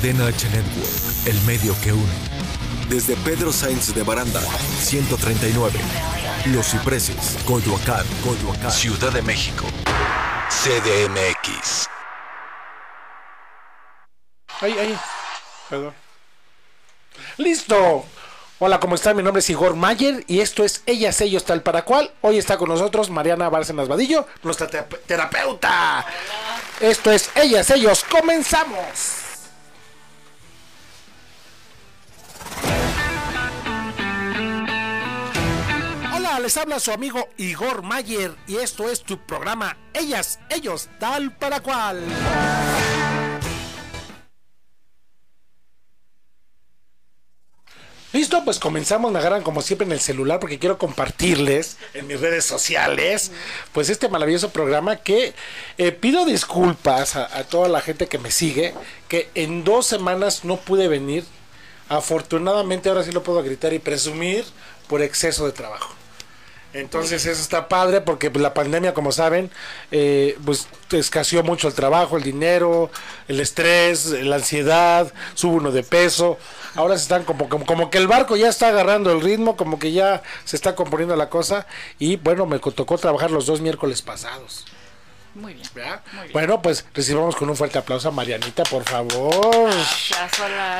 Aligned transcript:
Cadena 0.00 0.28
H 0.28 0.48
Network, 0.48 1.26
el 1.26 1.38
medio 1.42 1.76
que 1.82 1.92
une. 1.92 2.12
Desde 2.88 3.16
Pedro 3.16 3.52
Sainz 3.52 3.94
de 3.94 4.02
Baranda, 4.02 4.40
139. 4.78 5.78
Los 6.46 6.68
Cipreses, 6.70 7.36
Coyoacán, 7.44 8.06
Coyoacán, 8.24 8.70
Ciudad 8.72 9.12
de 9.12 9.20
México. 9.20 9.66
CDMX. 10.48 11.86
Ahí, 14.62 14.72
ahí. 14.78 14.98
Perdón. 15.68 15.92
¡Listo! 17.36 18.06
Hola, 18.58 18.80
¿cómo 18.80 18.94
están? 18.94 19.16
Mi 19.16 19.22
nombre 19.22 19.40
es 19.40 19.50
Igor 19.50 19.74
Mayer 19.76 20.24
y 20.26 20.40
esto 20.40 20.64
es 20.64 20.82
Ellas, 20.86 21.20
Ellos, 21.20 21.44
Tal 21.44 21.62
Para 21.62 21.82
Cual. 21.82 22.10
Hoy 22.22 22.38
está 22.38 22.56
con 22.56 22.70
nosotros 22.70 23.10
Mariana 23.10 23.50
Bárcenas 23.50 23.86
Vadillo, 23.88 24.26
nuestra 24.44 24.66
te- 24.66 24.82
terapeuta. 25.06 26.06
Esto 26.80 27.12
es 27.12 27.28
Ellas, 27.34 27.68
Ellos. 27.70 28.02
¡Comenzamos! 28.04 29.29
Les 36.40 36.56
habla 36.56 36.80
su 36.80 36.90
amigo 36.90 37.28
Igor 37.36 37.82
Mayer 37.82 38.34
y 38.46 38.56
esto 38.56 38.88
es 38.88 39.02
tu 39.02 39.18
programa 39.26 39.76
Ellas, 39.92 40.40
Ellos, 40.48 40.88
Tal 40.98 41.36
Para 41.36 41.60
Cual. 41.60 42.02
Listo, 48.12 48.44
pues 48.44 48.58
comenzamos, 48.58 49.12
me 49.12 49.20
agarran 49.20 49.42
como 49.42 49.62
siempre 49.62 49.86
en 49.86 49.92
el 49.92 50.00
celular 50.00 50.40
porque 50.40 50.58
quiero 50.58 50.78
compartirles 50.78 51.76
en 51.94 52.08
mis 52.08 52.20
redes 52.20 52.44
sociales, 52.44 53.30
pues 53.72 53.88
este 53.88 54.08
maravilloso 54.08 54.50
programa 54.50 54.96
que 54.96 55.32
eh, 55.78 55.92
pido 55.92 56.24
disculpas 56.24 57.14
a, 57.14 57.36
a 57.36 57.44
toda 57.44 57.68
la 57.68 57.80
gente 57.80 58.08
que 58.08 58.18
me 58.18 58.32
sigue, 58.32 58.74
que 59.06 59.30
en 59.36 59.62
dos 59.62 59.86
semanas 59.86 60.44
no 60.44 60.56
pude 60.56 60.88
venir, 60.88 61.24
afortunadamente 61.88 62.88
ahora 62.88 63.04
sí 63.04 63.12
lo 63.12 63.22
puedo 63.22 63.42
gritar 63.44 63.72
y 63.74 63.78
presumir 63.78 64.44
por 64.88 65.02
exceso 65.02 65.46
de 65.46 65.52
trabajo. 65.52 65.99
Entonces 66.72 67.26
eso 67.26 67.40
está 67.40 67.68
padre 67.68 68.00
porque 68.00 68.30
pues, 68.30 68.42
la 68.42 68.54
pandemia, 68.54 68.94
como 68.94 69.10
saben, 69.10 69.50
eh, 69.90 70.38
pues 70.44 70.68
escaseó 70.92 71.42
mucho 71.42 71.66
el 71.66 71.74
trabajo, 71.74 72.16
el 72.16 72.22
dinero, 72.22 72.90
el 73.26 73.40
estrés, 73.40 74.06
la 74.06 74.36
ansiedad, 74.36 75.12
sube 75.34 75.56
uno 75.56 75.72
de 75.72 75.82
peso. 75.82 76.38
Ahora 76.76 76.96
se 76.96 77.02
están 77.02 77.24
como, 77.24 77.48
como, 77.48 77.90
que 77.90 77.98
el 77.98 78.06
barco 78.06 78.36
ya 78.36 78.48
está 78.48 78.68
agarrando 78.68 79.10
el 79.10 79.20
ritmo, 79.20 79.56
como 79.56 79.80
que 79.80 79.90
ya 79.90 80.22
se 80.44 80.54
está 80.54 80.76
componiendo 80.76 81.16
la 81.16 81.28
cosa. 81.28 81.66
Y 81.98 82.16
bueno, 82.16 82.46
me 82.46 82.60
tocó 82.60 82.98
trabajar 82.98 83.32
los 83.32 83.46
dos 83.46 83.60
miércoles 83.60 84.02
pasados. 84.02 84.64
Muy 85.34 85.54
bien. 85.54 85.66
¿verdad? 85.74 86.02
Muy 86.12 86.22
bien. 86.22 86.32
Bueno, 86.32 86.60
pues 86.62 86.84
recibamos 86.94 87.36
con 87.36 87.48
un 87.48 87.56
fuerte 87.56 87.78
aplauso 87.78 88.08
a 88.08 88.10
Marianita, 88.10 88.64
por 88.64 88.84
favor. 88.84 89.70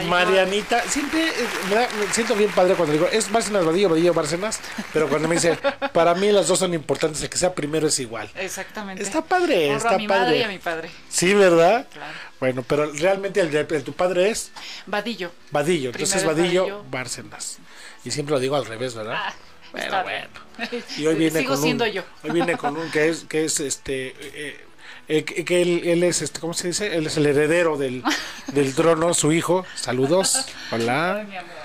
Marianita, 0.07 0.83
siempre 0.89 1.29
eh, 1.29 1.33
me, 1.69 1.75
da- 1.77 1.89
me 1.99 2.13
siento 2.13 2.35
bien 2.35 2.51
padre 2.51 2.75
cuando 2.75 2.93
digo, 2.93 3.09
es 3.11 3.31
Bárcenas 3.31 3.65
Vadillo, 3.65 3.89
Vadillo 3.91 4.15
Bárcenas, 4.15 4.61
pero 4.93 5.09
cuando 5.09 5.29
me 5.29 5.35
dice, 5.37 5.57
para 5.93 6.15
mí 6.15 6.31
las 6.33 6.49
dos 6.49 6.59
son 6.59 6.75
importantes, 6.75 7.23
el 7.23 7.29
que 7.31 7.39
sea 7.39 7.55
primero 7.55 7.87
es 7.89 7.99
igual. 7.99 8.31
Exactamente. 8.35 9.03
Está 9.03 9.23
padre, 9.23 9.67
Honro 9.69 9.77
está 9.77 9.95
a 9.95 9.99
mi 9.99 10.09
padre. 10.09 10.21
madre 10.25 10.39
y 10.39 10.43
a 10.43 10.49
mi 10.49 10.59
padre. 10.59 10.91
Sí, 11.09 11.35
¿verdad? 11.35 11.87
Claro. 11.93 12.13
Bueno, 12.41 12.65
pero 12.67 12.91
realmente 12.93 13.41
el 13.41 13.51
de 13.51 13.61
el 13.71 13.85
tu 13.85 13.93
padre 13.93 14.31
es 14.31 14.51
Vadillo. 14.87 15.31
Vadillo, 15.51 15.91
entonces 15.91 16.23
Primero 16.23 16.37
Vadillo, 16.43 16.63
Vadillo. 16.63 16.85
Bárcenas. 16.91 17.59
Y 18.05 18.11
siempre 18.11 18.33
lo 18.35 18.41
digo 18.41 18.57
al 18.57 18.65
revés, 18.67 18.95
¿verdad? 18.95 19.15
Ah, 19.17 19.35
bueno, 19.73 19.87
está 19.87 20.03
bueno. 20.03 20.29
bien. 20.71 20.85
Y 20.99 21.07
hoy 21.07 21.15
viene 21.15 21.41
Sigo 21.41 21.55
con 21.55 21.63
siendo 21.63 21.85
un, 21.85 21.91
yo. 21.91 22.03
Hoy 22.23 22.31
viene 22.31 22.57
con 22.57 22.77
un 22.77 22.91
que 22.91 23.09
es, 23.09 23.25
que 23.25 23.45
es 23.45 23.61
este, 23.61 24.15
eh, 24.21 24.67
eh, 25.09 25.25
que 25.25 25.45
que 25.45 25.63
él, 25.63 25.83
él 25.85 26.03
es, 26.03 26.23
este, 26.23 26.41
¿cómo 26.41 26.55
se 26.55 26.69
dice? 26.69 26.95
Él 26.97 27.07
es 27.07 27.17
el 27.17 27.27
heredero 27.27 27.77
del, 27.77 28.03
del 28.49 28.75
trono, 28.75 29.15
su 29.15 29.33
hijo. 29.33 29.65
Saludos. 29.75 30.47
Hola. 30.71 31.17
Ay, 31.17 31.27
mi 31.27 31.37
amor. 31.37 31.60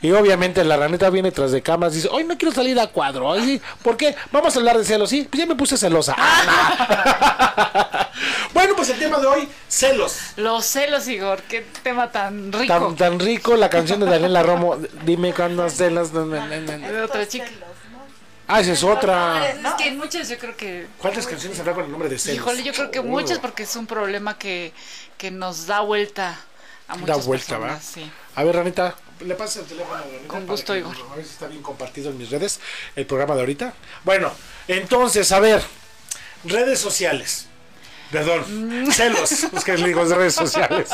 Y 0.00 0.12
obviamente 0.12 0.62
la 0.64 0.76
ranita 0.76 1.10
viene 1.10 1.32
tras 1.32 1.50
de 1.50 1.60
cámaras 1.60 1.94
y 1.94 1.96
dice, 1.96 2.08
hoy 2.12 2.22
no 2.22 2.38
quiero 2.38 2.54
salir 2.54 2.78
a 2.78 2.86
cuadro. 2.86 3.32
Ay, 3.32 3.44
sí, 3.44 3.60
¿Por 3.82 3.96
qué? 3.96 4.14
Vamos 4.30 4.54
a 4.54 4.58
hablar 4.60 4.78
de 4.78 4.84
celos. 4.84 5.10
Sí, 5.10 5.26
pues 5.28 5.40
ya 5.40 5.46
me 5.46 5.56
puse 5.56 5.76
celosa. 5.76 6.14
bueno, 8.54 8.74
pues 8.76 8.90
el 8.90 8.98
tema 9.00 9.18
de 9.18 9.26
hoy, 9.26 9.48
celos. 9.66 10.16
Los 10.36 10.66
celos, 10.66 11.08
Igor. 11.08 11.42
Qué 11.42 11.66
tema 11.82 12.12
tan 12.12 12.52
rico. 12.52 12.72
Tan, 12.72 12.96
tan 12.96 13.18
rico 13.18 13.56
la 13.56 13.68
canción 13.68 13.98
de 13.98 14.06
Daniela 14.06 14.44
Romo. 14.44 14.76
Dime 15.04 15.32
cuándo 15.32 15.68
celos. 15.68 16.12
De 16.12 17.02
otra 17.02 17.26
chica. 17.26 17.48
Ah, 18.46 18.60
esa 18.60 18.72
es 18.72 18.82
otra. 18.84 19.50
Es 19.50 19.58
que 19.74 19.90
muchas 19.92 20.28
yo 20.28 20.38
creo 20.38 20.56
que... 20.56 20.86
¿Cuántas 20.98 21.26
canciones 21.26 21.58
habrá 21.60 21.74
con 21.74 21.84
el 21.84 21.90
nombre 21.90 22.08
de 22.08 22.18
celos? 22.18 22.38
Híjole, 22.38 22.62
yo 22.62 22.72
creo 22.72 22.90
que 22.90 23.02
muchas 23.02 23.40
porque 23.40 23.64
es 23.64 23.76
un 23.76 23.86
problema 23.86 24.38
que, 24.38 24.72
que 25.18 25.30
nos 25.30 25.66
da 25.66 25.80
vuelta 25.80 26.38
a 26.86 26.94
Da 26.94 27.00
muchas 27.00 27.26
vuelta, 27.26 27.58
¿va? 27.58 27.78
Sí. 27.78 28.10
A 28.36 28.44
ver, 28.44 28.56
Ranita, 28.56 28.94
le 29.20 29.34
pasas 29.34 29.58
el 29.62 29.64
teléfono 29.66 29.94
a 29.96 30.00
Ranita. 30.02 30.28
Con 30.28 30.46
gusto, 30.46 30.72
que- 30.72 30.78
Igor. 30.80 30.96
A 31.12 31.16
ver 31.16 31.24
si 31.24 31.30
está 31.32 31.46
bien 31.46 31.62
compartido 31.62 32.10
en 32.10 32.18
mis 32.18 32.30
redes 32.30 32.60
el 32.96 33.06
programa 33.06 33.34
de 33.34 33.40
ahorita. 33.40 33.72
Bueno, 34.04 34.32
entonces, 34.68 35.30
a 35.32 35.40
ver, 35.40 35.62
redes 36.44 36.78
sociales. 36.78 37.46
Perdón, 38.10 38.84
Mm. 38.86 38.90
celos. 38.90 39.30
Es 39.52 39.64
que 39.64 39.76
le 39.76 39.88
digo 39.88 40.02
redes 40.02 40.34
sociales. 40.34 40.88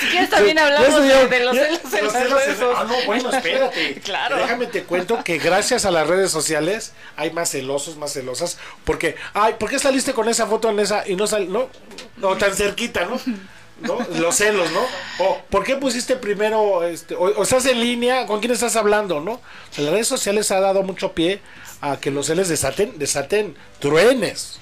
Si 0.00 0.06
quieres 0.06 0.30
también 0.30 0.58
hablamos 0.58 1.02
de, 1.02 1.26
de 1.28 1.40
los 1.44 1.54
ya- 1.54 1.64
celos 1.66 1.92
en 1.92 2.04
los 2.04 2.14
las 2.14 2.22
celos 2.22 2.32
redes 2.46 2.58
en- 2.60 2.64
Ah, 2.64 2.84
no, 2.84 2.88
sociales. 2.94 3.06
bueno, 3.06 3.30
espérate. 3.30 4.00
Claro. 4.04 4.36
Déjame 4.38 4.66
te 4.66 4.84
cuento 4.84 5.22
que 5.22 5.36
gracias 5.36 5.84
a 5.84 5.90
las 5.90 6.06
redes 6.06 6.30
sociales 6.30 6.92
hay 7.16 7.30
más 7.32 7.50
celosos, 7.50 7.98
más 7.98 8.14
celosas. 8.14 8.56
Porque, 8.84 9.16
ay, 9.34 9.56
¿por 9.58 9.68
qué 9.68 9.78
saliste 9.78 10.14
con 10.14 10.30
esa 10.30 10.46
foto 10.46 10.70
en 10.70 10.78
esa 10.80 11.06
y 11.06 11.14
no 11.14 11.26
sal, 11.26 11.52
no, 11.52 11.68
no 12.16 12.34
tan 12.38 12.54
cerquita, 12.54 13.04
no? 13.04 13.20
¿No? 13.80 13.98
Los 14.18 14.36
celos, 14.36 14.70
¿no? 14.72 14.80
O, 15.24 15.40
¿por 15.48 15.64
qué 15.64 15.76
pusiste 15.76 16.16
primero, 16.16 16.84
este, 16.84 17.14
o, 17.14 17.42
estás 17.42 17.66
en 17.66 17.80
línea, 17.80 18.26
con 18.26 18.40
quién 18.40 18.52
estás 18.52 18.76
hablando, 18.76 19.20
¿no? 19.20 19.32
O 19.32 19.80
las 19.82 19.92
redes 19.92 20.08
sociales 20.08 20.50
ha 20.50 20.60
dado 20.60 20.82
mucho 20.82 21.12
pie 21.12 21.40
a 21.80 21.98
que 21.98 22.10
los 22.10 22.26
celos 22.26 22.48
desaten, 22.48 22.98
desaten 22.98 23.56
truenes. 23.78 24.58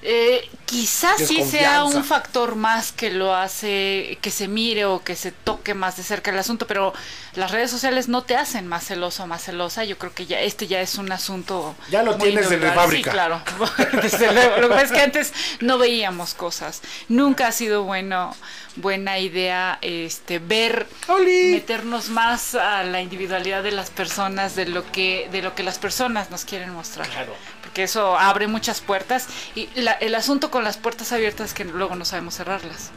Eh, 0.00 0.48
quizás 0.64 1.16
sí 1.26 1.42
sea 1.42 1.84
un 1.84 2.04
factor 2.04 2.54
más 2.54 2.92
que 2.92 3.10
lo 3.10 3.34
hace 3.34 4.16
que 4.20 4.30
se 4.30 4.46
mire 4.46 4.84
o 4.84 5.02
que 5.02 5.16
se 5.16 5.32
toque 5.32 5.74
más 5.74 5.96
de 5.96 6.04
cerca 6.04 6.30
el 6.30 6.38
asunto, 6.38 6.68
pero 6.68 6.92
las 7.34 7.50
redes 7.50 7.70
sociales 7.70 8.08
no 8.08 8.22
te 8.22 8.36
hacen 8.36 8.68
más 8.68 8.84
celoso 8.86 9.24
o 9.24 9.26
más 9.26 9.42
celosa. 9.42 9.84
Yo 9.84 9.98
creo 9.98 10.14
que 10.14 10.26
ya 10.26 10.40
este 10.40 10.68
ya 10.68 10.80
es 10.80 10.96
un 10.96 11.10
asunto. 11.10 11.74
Ya 11.90 12.02
lo 12.04 12.16
muy 12.16 12.28
tienes 12.28 12.48
desde 12.48 12.70
fábrica. 12.70 13.10
Sí, 13.10 13.14
claro. 13.14 13.42
Desde 14.02 14.32
luego. 14.32 14.58
Lo 14.58 14.68
que 14.68 14.74
pasa 14.74 14.86
es 14.86 14.92
que 14.92 15.00
antes 15.00 15.32
no 15.60 15.78
veíamos 15.78 16.34
cosas. 16.34 16.80
Nunca 17.08 17.48
ha 17.48 17.52
sido 17.52 17.82
bueno 17.82 18.36
buena 18.76 19.18
idea 19.18 19.78
este 19.82 20.38
ver 20.38 20.86
¡Oli! 21.08 21.52
meternos 21.52 22.10
más 22.10 22.54
a 22.54 22.84
la 22.84 23.00
individualidad 23.00 23.64
de 23.64 23.72
las 23.72 23.90
personas 23.90 24.54
de 24.54 24.66
lo 24.66 24.90
que 24.92 25.28
de 25.32 25.42
lo 25.42 25.56
que 25.56 25.64
las 25.64 25.78
personas 25.78 26.30
nos 26.30 26.44
quieren 26.44 26.70
mostrar 26.70 27.08
Claro. 27.08 27.34
Porque 27.78 27.84
eso 27.84 28.18
abre 28.18 28.48
muchas 28.48 28.80
puertas 28.80 29.28
y 29.54 29.68
la- 29.76 29.92
el 29.92 30.16
asunto 30.16 30.50
con 30.50 30.64
las 30.64 30.76
puertas 30.76 31.12
abiertas 31.12 31.50
es 31.50 31.54
que 31.54 31.64
luego 31.64 31.94
no 31.94 32.04
sabemos 32.04 32.34
cerrarlas 32.34 32.90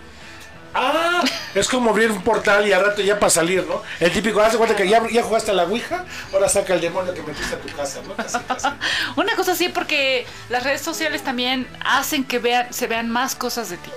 Ah, 0.74 1.22
es 1.54 1.68
como 1.68 1.92
abrir 1.92 2.10
un 2.10 2.24
portal 2.24 2.66
y 2.68 2.72
al 2.74 2.84
rato 2.84 3.02
ya 3.04 3.20
para 3.20 3.30
salir, 3.30 3.64
¿no? 3.68 3.84
El 4.00 4.10
típico, 4.12 4.40
haz 4.42 4.54
de 4.54 4.58
cuenta 4.58 4.76
que 4.76 4.88
ya, 4.88 5.06
ya 5.10 5.22
jugaste 5.22 5.52
a 5.52 5.54
la 5.54 5.64
Ouija, 5.66 6.06
ahora 6.34 6.48
saca 6.50 6.74
el 6.74 6.80
demonio 6.82 7.14
que 7.14 7.22
metiste 7.22 7.54
a 7.56 7.60
tu 7.60 7.68
casa, 7.76 8.00
¿no? 8.08 8.16
Casi, 8.16 8.40
casi. 8.40 8.68
una 9.18 9.36
cosa 9.36 9.52
así 9.52 9.68
porque 9.70 10.26
las 10.50 10.64
redes 10.64 10.82
sociales 10.82 11.22
también 11.24 11.68
hacen 11.86 12.24
que 12.24 12.40
vean 12.40 12.74
se 12.74 12.88
vean 12.88 13.08
más 13.10 13.36
cosas 13.36 13.70
de 13.70 13.78
ti 13.78 13.92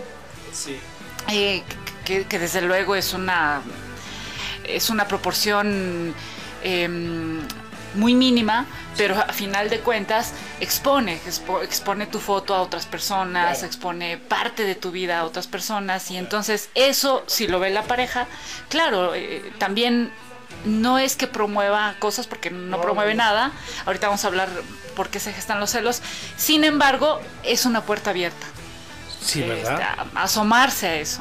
Sí. 0.52 0.78
eh, 1.32 1.62
que, 2.04 2.26
que 2.26 2.38
desde 2.40 2.60
luego 2.60 2.94
es 2.96 3.14
una 3.14 3.62
es 4.64 4.90
una 4.90 5.06
proporción 5.08 6.12
em, 6.64 7.40
muy 7.94 8.14
mínima, 8.14 8.66
pero 8.96 9.16
a 9.18 9.32
final 9.32 9.70
de 9.70 9.80
cuentas 9.80 10.32
expone, 10.60 11.18
expo- 11.26 11.62
expone 11.62 12.06
tu 12.06 12.18
foto 12.20 12.54
a 12.54 12.60
otras 12.62 12.86
personas, 12.86 13.58
Claro. 13.58 13.66
expone 13.66 14.16
parte 14.18 14.64
de 14.64 14.74
tu 14.74 14.90
vida 14.90 15.20
a 15.20 15.24
otras 15.24 15.46
personas 15.46 16.10
y 16.10 16.16
entonces 16.16 16.70
eso, 16.74 17.22
si 17.26 17.46
lo 17.46 17.60
ve 17.60 17.70
la 17.70 17.82
pareja, 17.82 18.26
claro, 18.68 19.14
eh, 19.14 19.52
también 19.58 20.12
no 20.64 20.98
es 20.98 21.16
que 21.16 21.26
promueva 21.26 21.94
cosas 21.98 22.26
porque 22.26 22.50
no, 22.50 22.76
No, 22.76 22.80
promueve 22.80 23.14
no. 23.14 23.22
nada, 23.24 23.52
ahorita 23.86 24.06
vamos 24.08 24.24
a 24.24 24.28
hablar 24.28 24.48
por 24.96 25.08
qué 25.08 25.20
se 25.20 25.32
gestan 25.32 25.60
los 25.60 25.70
celos, 25.70 26.00
sin 26.36 26.64
embargo, 26.64 27.20
es 27.42 27.66
una 27.66 27.82
puerta 27.82 28.10
abierta. 28.10 28.46
Sí, 29.20 29.42
este, 29.42 29.48
¿verdad? 29.54 29.96
a- 30.14 30.22
asomarse 30.22 30.86
a 30.88 30.94
eso. 30.96 31.20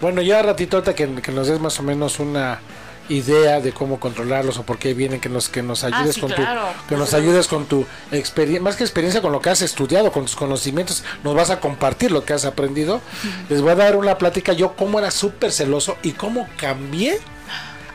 Bueno, 0.00 0.22
ya 0.22 0.42
ratito 0.42 0.82
que, 0.82 0.94
que 1.22 1.32
nos 1.32 1.48
des 1.48 1.60
más 1.60 1.78
o 1.78 1.82
menos 1.82 2.18
una 2.18 2.60
idea 3.08 3.60
de 3.60 3.72
cómo 3.72 4.00
controlarlos 4.00 4.58
o 4.58 4.62
por 4.64 4.78
qué 4.78 4.94
vienen, 4.94 5.20
que 5.20 5.28
nos, 5.28 5.48
que 5.48 5.62
nos 5.62 5.84
ayudes 5.84 6.10
Ah, 6.10 6.12
sí, 6.14 6.20
con 6.20 6.30
claro. 6.30 6.62
tu, 6.62 6.88
que 6.88 6.96
nos 6.96 7.12
ayudes 7.14 7.48
con 7.48 7.66
tu 7.66 7.86
experiencia, 8.12 8.62
más 8.62 8.76
que 8.76 8.84
experiencia 8.84 9.20
con 9.20 9.32
lo 9.32 9.40
que 9.40 9.50
has 9.50 9.62
estudiado, 9.62 10.10
con 10.12 10.24
tus 10.24 10.36
conocimientos, 10.36 11.04
nos 11.22 11.34
vas 11.34 11.50
a 11.50 11.60
compartir 11.60 12.10
lo 12.10 12.24
que 12.24 12.32
has 12.32 12.44
aprendido. 12.44 13.00
Les 13.48 13.60
voy 13.60 13.72
a 13.72 13.74
dar 13.76 13.96
una 13.96 14.16
plática 14.18 14.52
yo 14.52 14.74
cómo 14.74 14.98
era 14.98 15.10
súper 15.10 15.52
celoso 15.52 15.96
y 16.02 16.12
cómo 16.12 16.48
cambié 16.56 17.18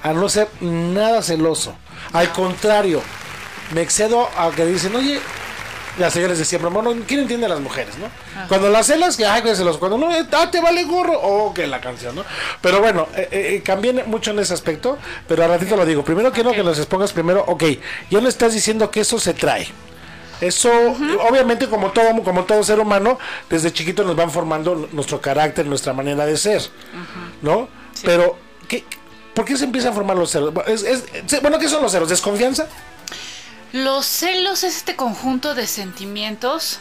a 0.04 0.14
no 0.14 0.30
ser 0.30 0.48
nada 0.62 1.22
celoso. 1.22 1.74
Al 2.14 2.32
contrario, 2.32 3.02
me 3.74 3.82
excedo 3.82 4.30
a 4.38 4.52
que 4.52 4.66
dicen, 4.66 4.96
oye, 4.96 5.20
las 6.00 6.14
señores 6.14 6.38
decían, 6.38 6.62
bueno, 6.74 6.94
¿quién 7.08 7.22
entiende 7.22 7.46
a 7.46 7.50
las 7.50 7.60
mujeres, 7.60 7.98
no? 7.98 8.08
Cuando 8.48 8.70
las 8.70 8.88
celas, 8.88 9.18
que 9.18 9.26
ay, 9.26 9.44
los 9.44 9.78
cuando 9.78 9.98
no, 9.98 10.12
eh, 10.16 10.26
ah, 10.32 10.50
te 10.50 10.62
vale 10.62 10.84
gorro, 10.86 11.20
o 11.22 11.54
que 11.54 11.68
la 11.68 11.82
canción, 11.82 12.16
¿no? 12.16 12.24
Pero 12.62 12.80
bueno, 12.80 13.08
eh, 13.16 13.28
eh, 13.32 13.62
cambié 13.64 13.94
mucho 14.06 14.32
en 14.32 14.40
ese 14.40 14.54
aspecto, 14.54 14.98
pero 15.28 15.44
a 15.44 15.48
ratito 15.48 15.76
lo 15.76 15.86
digo. 15.86 16.04
Primero 16.04 16.32
quiero 16.32 16.52
que 16.52 16.64
nos 16.64 16.78
expongas 16.78 17.12
primero, 17.14 17.44
ok, 17.48 17.64
ya 18.10 18.22
no 18.22 18.30
estás 18.30 18.54
diciendo 18.54 18.90
que 18.90 19.02
eso 19.02 19.20
se 19.20 19.34
trae. 19.34 19.68
Eso, 20.42 20.72
obviamente, 21.30 21.68
como 21.68 21.92
todo, 21.92 22.24
como 22.24 22.46
todo 22.46 22.64
ser 22.64 22.80
humano, 22.80 23.20
desde 23.50 23.74
chiquito 23.74 24.06
nos 24.06 24.16
van 24.16 24.32
formando 24.32 24.88
nuestro 24.94 25.20
carácter, 25.20 25.66
nuestra 25.66 25.92
manera 25.92 26.26
de 26.26 26.38
ser, 26.38 26.62
¿no? 27.42 27.68
Pero, 28.06 28.38
¿qué, 28.70 28.86
¿por 29.34 29.44
qué 29.44 29.58
se 29.58 29.66
empiezan 29.66 29.92
a 29.92 29.96
formar 29.96 30.16
los 30.16 30.32
celos? 30.32 30.54
bueno, 30.54 31.60
¿qué 31.60 31.68
son 31.68 31.82
los 31.82 31.92
celos? 31.92 32.08
¿Desconfianza? 32.08 32.68
Los 33.72 34.08
celos 34.08 34.64
es 34.64 34.78
este 34.78 34.96
conjunto 34.96 35.54
de 35.54 35.68
sentimientos. 35.68 36.80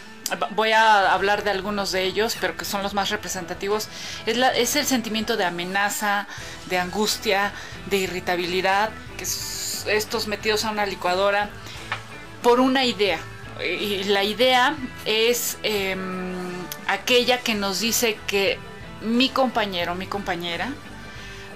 Voy 0.51 0.73
a 0.73 1.13
hablar 1.13 1.45
de 1.45 1.51
algunos 1.51 1.93
de 1.93 2.05
ellos, 2.05 2.37
pero 2.41 2.57
que 2.57 2.65
son 2.65 2.83
los 2.83 2.95
más 2.95 3.11
representativos. 3.11 3.89
Es, 4.25 4.77
el 4.77 4.87
sentimiento 4.87 5.37
de 5.37 5.45
amenaza, 5.45 6.27
de 6.71 6.79
angustia, 6.79 7.53
de 7.87 7.99
irritabilidad, 7.99 8.91
que 9.19 9.25
es 9.25 9.85
estos 9.87 10.27
metidos 10.29 10.65
a 10.65 10.71
una 10.71 10.87
licuadora 10.87 11.51
por 12.43 12.59
una 12.59 12.85
idea. 12.87 13.19
Y 13.63 14.05
la 14.05 14.25
idea 14.25 14.75
es 15.05 15.59
em, 15.63 16.35
aquella 16.87 17.41
que 17.41 17.55
nos 17.55 17.81
dice 17.81 18.19
que 18.27 18.59
mi 19.03 19.29
compañero, 19.29 19.95
mi 19.95 20.07
compañera, 20.07 20.73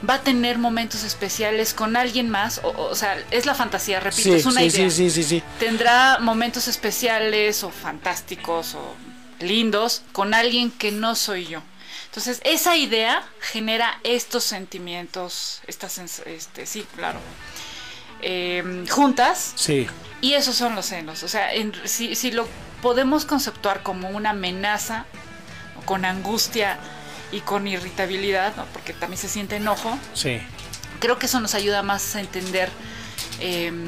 va 0.09 0.15
a 0.15 0.21
tener 0.23 0.59
momentos 0.59 1.05
especiales 1.05 1.75
con 1.75 1.97
alguien 1.97 2.29
más, 2.29 2.61
o, 2.63 2.95
sea, 2.95 3.23
es 3.31 3.47
la 3.47 3.55
fantasía, 3.55 4.01
repito, 4.01 4.35
es 4.35 4.47
una 4.47 4.63
idea. 4.63 4.91
Sí, 4.91 5.11
sí, 5.11 5.23
sí, 5.23 5.43
Tendrá 5.59 6.19
momentos 6.21 6.69
especiales 6.69 7.63
o 7.63 7.71
fantásticos 7.71 8.75
o 8.75 8.95
lindos 9.41 10.03
con 10.13 10.35
alguien 10.35 10.71
que 10.71 10.93
no 10.93 11.15
soy 11.15 11.47
yo. 11.47 11.63
Entonces, 12.07 12.41
esa 12.45 12.77
idea 12.77 13.25
genera 13.41 13.99
estos 14.05 14.45
sentimientos, 14.45 15.63
estas, 15.67 15.99
este, 16.27 16.67
sí, 16.67 16.87
claro, 16.95 17.19
em, 18.21 18.87
juntas. 18.87 19.53
Sí. 19.57 19.87
Y 20.21 20.35
esos 20.35 20.57
son 20.57 20.75
los 20.75 20.87
celos. 20.87 21.23
O 21.23 21.29
sea, 21.29 21.51
si, 21.85 22.15
si 22.15 22.31
lo 22.31 22.47
podemos 22.83 23.25
conceptuar 23.25 23.83
como 23.83 24.11
una 24.11 24.31
amenaza, 24.31 25.07
con 25.87 26.05
angustia, 26.05 26.79
y 27.33 27.41
con 27.41 27.67
irritabilidad, 27.67 28.53
porque 28.73 28.93
también 28.93 29.21
se 29.21 29.29
siente 29.29 29.57
enojo. 29.57 29.99
Sí. 30.15 30.41
Creo 31.01 31.19
que 31.19 31.27
eso 31.27 31.41
nos 31.41 31.55
ayuda 31.55 31.83
más 31.83 32.15
a 32.15 32.21
entender 32.21 32.69
em, 33.41 33.87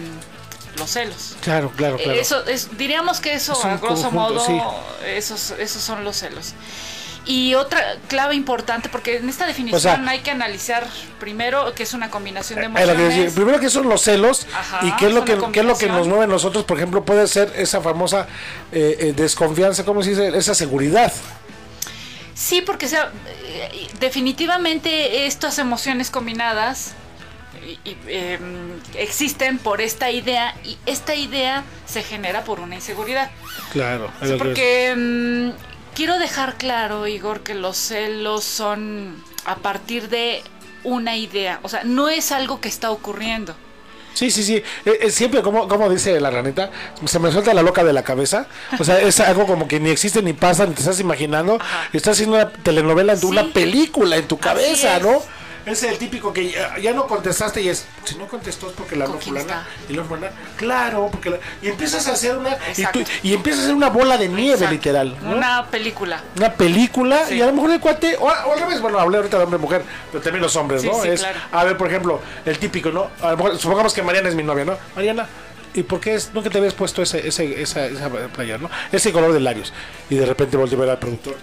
los 0.79 0.91
celos. 0.91 1.37
Claro, 1.43 1.71
claro, 1.77 1.99
claro. 1.99 2.19
Eso 2.19 2.45
es, 2.47 2.77
diríamos 2.77 3.21
que 3.21 3.35
eso, 3.35 3.55
a 3.65 3.77
grosso 3.77 4.11
modo, 4.11 4.45
esos, 5.07 5.53
esos 5.53 5.83
son 5.83 6.03
los 6.03 6.17
celos. 6.17 6.55
Y 7.27 7.55
otra 7.55 7.97
clave 8.09 8.35
importante, 8.35 8.91
porque 8.91 9.17
en 9.17 9.29
esta 9.31 9.47
definición 9.47 10.07
hay 10.09 10.21
que 10.21 10.31
analizar 10.31 10.87
primero 11.19 11.75
que 11.75 11.85
es 11.85 11.95
una 11.95 12.11
combinación 12.11 12.59
de 12.59 12.65
eh, 12.65 12.67
emociones. 12.67 13.33
primero 13.33 13.59
que 13.59 13.71
son 13.71 13.89
los 13.89 14.03
celos 14.03 14.47
y 14.83 14.93
qué 14.97 15.07
es 15.07 15.13
lo 15.15 15.25
que 15.25 15.39
qué 15.51 15.61
es 15.61 15.67
lo 15.67 15.79
que 15.79 15.89
nos 15.89 16.07
mueve 16.07 16.25
a 16.25 16.27
nosotros, 16.27 16.65
por 16.65 16.77
ejemplo, 16.77 17.03
puede 17.05 17.27
ser 17.27 17.51
esa 17.57 17.81
famosa 17.81 18.27
eh, 18.73 18.97
eh, 18.99 19.13
desconfianza, 19.17 19.85
¿cómo 19.85 20.03
se 20.03 20.11
dice? 20.11 20.37
Esa 20.37 20.55
seguridad. 20.55 21.13
Sí, 22.35 22.61
porque 22.61 22.89
sea, 22.89 23.13
eh, 23.45 23.89
definitivamente 24.01 25.27
estas 25.27 25.59
emociones 25.59 26.11
combinadas 26.11 26.95
em, 27.85 28.81
existen 28.95 29.59
por 29.59 29.81
esta 29.81 30.11
idea 30.11 30.55
y 30.65 30.77
esta 30.85 31.15
idea 31.15 31.65
se 31.87 32.03
genera 32.03 32.45
por 32.45 32.61
una 32.61 32.75
inseguridad. 32.75 33.31
Claro. 33.73 34.11
porque 34.39 34.89
em, 34.91 35.53
quiero 35.95 36.19
dejar 36.19 36.57
claro, 36.57 37.07
Igor, 37.07 37.43
que 37.43 37.55
los 37.55 37.77
celos 37.77 38.45
son 38.45 39.23
a 39.45 39.57
partir 39.57 40.09
de 40.09 40.43
una 40.83 41.17
idea, 41.17 41.61
o 41.63 41.69
sea, 41.69 41.85
no 41.85 42.09
es 42.09 42.33
algo 42.33 42.61
que 42.61 42.69
está 42.69 42.91
ocurriendo. 42.91 43.57
Sí, 44.15 44.31
sí, 44.31 44.43
sí. 44.43 44.63
Eh, 44.85 44.99
eh, 45.03 45.11
siempre, 45.11 45.43
como, 45.43 45.69
como 45.69 45.91
dice 45.91 46.21
la 46.21 46.31
ranita, 46.31 46.71
se 47.05 47.19
me 47.19 47.31
suelta 47.31 47.53
la 47.53 47.63
loca 47.63 47.85
de 47.85 47.93
la 47.93 48.03
cabeza. 48.03 48.47
O 48.79 48.85
sea, 48.85 49.01
es 49.01 49.21
algo 49.21 49.47
como 49.47 49.69
que 49.69 49.81
ni 49.81 49.91
existe 49.91 50.23
ni 50.23 50.33
pasa, 50.33 50.67
ni 50.67 50.75
te 50.75 50.81
estás 50.81 51.01
imaginando. 51.01 51.59
Estás 51.93 52.13
haciendo 52.13 52.37
una 52.37 52.51
telenovela, 52.51 53.15
en 53.15 53.25
una 53.25 53.45
película 53.53 54.17
en 54.17 54.27
tu 54.27 54.39
cabeza, 54.39 54.99
¿no? 55.01 55.23
Es 55.67 55.83
el 55.83 55.97
típico 55.99 56.33
que 56.33 56.55
ya, 56.81 56.93
no 56.93 57.07
contestaste 57.07 57.63
y 57.63 57.69
es, 57.69 57.87
si 58.05 58.17
no 58.17 58.27
contestó 58.27 58.69
es 58.69 58.75
porque 58.75 58.97
la 58.97 59.07
habló 59.07 59.19
fulana 59.19 59.67
y 59.89 59.95
la 59.95 60.05
fulana, 60.05 60.33
claro, 60.57 61.09
porque 61.11 61.41
y 61.63 61.69
empiezas 61.69 62.07
a 62.07 62.13
hacer 62.13 62.37
una 62.37 62.57
y, 63.23 63.33
empiezas 63.33 63.63
a 63.63 63.65
hacer 63.65 63.75
una 63.75 63.89
bola 63.89 64.19
de 64.19 64.29
nieve 64.29 64.69
literal, 64.69 65.17
Una 65.25 65.67
película. 65.67 66.23
Una 66.37 66.53
película 66.53 67.31
y 67.31 67.41
a 67.41 67.47
lo 67.47 67.53
mejor 67.53 67.71
el 67.71 67.81
cuate 67.81 68.17
o, 68.17 68.29
al 68.29 68.61
revés, 68.61 68.81
bueno, 68.81 68.99
hablé 68.99 69.17
ahorita 69.17 69.39
de 69.39 69.45
hombre 69.45 69.59
mujer, 69.59 69.83
pero 70.13 70.23
también 70.23 70.43
los 70.43 70.55
hombres, 70.57 70.85
¿no? 70.85 71.03
es 71.05 71.25
a 71.53 71.65
ver, 71.65 71.77
por 71.77 71.89
ejemplo, 71.89 72.21
el 72.45 72.59
típico, 72.59 72.91
¿no? 72.91 73.11
A 73.23 73.33
lo 73.33 73.37
mejor, 73.37 73.59
supongamos 73.59 73.95
que 73.95 74.03
Mariana 74.03 74.29
es 74.29 74.35
mi 74.35 74.43
novia, 74.43 74.65
¿no? 74.65 74.77
Mariana, 74.95 75.27
¿y 75.75 75.83
por 75.83 76.01
qué 76.01 76.15
es, 76.15 76.31
que 76.43 76.51
te 76.51 76.59
habías 76.59 76.75
puesto 76.75 77.03
ese, 77.03 77.27
ese, 77.27 77.61
esa, 77.61 77.87
esa 77.87 78.09
playa, 78.09 78.59
¿no? 78.59 78.71
Ese 78.93 79.13
color 79.13 79.33
de 79.33 79.41
labios. 79.41 79.73
Y 80.11 80.17
de 80.17 80.27
repente 80.27 80.57
volteé 80.57 80.77
a 80.79 80.81
ver 80.81 80.91
al 80.91 80.99
productor, 80.99 81.37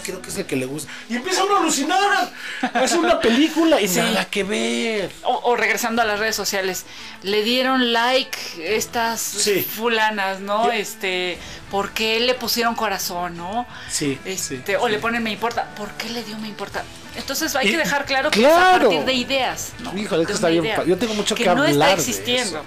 creo 0.00 0.22
que 0.22 0.30
es 0.30 0.38
el 0.38 0.46
que 0.46 0.56
le 0.56 0.66
gusta. 0.66 0.90
Y 1.08 1.16
empieza 1.16 1.44
uno 1.44 1.56
a 1.56 1.60
alucinar. 1.60 2.30
Hace 2.74 2.98
una 2.98 3.20
película 3.20 3.80
y 3.80 3.88
nada 3.88 4.24
que 4.26 4.44
ver. 4.44 5.12
O, 5.24 5.56
regresando 5.56 6.02
a 6.02 6.04
las 6.04 6.18
redes 6.18 6.36
sociales, 6.36 6.84
le 7.22 7.42
dieron 7.42 7.92
like 7.92 8.38
estas 8.76 9.48
fulanas, 9.74 10.40
¿no? 10.40 10.70
Este, 10.70 11.38
¿por 11.70 11.90
qué 11.90 12.20
le 12.20 12.34
pusieron 12.34 12.74
corazón, 12.74 13.36
no? 13.36 13.66
Sí. 13.90 14.18
Este, 14.24 14.76
o 14.76 14.88
le 14.88 14.98
ponen 14.98 15.22
me 15.22 15.30
importa. 15.30 15.74
¿Por 15.74 15.90
qué 15.92 16.08
le 16.10 16.22
dio 16.24 16.38
me 16.38 16.48
importa? 16.48 16.84
Entonces 17.16 17.54
hay 17.56 17.70
que 17.70 17.76
dejar 17.76 18.06
claro 18.06 18.30
que 18.30 18.40
es 18.40 18.52
a 18.52 18.78
partir 18.78 19.04
de 19.04 19.12
ideas. 19.12 19.72
¿no? 19.80 19.96
Híjole, 19.96 20.26
que 20.26 20.32
está 20.32 20.48
bien. 20.48 20.64
Yo 20.86 20.96
tengo 20.96 21.14
mucho 21.14 21.34
que, 21.34 21.44
que 21.44 21.54
no 21.54 21.64
está 21.64 21.92
existiendo. 21.92 22.62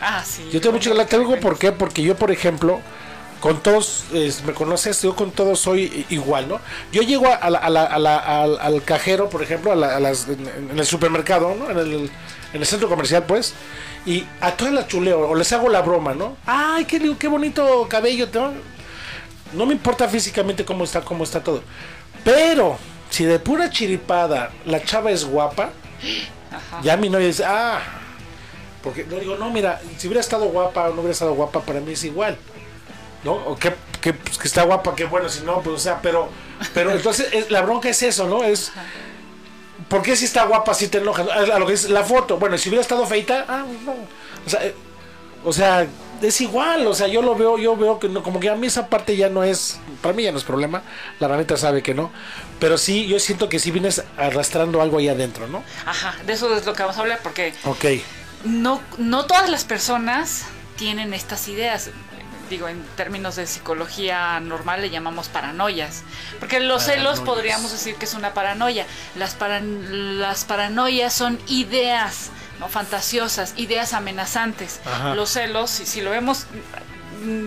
Ah, 0.00 0.22
sí. 0.24 0.48
Yo 0.52 0.60
tengo 0.60 0.74
mucho 0.74 0.92
que 0.92 1.00
hablar. 1.00 1.40
¿Por 1.40 1.58
qué? 1.58 1.72
Porque 1.72 2.02
yo, 2.02 2.16
por 2.16 2.30
ejemplo, 2.30 2.80
con 3.40 3.62
todos, 3.62 4.04
me 4.44 4.52
conoces, 4.52 5.02
yo 5.02 5.14
con 5.14 5.30
todos 5.30 5.60
soy 5.60 6.06
igual, 6.08 6.48
¿no? 6.48 6.60
Yo 6.92 7.02
llego 7.02 7.26
a 7.26 7.34
al, 7.36 8.82
cajero, 8.84 9.28
por 9.28 9.42
ejemplo, 9.42 9.72
a, 9.72 9.76
las, 9.76 10.28
en, 10.28 10.78
el 10.78 10.86
supermercado, 10.86 11.54
¿no? 11.54 11.70
En 11.70 11.78
el, 11.78 12.10
en 12.52 12.60
el, 12.60 12.66
centro 12.66 12.88
comercial, 12.88 13.24
pues, 13.24 13.54
y 14.06 14.24
a 14.40 14.52
todas 14.52 14.72
las 14.72 14.88
chuleo, 14.88 15.28
o 15.28 15.34
les 15.34 15.52
hago 15.52 15.68
la 15.68 15.82
broma, 15.82 16.14
¿no? 16.14 16.36
Ay, 16.46 16.86
qué, 16.86 17.14
qué 17.18 17.28
bonito 17.28 17.86
cabello, 17.88 18.28
¿no? 18.32 18.52
No 19.52 19.66
me 19.66 19.74
importa 19.74 20.08
físicamente 20.08 20.64
cómo 20.64 20.84
está, 20.84 21.02
cómo 21.02 21.24
está 21.24 21.42
todo. 21.42 21.62
Pero, 22.24 22.78
si 23.10 23.24
de 23.24 23.38
pura 23.38 23.70
chiripada 23.70 24.50
la 24.64 24.82
chava 24.82 25.10
es 25.10 25.24
guapa, 25.24 25.70
ya 26.82 26.96
mi 26.96 27.08
novia 27.08 27.26
dice, 27.28 27.44
ah, 27.44 27.80
porque 28.82 29.04
no 29.04 29.16
digo, 29.16 29.36
no, 29.36 29.50
mira, 29.50 29.80
si 29.98 30.06
hubiera 30.06 30.20
estado 30.20 30.46
guapa 30.46 30.84
o 30.84 30.88
no 30.88 30.94
hubiera 30.94 31.12
estado 31.12 31.34
guapa, 31.34 31.60
para 31.60 31.80
mí 31.80 31.92
es 31.92 32.04
igual. 32.04 32.36
¿No? 33.26 33.32
O 33.34 33.56
que, 33.56 33.72
pues, 33.72 34.38
que, 34.38 34.48
está 34.48 34.62
guapa, 34.62 34.94
que 34.94 35.04
bueno, 35.04 35.28
si 35.28 35.44
no, 35.44 35.60
pues 35.60 35.76
o 35.76 35.78
sea, 35.78 36.00
pero, 36.00 36.28
pero 36.72 36.92
entonces 36.92 37.50
la 37.50 37.60
bronca 37.60 37.90
es 37.90 38.02
eso, 38.02 38.26
¿no? 38.26 38.42
Es, 38.42 38.72
¿por 39.88 40.02
qué 40.02 40.16
si 40.16 40.24
está 40.24 40.44
guapa 40.46 40.72
si 40.72 40.88
te 40.88 40.98
enojas? 40.98 41.28
A 41.28 41.58
lo 41.58 41.66
que 41.66 41.74
es 41.74 41.90
la 41.90 42.04
foto, 42.04 42.38
bueno, 42.38 42.56
si 42.56 42.68
hubiera 42.70 42.82
estado 42.82 43.06
feita, 43.06 43.44
ah, 43.48 43.66
no. 43.84 43.92
O 44.46 44.48
sea, 44.48 44.64
eh, 44.64 44.74
o 45.44 45.52
sea, 45.52 45.86
es 46.22 46.40
igual, 46.40 46.86
o 46.86 46.94
sea, 46.94 47.08
yo 47.08 47.20
lo 47.20 47.34
veo, 47.34 47.58
yo 47.58 47.76
veo 47.76 47.98
que 47.98 48.08
no, 48.08 48.22
como 48.22 48.40
que 48.40 48.48
a 48.48 48.54
mí 48.54 48.66
esa 48.68 48.88
parte 48.88 49.16
ya 49.16 49.28
no 49.28 49.44
es, 49.44 49.78
para 50.00 50.14
mí 50.14 50.22
ya 50.22 50.32
no 50.32 50.38
es 50.38 50.44
problema, 50.44 50.82
la 51.20 51.28
ranita 51.28 51.56
sabe 51.56 51.82
que 51.82 51.94
no, 51.94 52.10
pero 52.58 52.78
sí, 52.78 53.06
yo 53.06 53.18
siento 53.20 53.48
que 53.48 53.58
sí 53.58 53.70
vienes 53.70 54.02
arrastrando 54.16 54.80
algo 54.80 54.98
ahí 54.98 55.08
adentro, 55.08 55.46
¿no? 55.46 55.62
Ajá, 55.84 56.14
de 56.26 56.32
eso 56.32 56.54
es 56.56 56.64
lo 56.64 56.72
que 56.72 56.82
vamos 56.82 56.96
a 56.96 57.00
hablar, 57.00 57.20
porque 57.22 57.52
Ok. 57.64 57.84
no, 58.44 58.80
no 58.98 59.26
todas 59.26 59.50
las 59.50 59.64
personas 59.64 60.44
tienen 60.76 61.12
estas 61.14 61.48
ideas 61.48 61.90
digo, 62.48 62.68
en 62.68 62.82
términos 62.96 63.36
de 63.36 63.46
psicología 63.46 64.38
normal 64.40 64.82
le 64.82 64.90
llamamos 64.90 65.28
paranoias. 65.28 66.02
Porque 66.38 66.60
los 66.60 66.84
celos 66.84 67.20
podríamos 67.20 67.72
decir 67.72 67.96
que 67.96 68.04
es 68.04 68.14
una 68.14 68.34
paranoia. 68.34 68.86
Las, 69.14 69.36
las 69.40 70.44
paranoias 70.44 71.12
son 71.12 71.38
ideas 71.48 72.30
no 72.60 72.68
fantasiosas, 72.68 73.52
ideas 73.56 73.92
amenazantes. 73.92 74.80
Los 75.14 75.30
celos, 75.30 75.70
si, 75.70 75.86
si 75.86 76.00
lo 76.00 76.10
vemos 76.10 76.46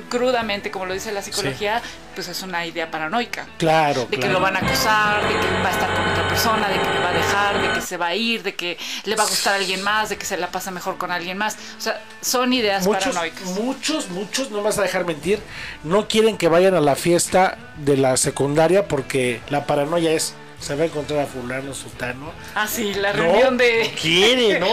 crudamente, 0.09 0.71
como 0.71 0.86
lo 0.86 0.93
dice 0.93 1.12
la 1.12 1.21
psicología, 1.21 1.81
pues 2.15 2.27
es 2.27 2.41
una 2.43 2.65
idea 2.65 2.91
paranoica. 2.91 3.48
Claro. 3.57 4.07
De 4.09 4.17
que 4.17 4.27
lo 4.27 4.39
van 4.39 4.55
a 4.55 4.59
acusar, 4.59 5.21
de 5.21 5.39
que 5.39 5.63
va 5.63 5.69
a 5.69 5.71
estar 5.71 5.93
con 5.93 6.09
otra 6.09 6.27
persona, 6.27 6.67
de 6.67 6.79
que 6.79 6.89
le 6.89 7.00
va 7.00 7.09
a 7.09 7.13
dejar, 7.13 7.62
de 7.62 7.74
que 7.74 7.81
se 7.81 7.98
va 7.98 8.07
a 8.07 8.15
ir, 8.15 8.43
de 8.43 8.55
que 8.55 8.77
le 9.05 9.15
va 9.15 9.24
a 9.24 9.27
gustar 9.27 9.53
a 9.53 9.57
alguien 9.57 9.81
más, 9.81 10.09
de 10.09 10.17
que 10.17 10.25
se 10.25 10.38
la 10.38 10.48
pasa 10.48 10.71
mejor 10.71 10.98
con 10.98 11.12
alguien 11.12 11.38
más. 11.38 11.57
O 11.77 11.81
sea, 11.81 12.01
son 12.21 12.53
ideas 12.53 12.88
paranoicas. 12.88 13.50
Muchos, 13.51 14.09
muchos, 14.09 14.51
no 14.51 14.62
vas 14.62 14.77
a 14.77 14.81
dejar 14.81 15.05
mentir, 15.05 15.39
no 15.83 16.07
quieren 16.07 16.38
que 16.38 16.48
vayan 16.48 16.75
a 16.75 16.81
la 16.81 16.95
fiesta 16.95 17.57
de 17.77 17.98
la 17.98 18.17
secundaria 18.17 18.88
porque 18.88 19.41
la 19.50 19.65
paranoia 19.65 20.12
es 20.12 20.33
se 20.59 20.75
va 20.75 20.83
a 20.83 20.85
encontrar 20.87 21.21
a 21.21 21.25
fulano, 21.25 21.73
sutano. 21.73 22.31
Ah, 22.55 22.67
sí, 22.67 22.93
la 22.93 23.13
No, 23.13 23.23
reunión 23.23 23.57
de... 23.57 23.89
no 23.93 23.99
quiere, 24.01 24.59
¿no? 24.59 24.67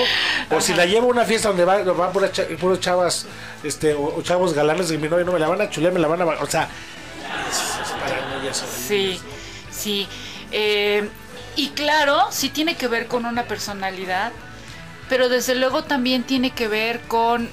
O 0.50 0.61
si 0.61 0.75
la 0.75 0.85
llevo 0.87 1.07
a 1.07 1.11
una 1.11 1.25
fiesta 1.25 1.49
donde 1.49 1.64
va, 1.64 1.83
van 1.83 2.12
puras, 2.12 2.33
cha- 2.33 2.47
puros 2.61 2.81
chavas, 2.81 3.26
este, 3.62 3.95
o, 3.95 4.16
o 4.16 4.23
chavos 4.23 4.52
galanes 4.52 4.88
de 4.88 4.99
mi 4.99 5.09
novio, 5.09 5.25
no 5.25 5.33
me 5.33 5.38
la 5.38 5.49
van 5.49 5.61
a 5.61 5.71
chulear, 5.71 5.93
me 5.93 6.00
la 6.00 6.09
van 6.09 6.23
a... 6.23 6.25
O 6.26 6.47
sea, 6.47 6.69
es, 7.50 7.59
es 8.50 8.59
Sí, 8.87 9.21
sí. 9.71 10.07
Eh, 10.52 11.09
y 11.57 11.69
claro, 11.71 12.26
sí 12.31 12.49
tiene 12.50 12.76
que 12.76 12.88
ver 12.88 13.07
con 13.07 13.25
una 13.25 13.45
personalidad, 13.45 14.33
pero 15.09 15.28
desde 15.28 15.55
luego 15.55 15.85
también 15.85 16.25
tiene 16.25 16.50
que 16.50 16.69
ver 16.69 17.00
con 17.02 17.49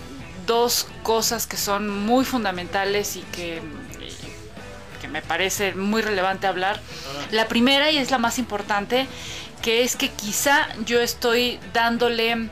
dos 0.46 0.88
cosas 1.04 1.48
que 1.48 1.56
son 1.58 1.90
muy 1.90 2.26
fundamentales 2.26 3.16
y 3.16 3.22
que 3.22 3.62
me 5.14 5.22
parece 5.22 5.76
muy 5.76 6.02
relevante 6.02 6.48
hablar. 6.48 6.82
La 7.32 7.48
primera, 7.48 7.92
y 7.92 7.98
es 7.98 8.10
la 8.10 8.18
más 8.18 8.40
importante, 8.40 9.08
que 9.62 9.84
es 9.84 9.96
que 9.96 10.10
quizá 10.10 10.68
yo 10.86 11.00
estoy 11.00 11.60
dándole 11.72 12.50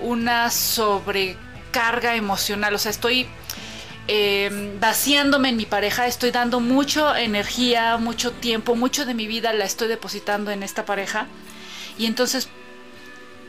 una 0.00 0.50
sobrecarga 0.50 2.14
emocional, 2.14 2.74
o 2.74 2.78
sea, 2.78 2.90
estoy 2.90 3.26
eh, 4.06 4.76
vaciándome 4.78 5.48
en 5.48 5.56
mi 5.56 5.64
pareja, 5.64 6.06
estoy 6.06 6.30
dando 6.30 6.60
mucha 6.60 7.18
energía, 7.22 7.96
mucho 7.96 8.32
tiempo, 8.32 8.76
mucho 8.76 9.06
de 9.06 9.14
mi 9.14 9.26
vida 9.26 9.54
la 9.54 9.64
estoy 9.64 9.88
depositando 9.88 10.50
en 10.50 10.62
esta 10.62 10.84
pareja. 10.84 11.26
Y 11.96 12.04
entonces, 12.04 12.48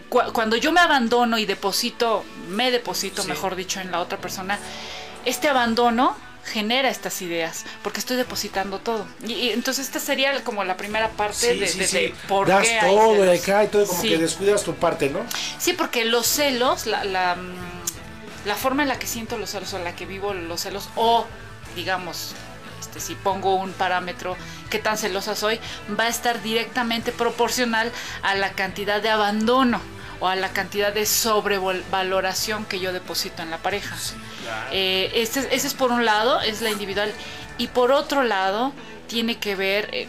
cu- 0.07 0.31
cuando 0.31 0.55
yo 0.55 0.71
me 0.71 0.79
abandono 0.79 1.37
y 1.37 1.45
deposito, 1.45 2.23
me 2.47 2.71
deposito, 2.71 3.21
Sí. 3.23 3.27
mejor 3.27 3.57
dicho, 3.57 3.81
en 3.81 3.91
la 3.91 3.99
otra 3.99 4.17
persona, 4.17 4.57
este 5.25 5.49
abandono 5.49 6.15
genera 6.45 6.89
estas 6.89 7.21
ideas, 7.21 7.65
porque 7.83 7.99
estoy 7.99 8.17
depositando 8.17 8.79
todo. 8.79 9.07
Y, 9.25 9.33
y 9.33 9.49
entonces 9.51 9.85
esta 9.87 9.99
sería 9.99 10.43
como 10.43 10.63
la 10.63 10.77
primera 10.77 11.09
parte 11.09 11.53
Sí, 11.53 11.59
de, 11.59 11.67
sí, 11.67 11.79
de- 11.79 11.87
sí. 11.87 11.97
de 11.97 12.15
por 12.27 12.47
Das 12.47 12.65
qué 12.67 12.79
hay 12.79 12.95
todo 12.95 13.13
y 13.13 13.17
celos. 13.27 13.41
acá 13.41 13.63
y 13.63 13.67
todo, 13.67 13.87
como 13.87 14.01
que 14.01 14.17
descuidas 14.17 14.63
tu 14.63 14.75
parte, 14.75 15.09
¿no? 15.09 15.19
Sí, 15.57 15.73
porque 15.73 16.05
los 16.05 16.27
celos, 16.27 16.85
la, 16.85 17.03
la, 17.03 17.35
mm, 17.35 18.47
la 18.47 18.55
forma 18.55 18.83
en 18.83 18.89
la 18.89 18.99
que 18.99 19.07
siento 19.07 19.37
los 19.37 19.49
celos 19.49 19.73
o 19.73 19.77
en 19.77 19.83
la 19.83 19.95
que 19.95 20.05
vivo 20.05 20.33
los 20.33 20.61
celos, 20.61 20.89
o 20.95 21.25
digamos, 21.75 22.33
este, 22.79 22.99
si 22.99 23.15
pongo 23.15 23.55
un 23.55 23.71
parámetro, 23.73 24.37
qué 24.69 24.77
tan 24.79 24.97
celosa 24.97 25.35
soy, 25.35 25.59
va 25.99 26.05
a 26.05 26.09
estar 26.09 26.41
directamente 26.43 27.11
proporcional 27.11 27.91
a 28.21 28.35
la 28.35 28.51
cantidad 28.51 29.01
de 29.01 29.09
abandono 29.09 29.81
o 30.19 30.27
a 30.27 30.35
la 30.35 30.49
cantidad 30.53 30.93
de 30.93 31.05
sobrevaloración 31.05 32.65
que 32.65 32.79
yo 32.79 32.93
deposito 32.93 33.41
en 33.41 33.51
la 33.51 33.57
pareja. 33.57 33.95
Eh, 34.71 35.11
este- 35.15 35.53
ese 35.55 35.67
es 35.67 35.73
por 35.73 35.91
un 35.91 36.05
lado, 36.05 36.41
es 36.41 36.61
la 36.61 36.71
individual. 36.71 37.11
Y 37.57 37.67
por 37.67 37.91
otro 37.91 38.23
lado, 38.23 38.73
tiene 39.07 39.37
que 39.37 39.55
ver, 39.55 39.89
eh, 39.93 40.07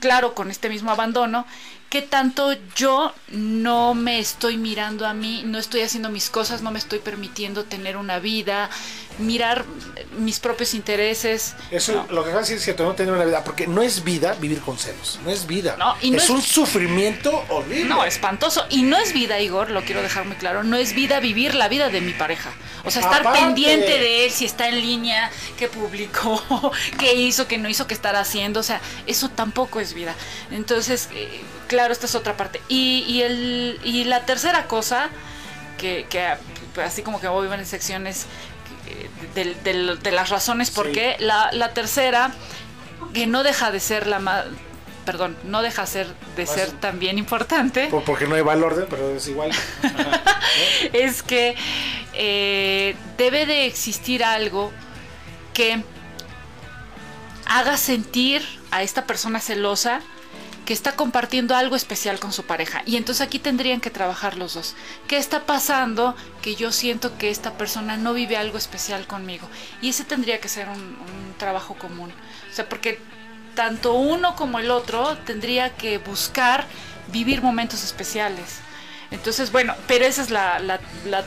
claro, 0.00 0.34
con 0.34 0.50
este 0.50 0.68
mismo 0.68 0.90
abandono, 0.90 1.46
que 1.88 2.02
tanto 2.02 2.54
yo 2.76 3.12
no 3.28 3.94
me 3.94 4.20
estoy 4.20 4.56
mirando 4.56 5.06
a 5.08 5.12
mí, 5.12 5.42
no 5.44 5.58
estoy 5.58 5.80
haciendo 5.82 6.08
mis 6.08 6.30
cosas, 6.30 6.62
no 6.62 6.70
me 6.70 6.78
estoy 6.78 7.00
permitiendo 7.00 7.64
tener 7.64 7.96
una 7.96 8.20
vida, 8.20 8.70
mirar 9.20 9.64
mis 10.18 10.40
propios 10.40 10.74
intereses. 10.74 11.54
Eso, 11.70 11.92
No. 12.08 12.14
lo 12.14 12.24
que 12.24 12.30
vas 12.30 12.38
a 12.38 12.40
decir 12.40 12.56
es 12.56 12.64
cierto, 12.64 12.84
no 12.84 12.94
tener 12.94 13.12
una 13.14 13.24
vida, 13.24 13.44
porque 13.44 13.66
no 13.66 13.82
es 13.82 14.02
vida 14.04 14.34
vivir 14.34 14.60
con 14.60 14.78
celos, 14.78 15.18
no 15.24 15.30
es 15.30 15.46
vida. 15.46 15.76
No, 15.78 15.94
y 16.00 16.10
no 16.10 16.16
es, 16.18 16.24
es- 16.24 16.30
un 16.30 16.42
sufrimiento 16.42 17.44
horrible. 17.48 17.84
No, 17.84 18.04
espantoso. 18.04 18.64
Y 18.70 18.82
no 18.82 18.96
es 18.98 19.12
vida, 19.12 19.38
Igor, 19.40 19.70
lo 19.70 19.82
quiero 19.82 20.02
dejar 20.02 20.24
muy 20.24 20.36
claro, 20.36 20.62
no 20.64 20.76
es 20.76 20.94
vida 20.94 21.20
vivir 21.20 21.54
la 21.54 21.68
vida 21.68 21.88
de 21.90 22.00
mi 22.00 22.12
pareja. 22.12 22.50
O 22.84 22.90
sea, 22.90 23.02
estar 23.02 23.20
Aparte. 23.20 23.40
pendiente 23.40 23.98
de 23.98 24.24
él, 24.26 24.30
si 24.32 24.44
está 24.46 24.68
en 24.68 24.80
línea, 24.80 25.30
qué 25.58 25.68
publicó, 25.68 26.42
qué 26.98 27.14
hizo, 27.14 27.46
qué 27.46 27.58
no 27.58 27.68
hizo, 27.68 27.86
qué 27.86 27.94
estará 27.94 28.20
haciendo. 28.20 28.60
O 28.60 28.64
sea, 28.64 28.80
eso 29.06 29.28
tampoco 29.28 29.80
es 29.80 29.94
vida. 29.94 30.14
Entonces, 30.50 31.08
eh, 31.14 31.40
claro, 31.68 31.92
esta 31.92 32.06
es 32.06 32.14
otra 32.14 32.36
parte. 32.36 32.60
Y, 32.68 33.04
y, 33.06 33.22
el, 33.22 33.80
y 33.84 34.04
la 34.04 34.24
tercera 34.26 34.66
cosa, 34.66 35.08
que, 35.78 36.06
que 36.10 36.26
así 36.82 37.02
como 37.02 37.20
que 37.20 37.28
voy 37.28 37.48
en 37.52 37.66
secciones 37.66 38.26
de, 39.34 39.54
de- 39.54 39.96
de 39.96 40.10
las 40.12 40.28
razones 40.30 40.70
por 40.70 40.86
Sí. 40.86 40.92
qué, 40.92 41.16
la, 41.20 41.50
la 41.52 41.72
tercera, 41.74 42.32
que 43.14 43.26
no 43.26 43.42
deja 43.42 43.70
de 43.70 43.80
ser 43.80 44.06
la 44.06 44.18
más... 44.18 44.44
Perdón, 45.04 45.36
no 45.44 45.62
deja 45.62 45.86
ser 45.86 46.06
de 46.36 46.44
Más- 46.44 46.54
ser 46.54 46.70
también 46.72 47.18
importante 47.18 47.86
Por- 47.88 48.04
Porque 48.04 48.26
no 48.26 48.34
hay 48.34 48.42
valor 48.42 48.74
orden, 48.74 48.86
pero 48.88 49.16
es 49.16 49.26
igual. 49.28 49.50
Ajá. 49.82 50.22
es 50.92 51.22
que 51.22 51.56
eh, 52.12 52.94
debe 53.16 53.46
de 53.46 53.66
existir 53.66 54.22
algo 54.22 54.70
que 55.54 55.82
haga 57.46 57.76
sentir 57.76 58.42
a 58.70 58.82
esta 58.82 59.06
persona 59.06 59.40
celosa 59.40 60.00
que 60.70 60.74
está 60.74 60.92
compartiendo 60.92 61.56
algo 61.56 61.74
especial 61.74 62.20
con 62.20 62.32
su 62.32 62.44
pareja. 62.44 62.82
Y 62.86 62.96
entonces 62.96 63.26
aquí 63.26 63.40
tendrían 63.40 63.80
que 63.80 63.90
trabajar 63.90 64.36
los 64.36 64.54
dos. 64.54 64.76
¿Qué 65.08 65.16
está 65.16 65.44
pasando? 65.44 66.14
Que 66.42 66.54
yo 66.54 66.70
siento 66.70 67.18
que 67.18 67.28
esta 67.30 67.54
persona 67.58 67.96
no 67.96 68.12
vive 68.12 68.36
algo 68.36 68.56
especial 68.56 69.04
conmigo. 69.08 69.48
Y 69.82 69.88
ese 69.88 70.04
tendría 70.04 70.38
que 70.38 70.46
ser 70.46 70.68
un, 70.68 71.34
trabajo 71.38 71.74
común. 71.74 72.12
O 72.48 72.54
sea, 72.54 72.68
porque 72.68 73.00
tanto 73.56 73.94
uno 73.94 74.36
como 74.36 74.60
el 74.60 74.70
otro 74.70 75.18
tendría 75.26 75.74
que 75.74 75.98
buscar 75.98 76.66
vivir 77.08 77.42
momentos 77.42 77.82
especiales. 77.82 78.60
Entonces, 79.10 79.50
bueno, 79.50 79.74
pero 79.88 80.04
esa 80.04 80.22
es 80.22 80.30
la, 80.30 80.60
la- 80.60 80.78
la 81.04 81.24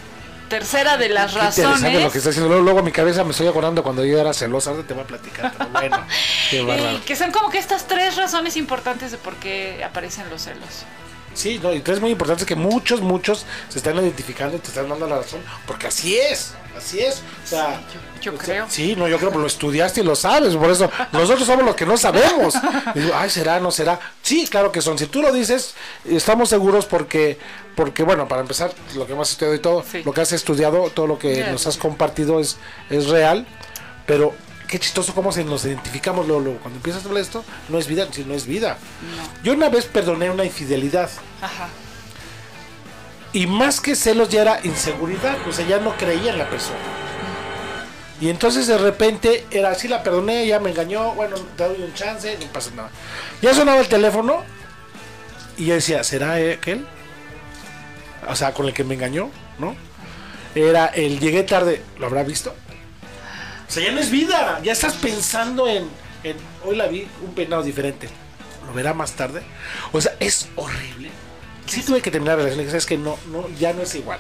tercera 0.49 0.97
de 0.97 1.09
las 1.09 1.33
Qué 1.33 1.39
razones. 1.39 2.03
lo 2.03 2.11
que 2.11 2.17
está 2.17 2.29
haciendo. 2.29 2.49
Luego, 2.49 2.63
luego 2.63 2.79
a 2.79 2.83
mi 2.83 2.91
cabeza 2.91 3.23
me 3.23 3.31
estoy 3.31 3.47
acordando 3.47 3.83
cuando 3.83 4.05
yo 4.05 4.19
era 4.19 4.33
celosa. 4.33 4.71
Ahora 4.71 4.83
te 4.83 4.93
voy 4.93 5.03
a 5.03 5.07
platicar. 5.07 5.53
Pero 5.57 5.69
bueno, 5.71 6.05
qué 6.49 6.61
Y 6.93 6.97
que 7.05 7.15
son 7.15 7.31
como 7.31 7.49
que 7.49 7.57
estas 7.57 7.87
tres 7.87 8.15
razones 8.15 8.57
importantes 8.57 9.11
de 9.11 9.17
por 9.17 9.35
qué 9.35 9.83
aparecen 9.83 10.29
los 10.29 10.41
celos. 10.43 10.83
Sí, 11.33 11.59
no, 11.61 11.73
y 11.73 11.79
tres 11.79 11.99
muy 11.99 12.11
importantes 12.11 12.45
que 12.45 12.55
muchos, 12.55 13.01
muchos 13.01 13.45
se 13.69 13.77
están 13.79 13.95
identificando 13.97 14.55
y 14.57 14.59
te 14.59 14.67
están 14.69 14.87
dando 14.89 15.07
la 15.07 15.17
razón. 15.17 15.41
Porque 15.65 15.87
así 15.87 16.15
es, 16.17 16.53
así 16.77 16.99
es. 16.99 17.21
O 17.43 17.47
sea, 17.47 17.81
Yo, 18.21 18.31
yo 18.31 18.33
o 18.33 18.37
sea, 18.37 18.45
creo. 18.45 18.65
Sí, 18.69 18.95
no, 18.95 19.07
yo 19.07 19.17
creo 19.17 19.31
lo 19.31 19.47
estudiaste 19.47 20.01
y 20.01 20.03
lo 20.03 20.15
sabes, 20.15 20.55
por 20.55 20.69
eso 20.69 20.89
nosotros 21.11 21.45
somos 21.47 21.65
los 21.65 21.75
que 21.75 21.85
no 21.85 21.97
sabemos. 21.97 22.53
Y 22.95 22.99
digo, 22.99 23.13
ay, 23.15 23.29
será, 23.29 23.59
no 23.59 23.71
será. 23.71 23.99
Sí, 24.21 24.47
claro 24.47 24.71
que 24.71 24.81
son. 24.81 24.97
Si 24.97 25.07
tú 25.07 25.21
lo 25.21 25.31
dices, 25.31 25.73
estamos 26.05 26.49
seguros 26.49 26.85
porque, 26.85 27.37
porque 27.75 28.03
bueno, 28.03 28.27
para 28.27 28.41
empezar, 28.41 28.71
lo 28.95 29.05
que 29.07 29.13
hemos 29.13 29.31
estudiado 29.31 29.55
y 29.55 29.59
todo, 29.59 29.83
Sí. 29.91 30.03
lo 30.03 30.13
que 30.13 30.21
has 30.21 30.31
estudiado, 30.31 30.89
todo 30.91 31.07
lo 31.07 31.17
que 31.19 31.43
nos 31.51 31.65
has 31.67 31.77
compartido 31.77 32.39
es, 32.39 32.57
es 32.89 33.07
real, 33.07 33.45
pero 34.05 34.33
qué 34.73 34.79
chistoso 34.79 35.13
cómo 35.13 35.31
se 35.31 35.43
nos 35.43 35.65
identificamos 35.65 36.25
luego, 36.25 36.41
luego. 36.41 36.59
Cuando 36.59 36.77
empiezas 36.77 37.05
a 37.05 37.07
hablar 37.07 37.21
esto, 37.21 37.45
no 37.69 37.77
es 37.77 37.85
vida, 37.85 38.07
no 38.25 38.33
es 38.33 38.47
vida. 38.47 38.79
No. 39.15 39.43
Yo 39.43 39.53
una 39.53 39.69
vez 39.69 39.85
perdoné 39.85 40.31
una 40.31 40.45
infidelidad. 40.45 41.11
Ajá. 41.43 41.69
Y 43.33 43.45
más 43.45 43.79
que 43.79 43.95
celos 43.95 44.29
ya 44.29 44.41
era 44.41 44.59
inseguridad, 44.63 45.37
o 45.47 45.51
sea, 45.51 45.67
ya 45.67 45.77
no 45.77 45.95
creía 45.95 46.31
en 46.31 46.39
la 46.39 46.49
persona. 46.49 46.79
Y 48.19 48.29
entonces 48.29 48.65
de 48.65 48.79
repente 48.79 49.45
era 49.51 49.69
así, 49.69 49.87
la 49.87 50.01
perdoné, 50.01 50.47
ya 50.47 50.59
me 50.59 50.71
engañó, 50.71 51.13
bueno, 51.13 51.35
te 51.55 51.65
doy 51.65 51.83
un 51.83 51.93
chance, 51.93 52.35
no 52.39 52.47
pasa 52.47 52.71
nada. 52.75 52.89
Ya 53.43 53.53
sonaba 53.53 53.79
el 53.79 53.87
teléfono 53.87 54.41
y 55.55 55.67
yo 55.67 55.75
decía, 55.75 56.03
¿será 56.03 56.33
aquel? 56.33 56.87
O 58.27 58.35
sea, 58.35 58.55
con 58.55 58.65
el 58.65 58.73
que 58.73 58.83
me 58.83 58.95
engañó, 58.95 59.29
¿no? 59.59 59.75
Era 60.55 60.87
el 60.87 61.19
llegué 61.19 61.43
tarde, 61.43 61.83
¿lo 61.99 62.07
habrá 62.07 62.23
visto? 62.23 62.55
O 63.73 63.75
sea, 63.75 63.85
ya 63.85 63.91
no 63.91 63.99
es 64.01 64.11
vida, 64.11 64.59
ya 64.63 64.71
estás 64.71 64.93
pensando 64.93 65.67
en, 65.67 65.89
en 66.23 66.37
hoy 66.63 66.75
la 66.75 66.85
vi 66.85 67.07
un 67.25 67.33
peinado 67.33 67.63
diferente, 67.63 68.07
¿lo 68.67 68.71
verá 68.73 68.93
más 68.93 69.13
tarde? 69.13 69.41
O 69.91 69.99
sea, 69.99 70.15
es 70.19 70.47
horrible. 70.55 71.09
Sí 71.65 71.81
tuve 71.81 71.99
que 71.99 72.11
terminar 72.11 72.37
la 72.37 72.43
relación, 72.43 72.75
es 72.75 72.85
que 72.85 72.99
no, 72.99 73.17
no, 73.31 73.49
ya 73.57 73.73
no 73.73 73.81
es 73.81 73.95
igual. 73.95 74.19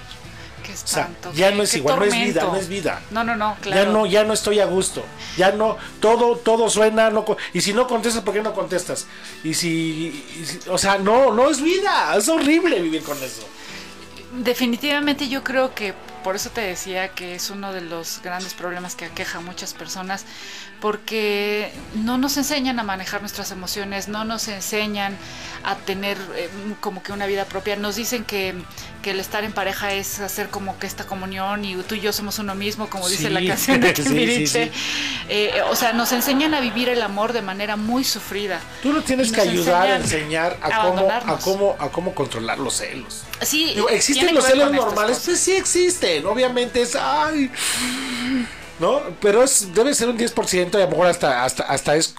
Qué 0.65 0.75
sea, 0.75 1.01
espanto. 1.03 1.31
ya 1.33 1.49
qué- 1.51 1.55
no 1.55 1.61
es 1.61 1.73
igual, 1.75 1.99
no 1.99 2.05
es 2.05 2.13
vida, 2.15 2.41
no 2.45 2.55
es 2.55 2.67
vida. 2.67 3.01
No, 3.11 3.23
no, 3.23 3.35
no, 3.35 3.55
claro. 3.61 3.83
Ya 3.83 3.91
no, 3.91 4.05
ya 4.07 4.23
no 4.23 4.33
estoy 4.33 4.59
a 4.59 4.65
gusto. 4.65 5.03
Ya 5.37 5.51
no, 5.51 5.77
todo, 5.99 6.35
todo 6.37 6.67
suena, 6.71 7.11
no, 7.11 7.23
y 7.53 7.61
si 7.61 7.73
no 7.73 7.87
contestas, 7.87 8.23
¿por 8.23 8.33
qué 8.33 8.41
no 8.41 8.53
contestas? 8.55 9.05
Y 9.43 9.53
si, 9.53 10.25
y 10.41 10.45
si- 10.47 10.67
o 10.67 10.79
sea, 10.79 10.97
no, 10.97 11.31
no 11.31 11.47
es 11.51 11.61
vida, 11.61 12.15
es 12.17 12.27
horrible 12.27 12.81
vivir 12.81 13.03
con 13.03 13.21
eso. 13.21 13.47
Definitivamente 14.31 15.27
yo 15.29 15.43
creo 15.43 15.75
que 15.75 15.93
por 16.23 16.35
eso 16.35 16.49
te 16.49 16.61
decía 16.61 17.09
que 17.09 17.35
es 17.35 17.49
uno 17.49 17.73
de 17.73 17.81
los 17.81 18.21
grandes 18.23 18.53
problemas 18.53 18.95
que 18.95 19.05
aqueja 19.05 19.39
a 19.39 19.41
muchas 19.41 19.73
personas, 19.73 20.25
porque 20.79 21.71
no 21.95 22.17
nos 22.17 22.35
enseñan 22.37 22.79
a 22.79 22.83
manejar 22.83 23.21
nuestras 23.21 23.51
emociones, 23.51 24.07
no 24.07 24.25
nos 24.25 24.47
enseñan 24.47 25.15
a 25.63 25.75
tener 25.75 26.17
eh, 26.35 26.49
como 26.81 27.01
que 27.03 27.13
una 27.13 27.25
vida 27.25 27.45
propia. 27.45 27.75
Nos 27.75 27.95
dicen 27.95 28.25
que, 28.25 28.53
que 29.01 29.11
el 29.11 29.19
estar 29.19 29.43
en 29.43 29.53
pareja 29.53 29.93
es 29.93 30.19
hacer 30.19 30.49
como 30.49 30.77
que 30.79 30.87
esta 30.87 31.05
comunión 31.05 31.63
y 31.63 31.75
tú 31.83 31.95
y 31.95 32.01
yo 32.01 32.11
somos 32.11 32.39
uno 32.39 32.53
mismo, 32.55 32.89
como 32.89 33.07
dice 33.07 33.29
la 33.29 33.45
canción 33.45 33.79
de 33.79 33.95
sí, 33.95 34.03
Timbiriche. 34.03 34.65
sí. 34.65 34.71
Eh, 35.29 35.61
o 35.69 35.75
sea, 35.75 35.93
nos 35.93 36.11
enseñan 36.11 36.53
a 36.53 36.59
vivir 36.59 36.89
el 36.89 37.01
amor 37.01 37.31
de 37.31 37.41
manera 37.41 37.75
muy 37.77 38.03
sufrida. 38.03 38.59
Tú 38.81 38.91
no 38.91 39.01
tienes 39.01 39.31
que 39.31 39.41
ayudar 39.41 39.87
a 39.87 39.95
enseñar 39.97 40.57
a 40.61 40.67
a 40.67 40.83
cómo, 40.83 41.09
a 41.09 41.39
cómo, 41.39 41.75
a 41.79 41.89
cómo 41.89 42.15
controlar 42.15 42.59
los 42.59 42.77
celos. 42.77 43.23
Sí, 43.41 43.73
Digo, 43.73 43.89
¿Existen 43.89 44.33
los 44.35 44.45
celos 44.45 44.71
normales? 44.71 45.21
Pues 45.23 45.39
sí 45.39 45.53
obviamente 46.25 46.81
es, 46.81 46.95
ay, 46.95 47.49
¿no? 48.79 49.01
Pero 49.21 49.43
es, 49.43 49.73
debe 49.73 49.93
ser 49.93 50.09
un 50.09 50.17
10% 50.17 50.73
y 50.73 50.77
a 50.77 50.85
lo 50.85 50.89
mejor 50.91 51.07
hasta, 51.07 51.43
hasta, 51.45 51.63
hasta 51.63 51.95
es 51.95 52.15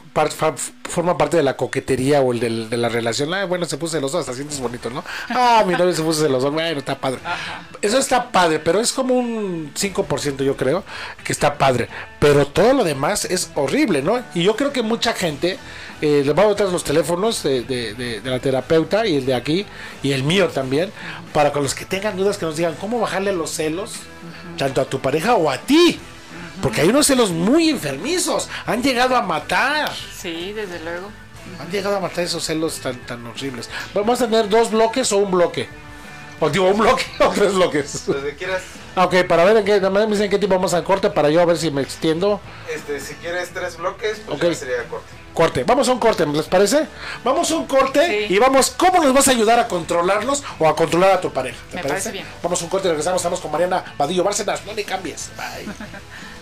forma 0.84 1.18
parte 1.18 1.36
de 1.36 1.42
la 1.42 1.56
coquetería 1.56 2.20
o 2.20 2.32
el 2.32 2.40
del- 2.40 2.70
de 2.70 2.76
la 2.76 2.88
relación. 2.88 3.32
Ah, 3.34 3.44
bueno, 3.44 3.66
se 3.66 3.76
puso 3.76 3.96
celoso, 3.96 4.18
hasta 4.18 4.32
sientes 4.34 4.60
bonito, 4.60 4.88
¿no? 4.90 5.02
Ah, 5.30 5.64
mi 5.66 5.74
novio 5.74 5.92
se 5.92 6.02
puso 6.02 6.22
celoso, 6.22 6.50
bueno, 6.52 6.78
está 6.78 6.96
padre. 6.98 7.18
Eso 7.82 7.98
está 7.98 8.30
padre, 8.30 8.60
pero 8.60 8.80
es 8.80 8.92
como 8.92 9.14
un 9.14 9.72
5% 9.74 10.44
yo 10.44 10.56
creo 10.56 10.84
que 11.24 11.32
está 11.32 11.58
padre. 11.58 11.88
Pero 12.20 12.46
todo 12.46 12.72
lo 12.72 12.84
demás 12.84 13.24
es 13.24 13.50
horrible, 13.56 14.02
¿no? 14.02 14.22
Y 14.34 14.42
yo 14.44 14.54
creo 14.56 14.72
que 14.72 14.82
mucha 14.82 15.12
gente, 15.12 15.58
eh, 16.04 16.22
les 16.24 16.34
voy 16.34 16.44
a 16.44 16.48
botar 16.48 16.68
los 16.68 16.84
teléfonos 16.84 17.42
de, 17.42 17.62
de- 17.62 17.94
de- 17.94 18.20
de 18.20 18.30
la 18.30 18.38
terapeuta 18.38 19.06
y 19.06 19.16
el 19.16 19.26
de 19.26 19.34
aquí 19.34 19.64
y 20.02 20.12
el 20.12 20.22
mío 20.22 20.48
también, 20.48 20.92
para 21.32 21.52
con 21.52 21.62
los 21.62 21.74
que 21.74 21.84
tengan 21.84 22.16
dudas 22.16 22.36
que 22.38 22.44
nos 22.46 22.56
digan 22.56 22.74
cómo 22.80 23.00
bajarle 23.00 23.32
los 23.32 23.50
celos, 23.50 23.92
tanto 24.58 24.80
a 24.80 24.84
tu 24.84 25.00
pareja 25.00 25.34
o 25.34 25.50
a 25.50 25.58
ti. 25.58 25.98
Porque 26.62 26.82
hay 26.82 26.88
unos 26.88 27.06
celos 27.06 27.30
muy 27.30 27.68
enfermizos. 27.68 28.48
Han 28.66 28.82
llegado 28.82 29.16
a 29.16 29.22
matar. 29.22 29.90
Sí, 30.16 30.52
desde 30.52 30.78
luego. 30.80 31.08
Han 31.60 31.70
llegado 31.70 31.96
a 31.96 32.00
matar 32.00 32.24
esos 32.24 32.44
celos 32.44 32.78
tan, 32.80 32.96
tan 33.06 33.26
horribles. 33.26 33.68
Vamos 33.92 34.20
a 34.20 34.26
tener 34.26 34.48
dos 34.48 34.70
bloques 34.70 35.10
o 35.12 35.18
un 35.18 35.30
bloque. 35.32 35.68
O 36.40 36.48
digo, 36.50 36.68
un 36.68 36.78
bloque 36.78 37.04
o 37.20 37.28
tres 37.30 37.54
bloques. 37.54 38.06
Lo 38.08 38.22
que 38.22 38.34
quieras, 38.36 38.62
Ok, 38.96 39.24
para 39.28 39.44
ver 39.44 39.56
en 39.56 39.64
qué, 39.64 39.76
nada 39.76 39.90
más 39.90 40.04
me 40.06 40.12
dicen 40.14 40.30
qué 40.30 40.38
tipo 40.38 40.54
vamos 40.54 40.74
a 40.74 40.84
corte 40.84 41.10
para 41.10 41.28
yo 41.30 41.40
a 41.40 41.44
ver 41.44 41.56
si 41.56 41.70
me 41.70 41.82
extiendo. 41.82 42.40
este, 42.72 43.00
si 43.00 43.14
quieres 43.14 43.50
tres 43.52 43.76
bloques, 43.76 44.20
pues 44.26 44.38
Ok. 44.38 44.44
ya 44.48 44.54
sería 44.54 44.84
corte. 44.88 45.06
Corte. 45.34 45.64
Vamos 45.64 45.88
a 45.88 45.92
un 45.92 45.98
corte, 45.98 46.24
¿les 46.26 46.46
parece? 46.46 46.86
Vamos 47.24 47.50
a 47.50 47.56
un 47.56 47.66
corte 47.66 48.26
Sí. 48.28 48.34
y 48.34 48.38
vamos, 48.38 48.70
¿cómo 48.70 49.02
nos 49.02 49.12
vas 49.12 49.28
a 49.28 49.32
ayudar 49.32 49.58
a 49.58 49.68
controlarlos 49.68 50.42
o 50.58 50.68
a 50.68 50.74
controlar 50.76 51.10
a 51.10 51.20
tu 51.20 51.30
pareja? 51.32 51.58
¿Te 51.70 51.76
Me 51.76 51.82
parece 51.82 52.12
bien. 52.12 52.24
Vamos 52.42 52.60
a 52.62 52.64
un 52.64 52.70
corte 52.70 52.86
y 52.88 52.90
regresamos. 52.92 53.20
Estamos 53.20 53.40
con 53.40 53.50
Mariana 53.50 53.84
Vadillo 53.98 54.24
Bárcenas. 54.24 54.64
No 54.64 54.72
le 54.72 54.84
cambies. 54.84 55.30
Bye. 55.36 55.66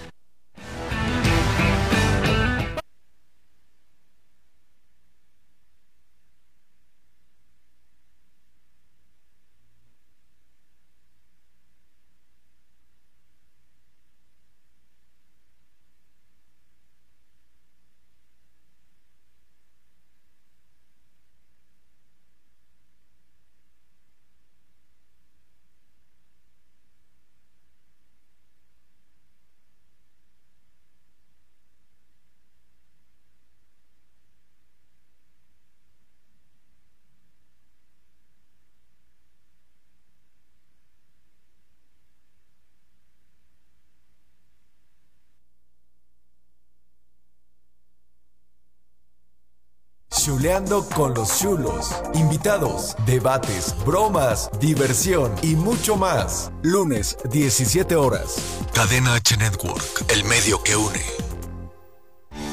Chuleando 50.43 50.85
con 50.89 51.15
los 51.15 51.39
chulos. 51.39 51.95
Invitados, 52.15 52.97
debates, 53.07 53.77
bromas, 53.87 54.51
diversión 54.59 55.33
y 55.41 55.55
mucho 55.55 55.95
más. 55.97 56.51
Lunes, 56.65 57.17
17 57.31 57.95
horas. 57.95 58.39
Cadena 58.75 59.15
H 59.15 59.37
Network, 59.37 60.05
el 60.09 60.25
medio 60.25 60.61
que 60.65 60.75
une. 60.75 61.01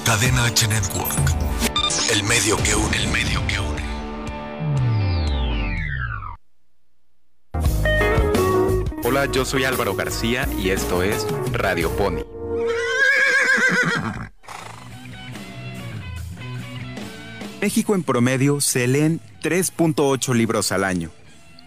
Cadena 0.05 0.46
H 0.46 0.67
Network, 0.67 1.17
el 2.12 2.22
medio 2.25 2.58
que 2.58 2.75
une, 2.75 2.96
el 2.96 3.08
medio 3.08 3.41
que 3.48 3.60
une. 3.60 3.81
Hola, 9.03 9.25
yo 9.31 9.46
soy 9.46 9.64
Álvaro 9.64 9.96
García 9.96 10.48
y 10.59 10.70
esto 10.70 11.01
es 11.01 11.25
Radio 11.51 11.90
Pony. 11.98 12.39
México 17.61 17.93
en 17.93 18.03
promedio 18.03 18.61
se 18.61 18.87
leen 18.87 19.19
3.8 19.43 20.33
libros 20.33 20.72
al 20.72 20.85
año. 20.85 21.11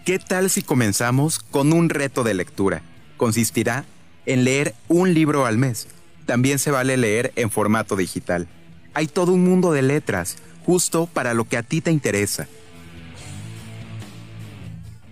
¿Qué 0.05 0.17
tal 0.17 0.49
si 0.49 0.63
comenzamos 0.63 1.37
con 1.37 1.71
un 1.71 1.89
reto 1.89 2.23
de 2.23 2.33
lectura? 2.33 2.81
Consistirá 3.15 3.85
en 4.25 4.43
leer 4.43 4.73
un 4.87 5.13
libro 5.13 5.45
al 5.45 5.59
mes. 5.59 5.87
También 6.25 6.57
se 6.57 6.71
vale 6.71 6.97
leer 6.97 7.31
en 7.35 7.51
formato 7.51 7.95
digital. 7.95 8.47
Hay 8.95 9.05
todo 9.05 9.33
un 9.33 9.43
mundo 9.43 9.71
de 9.71 9.83
letras, 9.83 10.37
justo 10.65 11.05
para 11.05 11.35
lo 11.35 11.45
que 11.45 11.57
a 11.57 11.63
ti 11.63 11.79
te 11.79 11.91
interesa. 11.91 12.47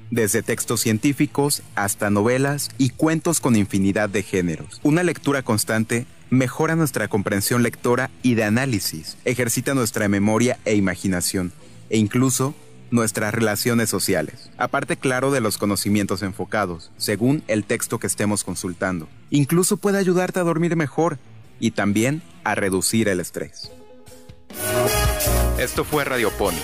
Desde 0.10 0.42
textos 0.42 0.82
científicos 0.82 1.62
hasta 1.76 2.10
novelas 2.10 2.72
y 2.80 2.90
cuentos 2.90 3.40
con 3.40 3.56
infinidad 3.56 4.10
de 4.10 4.24
géneros. 4.24 4.80
Una 4.82 5.04
lectura 5.04 5.44
constante 5.44 6.08
mejora 6.32 6.76
nuestra 6.76 7.08
comprensión 7.08 7.62
lectora 7.62 8.10
y 8.24 8.34
de 8.34 8.46
análisis, 8.46 9.18
ejercita 9.26 9.76
nuestra 9.76 10.08
memoria 10.08 10.58
e 10.66 10.76
imaginación, 10.76 11.52
e 11.92 12.00
incluso 12.00 12.56
nuestras 12.90 13.34
relaciones 13.34 13.90
sociales. 13.90 14.50
Aparte, 14.58 14.98
claro, 14.98 15.32
de 15.32 15.42
los 15.42 15.58
conocimientos 15.58 16.24
enfocados, 16.24 16.92
según 16.98 17.44
el 17.48 17.66
texto 17.66 18.00
que 18.00 18.08
estemos 18.08 18.44
consultando. 18.44 19.08
Incluso 19.30 19.78
puede 19.78 20.00
ayudarte 20.00 20.40
a 20.40 20.44
dormir 20.44 20.76
mejor 20.76 21.20
y 21.60 21.72
también 21.72 22.24
a 22.44 22.56
reducir 22.56 23.08
el 23.08 23.20
estrés. 23.20 23.72
Esto 25.60 25.84
fue 25.84 26.06
Radio 26.06 26.32
Pony. 26.32 26.58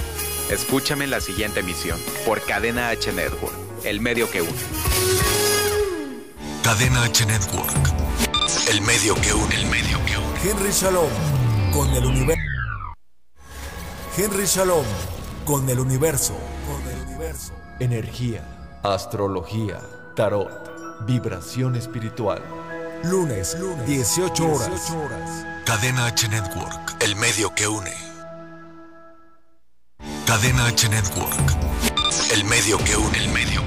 Escúchame 0.50 1.04
en 1.04 1.12
la 1.12 1.22
siguiente 1.22 1.60
emisión 1.60 2.00
por 2.26 2.42
Cadena 2.42 2.90
H 2.90 3.12
Network, 3.12 3.54
el 3.84 4.00
medio 4.00 4.32
que 4.32 4.42
une. 4.42 4.52
Cadena 6.64 7.04
H 7.04 7.26
Network, 7.26 7.72
el 8.70 8.82
medio 8.82 9.16
que 9.16 9.34
une, 9.34 9.56
el 9.56 9.66
medio 9.68 10.04
que 10.06 10.18
une. 10.18 10.40
Henry 10.44 10.72
Shalom, 10.72 11.10
con 11.74 11.90
el 11.90 12.06
universo. 12.06 12.44
Henry 14.18 14.46
Shalom, 14.46 14.86
con 15.46 15.70
el 15.70 15.80
universo. 15.80 16.34
Con 16.66 16.94
el 16.94 17.02
universo. 17.08 17.54
Energía, 17.80 18.44
astrología, 18.84 19.82
tarot, 20.16 21.06
vibración 21.06 21.76
espiritual. 21.76 22.42
Lunes, 23.04 23.58
18 23.86 24.52
horas. 24.52 24.96
Cadena 25.66 26.08
H 26.08 26.28
Network, 26.30 27.04
el 27.04 27.16
medio 27.16 27.54
que 27.54 27.68
une. 27.68 27.94
Cadena 30.26 30.68
H 30.68 30.90
Network, 30.90 31.56
el 32.34 32.44
medio 32.46 32.78
que 32.84 32.96
une, 32.96 33.18
el 33.18 33.30
medio 33.30 33.67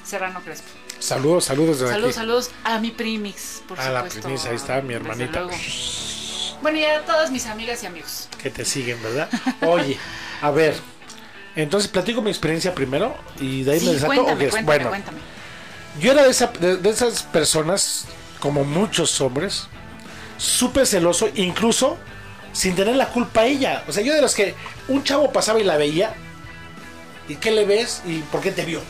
Serrano 0.04 0.42
Crespo. 0.42 0.70
Saludos, 1.00 1.46
saludos 1.46 1.80
desde 1.80 1.92
Saludos, 1.94 2.10
aquí. 2.12 2.20
saludos 2.20 2.52
a 2.64 2.80
mi 2.80 2.92
primix, 2.92 3.62
por 3.68 3.80
A 3.80 3.90
la 3.90 4.00
supuesto. 4.00 4.22
primis, 4.22 4.46
ahí 4.46 4.56
está 4.56 4.82
mi 4.82 4.94
hermanita. 4.94 5.46
Bueno, 6.62 6.80
y 6.80 6.86
a 6.86 7.06
todas 7.06 7.30
mis 7.32 7.46
amigas 7.46 7.84
y 7.84 7.86
amigos. 7.86 8.28
Que 8.42 8.50
te 8.50 8.66
siguen, 8.66 9.02
¿verdad? 9.04 9.30
Oye, 9.62 9.98
a 10.42 10.50
ver. 10.52 10.76
Entonces 11.56 11.90
platico 11.90 12.22
mi 12.22 12.30
experiencia 12.30 12.74
primero 12.74 13.16
y 13.40 13.64
de 13.64 13.74
ahí 13.74 13.80
me 13.80 13.94
desato. 13.94 14.08
cuéntame, 14.08 14.48
bueno, 14.64 14.90
cuéntame. 14.90 15.18
yo 16.00 16.12
era 16.12 16.24
de, 16.24 16.30
esa- 16.32 16.48
de- 16.60 16.78
de 16.78 16.90
esas 16.90 17.24
personas, 17.24 18.06
como 18.40 18.64
muchos 18.64 19.20
hombres, 19.22 19.68
súper 20.38 20.86
celoso, 20.86 21.30
incluso 21.36 21.98
sin 22.54 22.76
tener 22.76 22.96
la 22.96 23.08
culpa 23.10 23.46
ella. 23.46 23.84
O 23.88 23.92
sea, 23.92 24.04
yo 24.04 24.14
de 24.14 24.22
los 24.22 24.36
que 24.36 24.54
un 24.88 25.04
chavo 25.04 25.32
pasaba 25.32 25.60
y 25.60 25.64
la 25.64 25.78
veía, 25.78 26.14
¿y 27.28 27.36
qué 27.36 27.52
le 27.52 27.66
ves? 27.66 28.02
¿Y 28.06 28.20
por 28.20 28.42
qué 28.42 28.52
te 28.52 28.64
vio? 28.66 28.82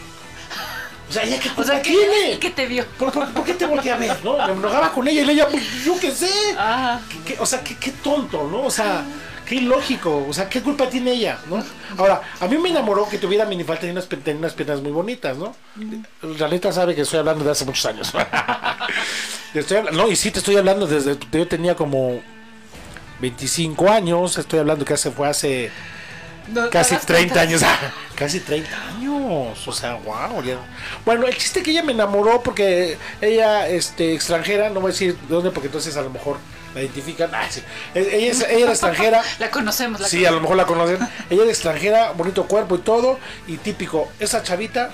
O 1.09 1.13
sea, 1.13 1.23
¿ella 1.23 1.37
O 1.55 1.63
sea, 1.63 1.81
¿qué, 1.81 1.91
tiene? 1.91 2.31
¿y 2.33 2.37
qué 2.37 2.49
te 2.51 2.65
vio? 2.65 2.85
¿Por, 2.99 3.11
por, 3.11 3.27
por 3.31 3.43
qué 3.45 3.53
te 3.53 3.65
volteé 3.65 3.91
a 3.93 3.97
ver? 3.97 4.17
¿no? 4.23 4.37
Me 4.47 4.53
enojaba 4.53 4.91
con 4.91 5.07
ella 5.07 5.21
y 5.23 5.29
ella, 5.29 5.47
pues 5.49 5.63
yo 5.85 5.97
qué 5.99 6.11
sé. 6.11 6.29
Ah, 6.57 6.99
¿Qué- 7.09 7.33
qué- 7.35 7.39
o 7.39 7.45
sea, 7.45 7.63
qué, 7.63 7.75
qué 7.77 7.91
tonto, 7.91 8.47
¿no? 8.51 8.63
O 8.63 8.69
sea, 8.71 9.05
qué 9.45 9.55
ilógico. 9.55 10.25
O 10.27 10.33
sea, 10.33 10.49
¿qué 10.49 10.61
culpa 10.61 10.89
tiene 10.89 11.11
ella, 11.11 11.39
no? 11.49 11.63
Ahora, 11.97 12.21
a 12.41 12.47
mí 12.47 12.57
me 12.57 12.69
enamoró 12.69 13.07
que 13.07 13.17
tuviera 13.17 13.45
minifalda 13.45 13.87
y 13.87 13.91
unas, 13.91 14.07
tenía 14.09 14.35
unas 14.39 14.53
piernas 14.53 14.81
muy 14.81 14.91
bonitas, 14.91 15.37
¿no? 15.37 15.55
Realita 16.21 16.73
sabe 16.73 16.93
que 16.93 17.01
estoy 17.03 17.19
hablando 17.19 17.45
de 17.45 17.51
hace 17.51 17.63
muchos 17.63 17.85
años. 17.85 18.11
Estoy 19.53 19.77
habla- 19.77 19.91
no, 19.91 20.09
y 20.11 20.15
sí 20.15 20.29
te 20.31 20.39
estoy 20.39 20.57
hablando 20.57 20.85
desde 20.85 21.17
yo 21.31 21.47
tenía 21.47 21.75
como 21.75 22.19
25 23.21 23.89
años, 23.89 24.37
estoy 24.37 24.59
hablando 24.59 24.85
que 24.85 24.93
hace 24.93 25.09
fue 25.11 25.27
hace 25.27 25.71
no, 26.49 26.69
casi 26.69 26.91
no 26.93 26.97
hagas 26.97 27.05
30 27.07 27.33
cuentas. 27.33 27.63
años. 27.63 27.79
casi 28.15 28.39
30 28.39 28.69
años. 28.89 29.67
O 29.67 29.71
sea, 29.71 29.95
wow. 29.95 30.41
Bueno, 31.05 31.27
el 31.27 31.35
chiste 31.37 31.61
que 31.63 31.71
ella 31.71 31.83
me 31.83 31.91
enamoró 31.93 32.41
porque 32.41 32.97
ella, 33.21 33.67
este, 33.67 34.13
extranjera, 34.13 34.69
no 34.69 34.79
voy 34.81 34.89
a 34.89 34.93
decir 34.93 35.15
de 35.17 35.27
dónde, 35.33 35.51
porque 35.51 35.67
entonces 35.67 35.95
a 35.97 36.01
lo 36.01 36.09
mejor 36.09 36.37
la 36.75 36.81
identifican. 36.81 37.29
Ah, 37.33 37.47
sí. 37.49 37.61
E- 37.95 37.99
Ella, 37.99 38.31
es- 38.31 38.41
ella 38.41 38.59
era 38.63 38.71
extranjera. 38.71 39.23
La 39.39 39.49
conocemos, 39.51 39.99
la 39.99 40.07
Sí, 40.07 40.25
a 40.25 40.31
lo 40.31 40.39
conocemos. 40.41 40.41
mejor 40.41 40.57
la 40.57 40.65
conocen. 40.97 41.09
Ella 41.29 41.41
era 41.43 41.51
extranjera, 41.51 42.11
bonito 42.11 42.45
cuerpo 42.47 42.75
y 42.75 42.79
todo. 42.79 43.19
Y 43.47 43.57
típico, 43.57 44.09
esa 44.19 44.43
chavita 44.43 44.89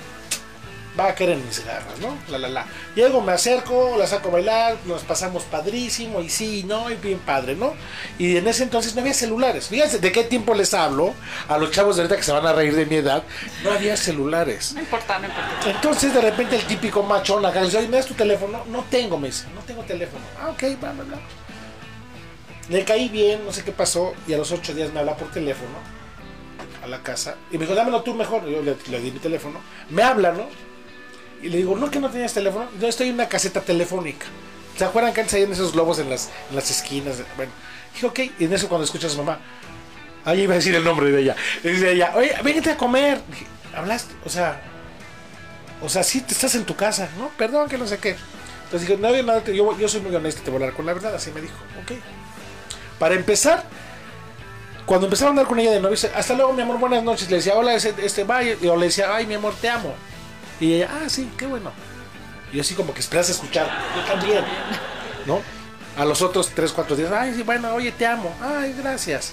va 0.98 1.08
a 1.08 1.14
querer 1.14 1.36
mis 1.36 1.64
garras, 1.64 1.98
¿no? 2.00 2.16
La, 2.28 2.38
la, 2.38 2.48
la. 2.48 2.66
Llego, 2.94 3.20
me 3.20 3.32
acerco, 3.32 3.96
la 3.98 4.06
saco 4.06 4.28
a 4.28 4.32
bailar, 4.32 4.76
nos 4.84 5.02
pasamos 5.02 5.42
padrísimo 5.44 6.20
y 6.20 6.28
sí, 6.28 6.62
¿no? 6.64 6.90
Y 6.90 6.94
bien 6.96 7.18
padre, 7.18 7.56
¿no? 7.56 7.74
Y 8.18 8.36
en 8.36 8.46
ese 8.46 8.62
entonces 8.62 8.94
no 8.94 9.00
había 9.00 9.14
celulares. 9.14 9.68
Fíjense 9.68 9.98
de 9.98 10.12
qué 10.12 10.24
tiempo 10.24 10.54
les 10.54 10.72
hablo 10.74 11.12
a 11.48 11.58
los 11.58 11.70
chavos 11.70 11.96
de 11.96 12.02
ahorita 12.02 12.16
que 12.16 12.22
se 12.22 12.32
van 12.32 12.46
a 12.46 12.52
reír 12.52 12.74
de 12.76 12.86
mi 12.86 12.96
edad. 12.96 13.22
No 13.62 13.72
había 13.72 13.96
celulares. 13.96 14.72
No 14.74 14.80
importa, 14.80 15.18
no 15.18 15.26
importa. 15.26 15.70
Entonces 15.70 16.14
de 16.14 16.20
repente 16.20 16.56
el 16.56 16.62
típico 16.64 17.02
machón 17.02 17.44
acá 17.44 17.62
dice, 17.62 17.78
oye, 17.78 17.88
¿me 17.88 17.96
das 17.96 18.06
tu 18.06 18.14
teléfono? 18.14 18.64
No 18.66 18.84
tengo, 18.90 19.18
me 19.18 19.28
dice, 19.28 19.46
no 19.54 19.60
tengo 19.62 19.82
teléfono. 19.82 20.24
Ah, 20.40 20.50
ok, 20.50 20.62
bla, 20.80 20.92
bla, 20.92 21.04
bla. 21.04 21.18
Le 22.68 22.84
caí 22.84 23.08
bien, 23.08 23.44
no 23.44 23.52
sé 23.52 23.62
qué 23.62 23.72
pasó, 23.72 24.14
y 24.26 24.32
a 24.32 24.38
los 24.38 24.50
ocho 24.52 24.72
días 24.74 24.92
me 24.92 25.00
habla 25.00 25.16
por 25.16 25.30
teléfono 25.30 25.74
a 26.82 26.86
la 26.86 27.02
casa 27.02 27.36
y 27.50 27.58
me 27.58 27.64
dijo, 27.64 27.74
dámelo 27.74 28.02
tú 28.02 28.14
mejor. 28.14 28.46
Yo 28.48 28.62
le, 28.62 28.76
le 28.90 29.00
di 29.00 29.10
mi 29.10 29.18
teléfono. 29.18 29.58
Me 29.90 30.02
habla, 30.02 30.32
¿no? 30.32 30.46
Y 31.44 31.50
le 31.50 31.58
digo, 31.58 31.76
no, 31.76 31.90
que 31.90 32.00
no 32.00 32.08
tenías 32.08 32.32
teléfono. 32.32 32.66
Yo 32.80 32.88
estoy 32.88 33.08
en 33.08 33.14
una 33.16 33.28
caseta 33.28 33.60
telefónica. 33.60 34.24
¿Se 34.78 34.84
acuerdan 34.86 35.12
que 35.12 35.20
antes 35.20 35.34
habían 35.34 35.52
esos 35.52 35.74
globos 35.74 35.98
en 35.98 36.08
las, 36.08 36.30
en 36.48 36.56
las 36.56 36.70
esquinas? 36.70 37.18
Bueno, 37.36 37.52
dije, 37.92 38.06
ok. 38.06 38.18
Y 38.38 38.44
en 38.46 38.54
eso 38.54 38.66
cuando 38.66 38.86
escuchas 38.86 39.12
a 39.12 39.14
su 39.16 39.22
mamá, 39.22 39.40
ahí 40.24 40.40
iba 40.40 40.54
a 40.54 40.56
decir 40.56 40.74
el 40.74 40.82
nombre 40.82 41.10
de 41.10 41.20
ella. 41.20 41.36
Dice 41.62 41.92
ella, 41.92 42.14
oye, 42.16 42.34
véngate 42.42 42.70
a 42.70 42.78
comer. 42.78 43.20
Dije, 43.28 43.44
¿hablaste? 43.76 44.14
O 44.24 44.30
sea, 44.30 44.58
o 45.82 45.88
sea, 45.90 46.02
sí, 46.02 46.22
te 46.22 46.32
estás 46.32 46.54
en 46.54 46.64
tu 46.64 46.74
casa, 46.76 47.10
¿no? 47.18 47.28
Perdón, 47.36 47.68
que 47.68 47.76
no 47.76 47.86
sé 47.86 47.98
qué. 47.98 48.16
Entonces 48.64 48.88
dije, 48.88 48.98
no, 48.98 49.10
nada, 49.22 49.44
yo, 49.44 49.78
yo 49.78 49.86
soy 49.86 50.00
muy 50.00 50.14
honesto, 50.14 50.40
te 50.40 50.50
voy 50.50 50.62
a 50.62 50.64
hablar 50.64 50.74
con 50.74 50.86
la 50.86 50.94
verdad. 50.94 51.14
Así 51.14 51.30
me 51.30 51.42
dijo, 51.42 51.56
ok. 51.82 51.92
Para 52.98 53.16
empezar, 53.16 53.64
cuando 54.86 55.08
empezaba 55.08 55.28
a 55.28 55.32
andar 55.32 55.46
con 55.46 55.60
ella 55.60 55.72
de 55.72 55.80
novio, 55.80 55.98
hasta 56.16 56.32
luego, 56.32 56.54
mi 56.54 56.62
amor, 56.62 56.78
buenas 56.78 57.04
noches. 57.04 57.28
Le 57.28 57.36
decía, 57.36 57.54
hola, 57.54 57.74
este, 57.74 57.94
este 57.98 58.24
bye. 58.24 58.56
Y 58.62 58.66
le 58.66 58.86
decía, 58.86 59.14
ay, 59.14 59.26
mi 59.26 59.34
amor, 59.34 59.52
te 59.60 59.68
amo. 59.68 59.94
Y 60.60 60.74
ella, 60.74 60.90
ah, 61.04 61.08
sí, 61.08 61.30
qué 61.36 61.46
bueno. 61.46 61.72
Y 62.52 62.60
así 62.60 62.74
como 62.74 62.94
que 62.94 63.00
esperas 63.00 63.28
a 63.28 63.32
escuchar, 63.32 63.68
yo 63.96 64.02
también, 64.04 64.44
¿no? 65.26 65.40
A 65.96 66.04
los 66.04 66.22
otros 66.22 66.50
tres, 66.54 66.72
cuatro 66.72 66.94
días, 66.96 67.10
ay, 67.12 67.34
sí, 67.34 67.42
bueno, 67.42 67.74
oye, 67.74 67.92
te 67.92 68.06
amo. 68.06 68.34
Ay, 68.40 68.74
gracias. 68.78 69.32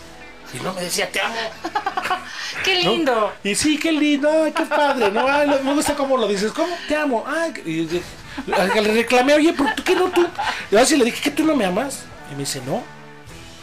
Y 0.53 0.61
no 0.63 0.73
me 0.73 0.81
decía, 0.81 1.09
te 1.11 1.21
amo. 1.21 1.35
¡Qué 2.63 2.83
¿no? 2.83 2.91
lindo! 2.91 3.33
Y 3.43 3.55
sí, 3.55 3.77
qué 3.79 3.91
lindo, 3.91 4.29
ay, 4.43 4.51
qué 4.51 4.65
padre, 4.65 5.11
¿no? 5.11 5.27
Ay, 5.27 5.47
me 5.63 5.73
gusta 5.73 5.95
cómo 5.95 6.17
lo 6.17 6.27
dices, 6.27 6.51
¿cómo? 6.51 6.75
Te 6.87 6.95
amo. 6.95 7.23
Ay, 7.27 7.53
y, 7.65 7.71
y- 7.81 8.03
le 8.47 8.93
reclamé, 8.93 9.33
oye, 9.35 9.53
¿por 9.53 9.73
qué 9.75 9.95
no 9.95 10.09
tú? 10.09 10.25
Y 10.71 10.75
así 10.75 10.97
le 10.97 11.05
dije, 11.05 11.21
¿que 11.21 11.31
tú 11.31 11.43
no 11.43 11.55
me 11.55 11.65
amas? 11.65 11.99
Y 12.31 12.33
me 12.33 12.39
dice, 12.39 12.61
no. 12.65 12.83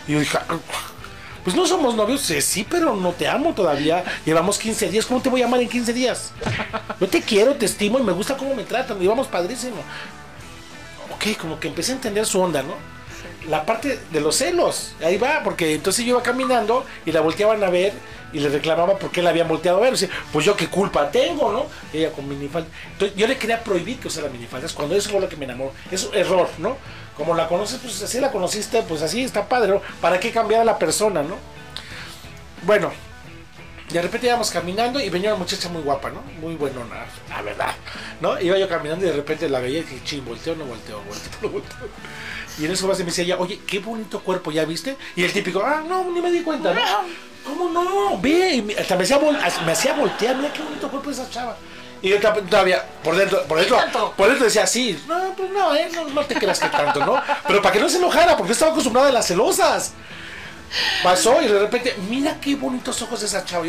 Y 0.07 0.13
yo 0.13 0.21
dije, 0.21 0.39
"Ah, 0.39 0.57
pues 1.45 1.57
no 1.57 1.67
somos 1.67 1.95
novios, 1.95 2.21
sí, 2.21 2.67
pero 2.69 2.95
no 2.95 3.13
te 3.13 3.29
amo 3.29 3.55
todavía. 3.55 4.05
Llevamos 4.25 4.59
15 4.59 4.91
días, 4.91 5.07
¿cómo 5.07 5.21
te 5.21 5.29
voy 5.29 5.43
a 5.43 5.47
amar 5.47 5.61
en 5.61 5.69
15 5.69 5.93
días? 5.93 6.33
Yo 7.01 7.09
te 7.09 7.23
quiero, 7.23 7.55
te 7.55 7.67
estimo 7.67 7.99
y 7.99 8.03
me 8.03 8.13
gusta 8.13 8.37
cómo 8.37 8.55
me 8.55 8.65
tratan, 8.65 9.03
y 9.03 9.07
vamos 9.07 9.27
padrísimo. 9.27 9.77
Ok, 11.15 11.37
como 11.41 11.59
que 11.59 11.69
empecé 11.69 11.93
a 11.93 11.95
entender 11.97 12.27
su 12.27 12.41
onda, 12.41 12.63
¿no? 12.63 12.75
La 13.49 13.65
parte 13.65 13.99
de 14.13 14.21
los 14.21 14.37
celos, 14.37 14.93
ahí 15.03 15.17
va, 15.17 15.43
porque 15.43 15.75
entonces 15.75 16.05
yo 16.05 16.11
iba 16.11 16.23
caminando 16.23 16.85
y 17.07 17.13
la 17.13 17.21
volteaban 17.21 17.63
a 17.65 17.71
ver 17.71 17.93
y 18.33 18.41
le 18.41 18.49
reclamaba 18.51 18.99
por 18.99 19.11
qué 19.11 19.23
la 19.23 19.31
habían 19.31 19.49
volteado 19.49 19.79
a 19.79 19.81
ver. 19.81 19.95
O 19.95 19.97
sea, 19.97 20.09
pues 20.33 20.45
yo 20.45 20.55
qué 20.55 20.69
culpa 20.69 21.11
tengo, 21.11 21.51
¿no? 21.51 21.67
Y 21.93 21.99
ella 21.99 22.13
con 22.13 22.29
minifalda. 22.29 22.69
Entonces 22.93 23.17
yo 23.17 23.27
le 23.27 23.39
quería 23.39 23.65
prohibir 23.65 23.99
que 23.99 24.09
usara 24.09 24.29
minifaldas 24.29 24.73
cuando 24.73 24.95
eso 24.95 25.11
fue 25.11 25.21
lo 25.21 25.29
que 25.29 25.37
me 25.37 25.47
enamoró. 25.47 25.73
Es 25.91 26.05
un 26.05 26.15
error, 26.15 26.49
¿no? 26.59 26.77
Como 27.19 27.35
la 27.35 27.47
conoces, 27.49 27.79
pues 27.83 28.01
así 28.03 28.19
la 28.21 28.31
conociste, 28.31 28.83
pues 28.85 29.03
así 29.03 29.23
está 29.25 29.47
padre, 29.49 29.73
¿no? 29.73 29.83
¿Para 30.01 30.19
qué 30.19 30.31
cambiar 30.31 30.63
a 30.63 30.65
la 30.65 30.79
persona, 30.79 31.23
¿no? 31.23 31.37
Bueno, 32.63 32.91
de 33.91 34.03
repente 34.03 34.27
íbamos 34.29 34.51
caminando 34.51 35.01
y 35.01 35.09
venía 35.11 35.31
una 35.31 35.39
muchacha 35.41 35.69
muy 35.69 35.83
guapa, 35.83 36.11
¿no? 36.11 36.23
Muy 36.41 36.55
buenona, 36.55 37.07
la 37.29 37.43
verdad, 37.43 37.75
¿no? 38.21 38.41
Iba 38.41 38.57
yo 38.59 38.69
caminando 38.69 39.05
y 39.05 39.09
de 39.11 39.17
repente 39.17 39.49
la 39.49 39.61
veía 39.61 39.81
y 39.81 39.83
dije, 39.83 40.01
ching, 40.05 40.25
volteo, 40.25 40.55
no 40.57 40.65
volteo, 40.65 41.03
volteo, 41.03 41.31
no 41.43 41.49
volteo. 41.49 41.89
Y 42.59 42.65
en 42.67 42.73
eso 42.73 42.87
más 42.87 42.99
me 43.01 43.05
decía 43.07 43.25
ella, 43.25 43.37
oye, 43.39 43.61
qué 43.67 43.79
bonito 43.79 44.21
cuerpo, 44.21 44.51
¿ya 44.53 44.65
viste? 44.65 44.97
Y 45.17 45.25
el 45.25 45.33
típico, 45.33 45.63
ah, 45.65 45.83
no, 45.89 46.05
ni 46.11 46.21
me 46.21 46.31
di 46.31 46.43
cuenta, 46.43 46.73
¿no? 46.75 46.81
¿Cómo 47.45 47.71
no? 47.71 48.19
Ve, 48.21 48.55
y 48.57 48.63
me- 48.63 48.75
hasta 48.75 48.95
me 48.97 49.05
hacía, 49.05 49.19
vol- 49.21 49.65
me 49.65 49.73
hacía 49.73 49.95
voltear, 49.95 50.37
mira 50.37 50.53
qué 50.53 50.63
bonito 50.63 50.89
cuerpo 50.91 51.11
esa 51.11 51.29
chava. 51.31 51.57
Y 52.03 52.11
yo 52.11 52.21
todavía- 52.21 52.85
por 53.03 53.17
dentro, 53.17 53.43
por 53.45 53.59
dentro, 53.59 53.77
por 54.17 54.29
dentro 54.29 54.45
decía, 54.45 54.67
sí, 54.67 55.03
no, 55.09 55.35
pues 55.37 55.51
no, 55.51 55.75
eh, 55.75 55.89
no, 55.95 56.05
no 56.09 56.25
te 56.25 56.35
creas 56.37 56.61
que 56.61 56.69
tanto, 56.69 57.05
¿no? 57.05 57.21
Pero 57.47 57.61
para 57.61 57.73
que 57.73 57.81
no 57.81 57.89
se 57.89 57.99
enojara, 57.99 58.37
porque 58.37 58.53
estaba 58.53 58.71
acostumbrada 58.71 59.09
a 59.09 59.13
las 59.13 59.27
celosas. 59.27 59.93
Pasó 61.03 61.41
y 61.43 61.49
de 61.49 61.59
repente, 61.59 61.97
mira 62.09 62.37
qué 62.41 62.55
bonitos 62.55 63.01
ojos 63.03 63.21
de 63.21 63.27
esa 63.27 63.45
chava. 63.45 63.65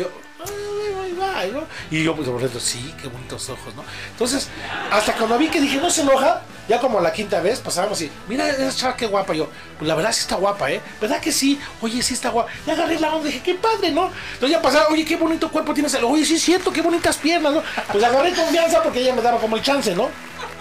Y 1.90 2.04
yo, 2.04 2.14
pues, 2.14 2.28
por 2.28 2.40
dentro, 2.40 2.60
sí, 2.60 2.94
qué 3.00 3.08
bonitos 3.08 3.48
ojos, 3.48 3.74
¿no? 3.74 3.84
Entonces, 4.10 4.48
hasta 4.90 5.14
cuando 5.14 5.38
vi 5.38 5.48
que 5.48 5.60
dije, 5.60 5.78
no 5.78 5.90
se 5.90 6.02
enoja, 6.02 6.42
ya 6.68 6.78
como 6.78 7.00
la 7.00 7.12
quinta 7.12 7.40
vez 7.40 7.60
pasábamos 7.60 8.00
y, 8.02 8.10
mira 8.28 8.48
esa 8.48 8.74
chava 8.74 8.96
qué 8.96 9.06
guapa. 9.06 9.34
Yo, 9.34 9.48
pues 9.78 9.88
la 9.88 9.94
verdad 9.94 10.12
sí 10.12 10.20
está 10.20 10.36
guapa, 10.36 10.70
¿eh? 10.70 10.80
¿Verdad 11.00 11.20
que 11.20 11.32
sí? 11.32 11.58
Oye, 11.80 12.02
sí 12.02 12.14
está 12.14 12.30
guapa. 12.30 12.50
Y 12.66 12.70
agarré 12.70 13.00
la 13.00 13.14
onda 13.14 13.26
dije, 13.26 13.40
qué 13.42 13.54
padre, 13.54 13.90
¿no? 13.90 14.10
Entonces 14.34 14.50
ya 14.50 14.62
pasaba, 14.62 14.88
oye, 14.88 15.04
qué 15.04 15.16
bonito 15.16 15.50
cuerpo 15.50 15.74
tienes. 15.74 15.94
Oye, 16.02 16.24
sí 16.24 16.36
es 16.36 16.42
cierto, 16.42 16.72
qué 16.72 16.82
bonitas 16.82 17.16
piernas, 17.16 17.54
¿no? 17.54 17.62
Pues 17.90 18.04
agarré 18.04 18.32
confianza 18.32 18.82
porque 18.82 19.00
ella 19.00 19.14
me 19.14 19.22
daba 19.22 19.38
como 19.38 19.56
el 19.56 19.62
chance, 19.62 19.94
¿no? 19.94 20.08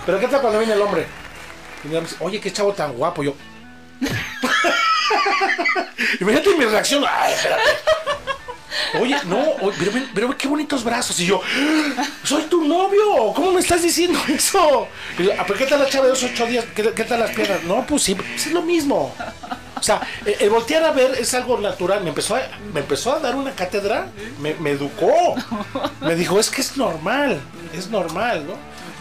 Pero 0.06 0.20
¿qué 0.20 0.28
tal 0.28 0.42
cuando 0.42 0.60
viene 0.60 0.74
el 0.74 0.82
hombre? 0.82 1.06
Y 1.84 1.90
me 1.90 2.02
dice, 2.02 2.16
oye, 2.20 2.40
qué 2.40 2.52
chavo 2.52 2.74
tan 2.74 2.94
guapo. 2.94 3.24
Yo, 3.24 3.36
Imagínate 6.20 6.58
mi 6.58 6.66
reacción. 6.66 7.04
Ay, 7.08 7.34
espérate. 7.34 7.62
Oye, 9.00 9.16
no, 9.26 9.56
pero, 10.14 10.38
qué 10.38 10.48
bonitos 10.48 10.84
brazos. 10.84 11.20
Y 11.20 11.26
yo, 11.26 11.42
soy 12.24 12.44
tu 12.44 12.66
novio. 12.66 13.34
¿Cómo 13.36 13.52
me 13.52 13.60
estás 13.60 13.84
diciendo 13.84 14.20
eso? 14.28 14.88
Y 15.18 15.24
yo, 15.24 15.32
"Ah, 15.38 15.44
¿pero 15.46 15.60
qué 15.60 15.66
tal 15.66 15.80
la 15.80 15.90
chava 15.90 16.06
de 16.06 16.12
los 16.12 16.24
ocho 16.24 16.46
días? 16.46 16.66
¿Qué, 16.76 16.84
tal 16.84 17.20
las 17.20 17.32
piernas? 17.32 17.64
No, 17.64 17.86
pues 17.86 18.04
sí, 18.04 18.16
pues 18.16 18.48
es 18.48 18.54
lo 18.54 18.62
mismo. 18.62 19.14
O 19.76 19.84
sea, 19.84 20.02
el, 20.26 20.36
el 20.40 20.50
voltear 20.50 20.84
a 20.84 20.92
ver 20.92 21.16
es 21.20 21.34
algo 21.34 21.58
natural. 21.60 22.02
Me 22.04 22.10
empezó 22.10 22.36
a, 23.14 23.20
dar 23.20 23.36
una 23.36 23.52
cátedra, 23.52 24.08
me, 24.40 24.70
educó. 24.70 25.36
Me 26.02 26.16
dijo, 26.16 26.40
es 26.40 26.50
que 26.50 26.62
es 26.62 26.78
normal, 26.78 27.40
es 27.74 27.90
normal, 27.90 28.46
¿no? 28.48 28.54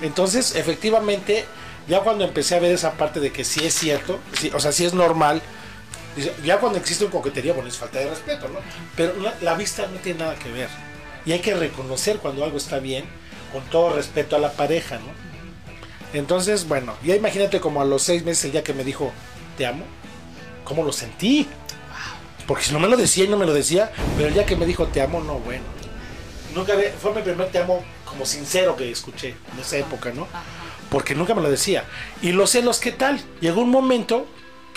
Entonces, 0.07 0.55
efectivamente, 0.55 1.47
Ya 1.89 2.01
cuando 2.01 2.25
empecé 2.25 2.55
a 2.55 2.61
ver 2.61 2.73
esa 2.73 2.93
parte 2.93 3.19
de 3.19 3.33
que 3.33 3.45
sí 3.45 3.65
es 3.65 3.73
cierto, 3.73 4.21
o 4.53 4.61
sea, 4.61 4.73
sí 4.73 4.85
es 4.85 4.93
normal, 4.93 5.41
ya 6.45 6.59
cuando 6.59 6.79
existe 6.79 7.05
un 7.05 7.11
coquetería, 7.11 7.53
bueno, 7.53 7.69
es 7.69 7.77
falta 7.77 7.99
de 7.99 8.09
respeto, 8.11 8.49
¿no? 8.49 8.59
Pero 8.97 9.15
la, 9.21 9.35
la 9.41 9.55
vista 9.55 9.87
no 9.93 9.99
tiene 10.01 10.21
nada 10.21 10.35
que 10.37 10.51
ver. 10.51 10.69
Y 11.25 11.33
hay 11.33 11.41
que 11.41 11.55
reconocer 11.55 12.19
cuando 12.19 12.45
algo 12.45 12.57
está 12.57 12.79
bien, 12.79 13.05
con 13.53 13.63
todo 13.71 13.95
respeto 13.95 14.37
a 14.37 14.39
la 14.39 14.53
pareja, 14.53 14.97
¿no? 14.97 16.19
Entonces, 16.19 16.67
bueno, 16.67 16.95
ya 17.05 17.15
imagínate 17.17 17.61
como 17.61 17.83
a 17.83 17.85
los 17.85 18.03
seis 18.03 18.25
meses 18.25 18.47
el 18.47 18.53
día 18.53 18.65
que 18.65 18.73
me 18.73 18.85
dijo, 18.85 19.13
te 19.59 19.67
amo, 19.67 19.85
¿cómo 20.65 20.83
lo 20.83 20.93
sentí? 20.93 21.47
Porque 22.47 22.65
si 22.65 22.73
no 22.73 22.79
me 22.79 22.89
lo 22.89 22.97
decía 22.97 23.25
y 23.25 23.29
no 23.29 23.37
me 23.37 23.45
lo 23.45 23.53
decía, 23.53 23.91
pero 24.17 24.29
el 24.29 24.35
día 24.35 24.47
que 24.47 24.57
me 24.57 24.65
dijo, 24.65 24.87
te 24.87 25.03
amo, 25.03 25.21
no, 25.21 25.35
bueno. 25.41 25.65
Nunca 26.55 26.73
había- 26.73 26.93
fue 26.93 27.13
mi 27.15 27.21
primer 27.21 27.49
te 27.51 27.59
amo 27.59 27.85
como 28.07 28.25
sincero 28.25 28.75
que 28.75 28.91
escuché 28.91 29.35
en 29.53 29.61
esa 29.61 29.77
época, 29.77 30.11
¿no? 30.13 30.27
Porque 30.91 31.15
nunca 31.15 31.35
me 31.35 31.43
lo 31.43 31.51
decía. 31.51 31.85
Y 32.23 32.33
los 32.33 32.51
celos, 32.51 32.79
¿qué 32.81 32.91
tal? 32.93 33.21
Llegó 33.43 33.61
un 33.61 33.69
momento 33.71 34.27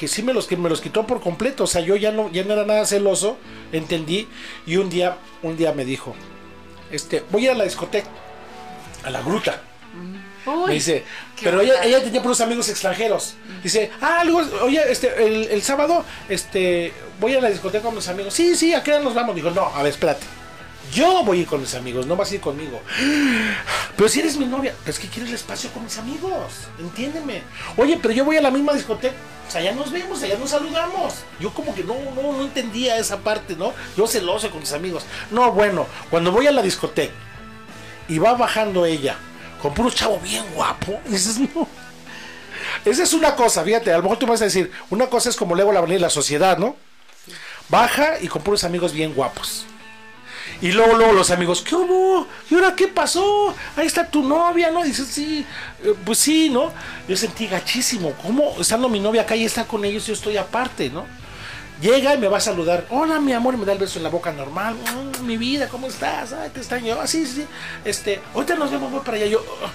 que 0.02 0.08
sí 0.08 0.24
me 0.24 0.34
los, 0.34 0.48
que 0.48 0.58
me 0.58 0.68
los 0.68 0.82
quitó 0.82 1.06
por 1.06 1.22
completo. 1.22 1.66
O 1.66 1.68
sea, 1.68 1.80
yo 1.82 1.96
ya 1.96 2.12
no, 2.12 2.32
ya 2.32 2.44
no 2.44 2.54
era 2.54 2.66
nada 2.66 2.88
celoso, 2.88 3.38
entendí. 3.72 4.28
Y 4.66 4.78
un 4.78 4.90
día, 4.90 5.18
un 5.44 5.56
día 5.56 5.74
me 5.74 5.86
dijo, 5.86 6.16
este, 6.90 7.24
voy 7.30 7.44
a 7.44 7.46
ir 7.46 7.52
a 7.52 7.58
la 7.60 7.66
discoteca, 7.66 8.10
a 9.04 9.12
la 9.12 9.22
gruta. 9.22 9.62
Uy, 10.48 10.70
Me 10.70 10.74
dice, 10.74 11.04
pero 11.44 11.62
ella, 11.62 12.04
tenía 12.04 12.20
puros 12.20 12.42
amigos 12.42 12.68
extranjeros. 12.68 13.36
Dice, 13.62 13.92
ah, 14.02 14.22
algo, 14.22 14.42
oye, 14.64 14.82
este, 14.92 15.24
el, 15.24 15.44
el 15.52 15.62
sábado, 15.62 16.04
este, 16.30 16.94
voy 17.20 17.36
a 17.36 17.42
la 17.42 17.52
discoteca 17.52 17.84
con 17.84 17.94
mis 17.94 18.08
amigos. 18.08 18.34
Sí, 18.34 18.56
sí, 18.56 18.74
¿a 18.74 18.82
qué 18.82 18.94
hora 18.94 19.04
nos 19.04 19.14
vamos? 19.14 19.36
Digo, 19.36 19.52
no, 19.52 19.68
a 19.68 19.84
ver, 19.84 19.92
espérate. 19.92 20.26
Yo 20.92 21.24
voy 21.24 21.40
a 21.40 21.42
ir 21.42 21.48
con 21.48 21.62
mis 21.62 21.74
amigos, 21.76 22.06
no 22.06 22.16
vas 22.16 22.32
a 22.32 22.36
ir 22.36 22.42
conmigo. 22.42 22.82
Pero 23.96 24.10
si 24.10 24.20
eres 24.20 24.38
mi 24.38 24.46
novia, 24.46 24.76
es 24.86 25.00
que 25.00 25.08
quiero 25.08 25.28
el 25.28 25.34
espacio 25.34 25.72
con 25.72 25.84
mis 25.84 25.98
amigos, 25.98 26.68
entiéndeme. 26.80 27.44
Oye, 27.78 27.98
pero 28.02 28.14
yo 28.14 28.26
voy 28.26 28.38
a 28.38 28.42
la 28.42 28.52
misma 28.52 28.74
discoteca, 28.74 29.16
o 29.48 29.52
sea, 29.52 29.62
ya 29.62 29.72
nos 29.72 29.92
vemos, 29.92 30.22
allá 30.22 30.38
nos 30.38 30.50
saludamos. 30.50 31.14
Yo 31.40 31.54
como 31.54 31.74
que 31.74 31.84
no, 31.84 31.96
no, 32.16 32.34
no 32.34 32.42
entendía 32.42 32.98
esa 32.98 33.20
parte, 33.20 33.56
¿no? 33.56 33.74
Yo 33.96 34.06
celoso 34.06 34.50
con 34.50 34.60
mis 34.60 34.74
amigos. 34.74 35.04
No, 35.30 35.52
bueno, 35.52 35.88
cuando 36.10 36.32
voy 36.32 36.48
a 36.48 36.52
la 36.52 36.62
discoteca 36.62 37.14
y 38.08 38.18
va 38.20 38.34
bajando 38.34 38.86
ella 38.86 39.16
con 39.62 39.74
puro 39.74 39.92
chavo 39.92 40.20
bien 40.20 40.44
guapo, 40.54 41.00
dices, 41.06 41.40
no. 41.40 41.68
Esa 42.84 43.04
es 43.04 43.14
una 43.14 43.36
cosa, 43.36 43.64
fíjate, 43.64 43.94
a 43.94 43.98
lo 43.98 44.04
mejor 44.04 44.18
tú 44.18 44.28
vas 44.28 44.42
a 44.42 44.46
decir, 44.46 44.72
una 44.90 45.08
cosa 45.08 45.30
es 45.30 45.36
como 45.36 45.56
luego 45.56 45.72
la 45.72 45.82
la 45.82 46.10
sociedad, 46.10 46.58
¿no? 46.58 46.76
Baja 47.70 48.20
y 48.20 48.28
con 48.28 48.42
puros 48.42 48.64
amigos 48.64 48.92
bien 48.92 49.14
guapos. 49.14 49.66
Y 50.62 50.72
luego, 50.72 50.96
luego 50.96 51.14
los 51.14 51.32
amigos, 51.32 51.62
¿qué 51.62 51.74
hubo? 51.76 52.28
¿Y 52.50 52.54
ahora 52.56 52.76
qué 52.76 52.88
pasó? 52.88 53.54
Ahí 53.76 53.88
está 53.88 54.06
tu 54.08 54.22
novia, 54.22 54.70
¿no? 54.70 54.84
Dices, 54.84 55.08
sí, 55.08 55.44
eh, 55.84 55.96
pues 56.06 56.20
sí, 56.20 56.50
¿no? 56.50 56.72
Yo 57.08 57.18
sentí 57.18 57.48
gachísimo. 57.48 58.14
¿Cómo 58.22 58.54
estando 58.60 58.88
mi 58.88 59.00
novia 59.00 59.24
acá 59.24 59.36
y 59.36 59.44
está 59.44 59.66
con 59.66 59.84
ellos? 59.86 60.06
Yo 60.06 60.14
estoy 60.14 60.38
aparte, 60.38 60.92
¿no? 60.92 61.06
Llega 61.82 62.14
y 62.14 62.20
me 62.20 62.28
va 62.28 62.38
a 62.38 62.42
saludar. 62.42 62.86
Hola, 62.92 63.20
mi 63.20 63.34
amor, 63.34 63.56
y 63.56 63.58
me 63.58 63.66
da 63.66 63.74
el 63.74 63.80
beso 63.80 63.98
en 63.98 64.04
la 64.04 64.10
boca 64.10 64.32
normal. 64.32 64.76
"Mm, 64.76 65.26
mi 65.26 65.36
vida, 65.38 65.68
¿cómo 65.68 65.88
estás? 65.88 66.32
Ay, 66.32 66.52
te 66.52 66.60
extraño. 66.60 66.96
Ah, 67.02 67.08
sí, 67.08 67.26
sí. 67.26 67.44
Este, 67.84 68.22
ahorita 68.36 68.54
nos 68.54 68.70
vemos, 68.70 68.92
voy 68.92 69.02
para 69.02 69.18
allá. 69.18 69.26
Yo 69.26 69.44
ah, 69.66 69.72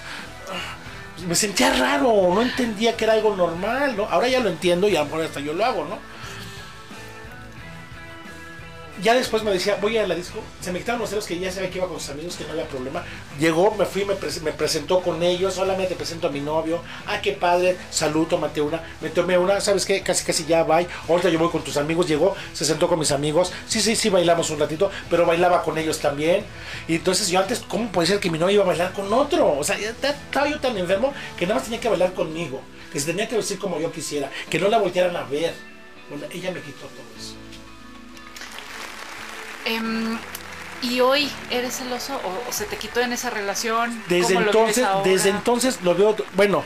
ah, 0.53 1.25
me 1.27 1.35
sentía 1.35 1.73
raro, 1.73 2.31
no 2.33 2.41
entendía 2.41 2.95
que 2.95 3.03
era 3.03 3.11
algo 3.13 3.35
normal, 3.35 3.97
¿no? 3.97 4.05
Ahora 4.05 4.29
ya 4.29 4.39
lo 4.39 4.47
entiendo 4.47 4.87
y 4.87 4.95
a 4.95 4.99
lo 4.99 5.05
mejor 5.07 5.23
hasta 5.23 5.41
yo 5.41 5.51
lo 5.51 5.65
hago, 5.65 5.83
¿no? 5.83 5.99
Ya 9.03 9.13
después 9.13 9.43
me 9.43 9.51
decía, 9.51 9.77
voy 9.79 9.97
a 9.97 10.07
la 10.07 10.15
disco. 10.15 10.39
Se 10.59 10.71
me 10.71 10.79
quitaron 10.79 11.01
los 11.01 11.09
celos 11.09 11.25
que 11.27 11.37
ya 11.37 11.51
sabía 11.51 11.69
que 11.69 11.77
iba 11.77 11.87
con 11.87 11.99
sus 11.99 12.09
amigos, 12.09 12.35
que 12.35 12.45
no 12.45 12.51
había 12.51 12.67
problema. 12.67 13.03
Llegó, 13.39 13.75
me 13.75 13.85
fui, 13.85 14.05
me, 14.05 14.15
me 14.43 14.51
presentó 14.51 15.01
con 15.01 15.21
ellos. 15.21 15.53
Solamente 15.53 15.95
presento 15.95 16.27
a 16.27 16.31
mi 16.31 16.39
novio. 16.39 16.81
Ah, 17.05 17.21
qué 17.21 17.33
padre. 17.33 17.77
Salud, 17.91 18.25
tómate 18.27 18.59
una. 18.59 18.81
Me 18.99 19.09
tomé 19.09 19.37
una, 19.37 19.61
¿sabes 19.61 19.85
qué? 19.85 20.01
Casi, 20.01 20.25
casi 20.25 20.45
ya, 20.45 20.63
bye. 20.63 20.87
Ahorita 21.07 21.29
yo 21.29 21.37
voy 21.37 21.49
con 21.49 21.63
tus 21.63 21.77
amigos. 21.77 22.07
Llegó, 22.07 22.35
se 22.53 22.65
sentó 22.65 22.87
con 22.87 22.97
mis 22.97 23.11
amigos. 23.11 23.51
Sí, 23.67 23.81
sí, 23.81 23.95
sí, 23.95 24.09
bailamos 24.09 24.49
un 24.49 24.59
ratito, 24.59 24.89
pero 25.09 25.25
bailaba 25.25 25.61
con 25.61 25.77
ellos 25.77 25.99
también. 25.99 26.43
Y 26.87 26.95
entonces 26.95 27.29
yo 27.29 27.39
antes, 27.39 27.59
¿cómo 27.59 27.91
puede 27.91 28.07
ser 28.07 28.19
que 28.19 28.31
mi 28.31 28.39
novia 28.39 28.55
iba 28.55 28.63
a 28.63 28.67
bailar 28.67 28.93
con 28.93 29.13
otro? 29.13 29.57
O 29.59 29.63
sea, 29.63 29.77
estaba 29.77 30.49
yo 30.49 30.59
tan 30.59 30.75
enfermo 30.77 31.13
que 31.37 31.45
nada 31.45 31.55
más 31.55 31.65
tenía 31.65 31.79
que 31.79 31.89
bailar 31.89 32.13
conmigo. 32.13 32.61
Que 32.91 32.99
se 32.99 33.05
tenía 33.05 33.27
que 33.27 33.37
vestir 33.37 33.59
como 33.59 33.79
yo 33.79 33.91
quisiera. 33.91 34.31
Que 34.49 34.59
no 34.59 34.69
la 34.69 34.79
voltearan 34.79 35.15
a 35.15 35.23
ver. 35.23 35.53
Bueno, 36.09 36.25
ella 36.33 36.51
me 36.51 36.61
quitó 36.61 36.87
todo 36.87 37.05
eso. 37.17 37.36
Em, 39.67 40.17
¿Y 40.81 40.99
hoy 41.01 41.29
eres 41.49 41.77
celoso 41.77 42.13
o, 42.23 42.49
o 42.49 42.53
se 42.53 42.65
te 42.65 42.77
quitó 42.77 42.99
en 43.01 43.11
esa 43.11 43.29
relación? 43.31 44.01
Desde 44.07 44.35
¿Cómo 44.35 44.45
lo 44.45 44.51
entonces, 44.51 44.87
desde 45.03 45.29
entonces 45.29 45.79
lo 45.83 45.95
veo, 45.95 46.15
bueno, 46.35 46.63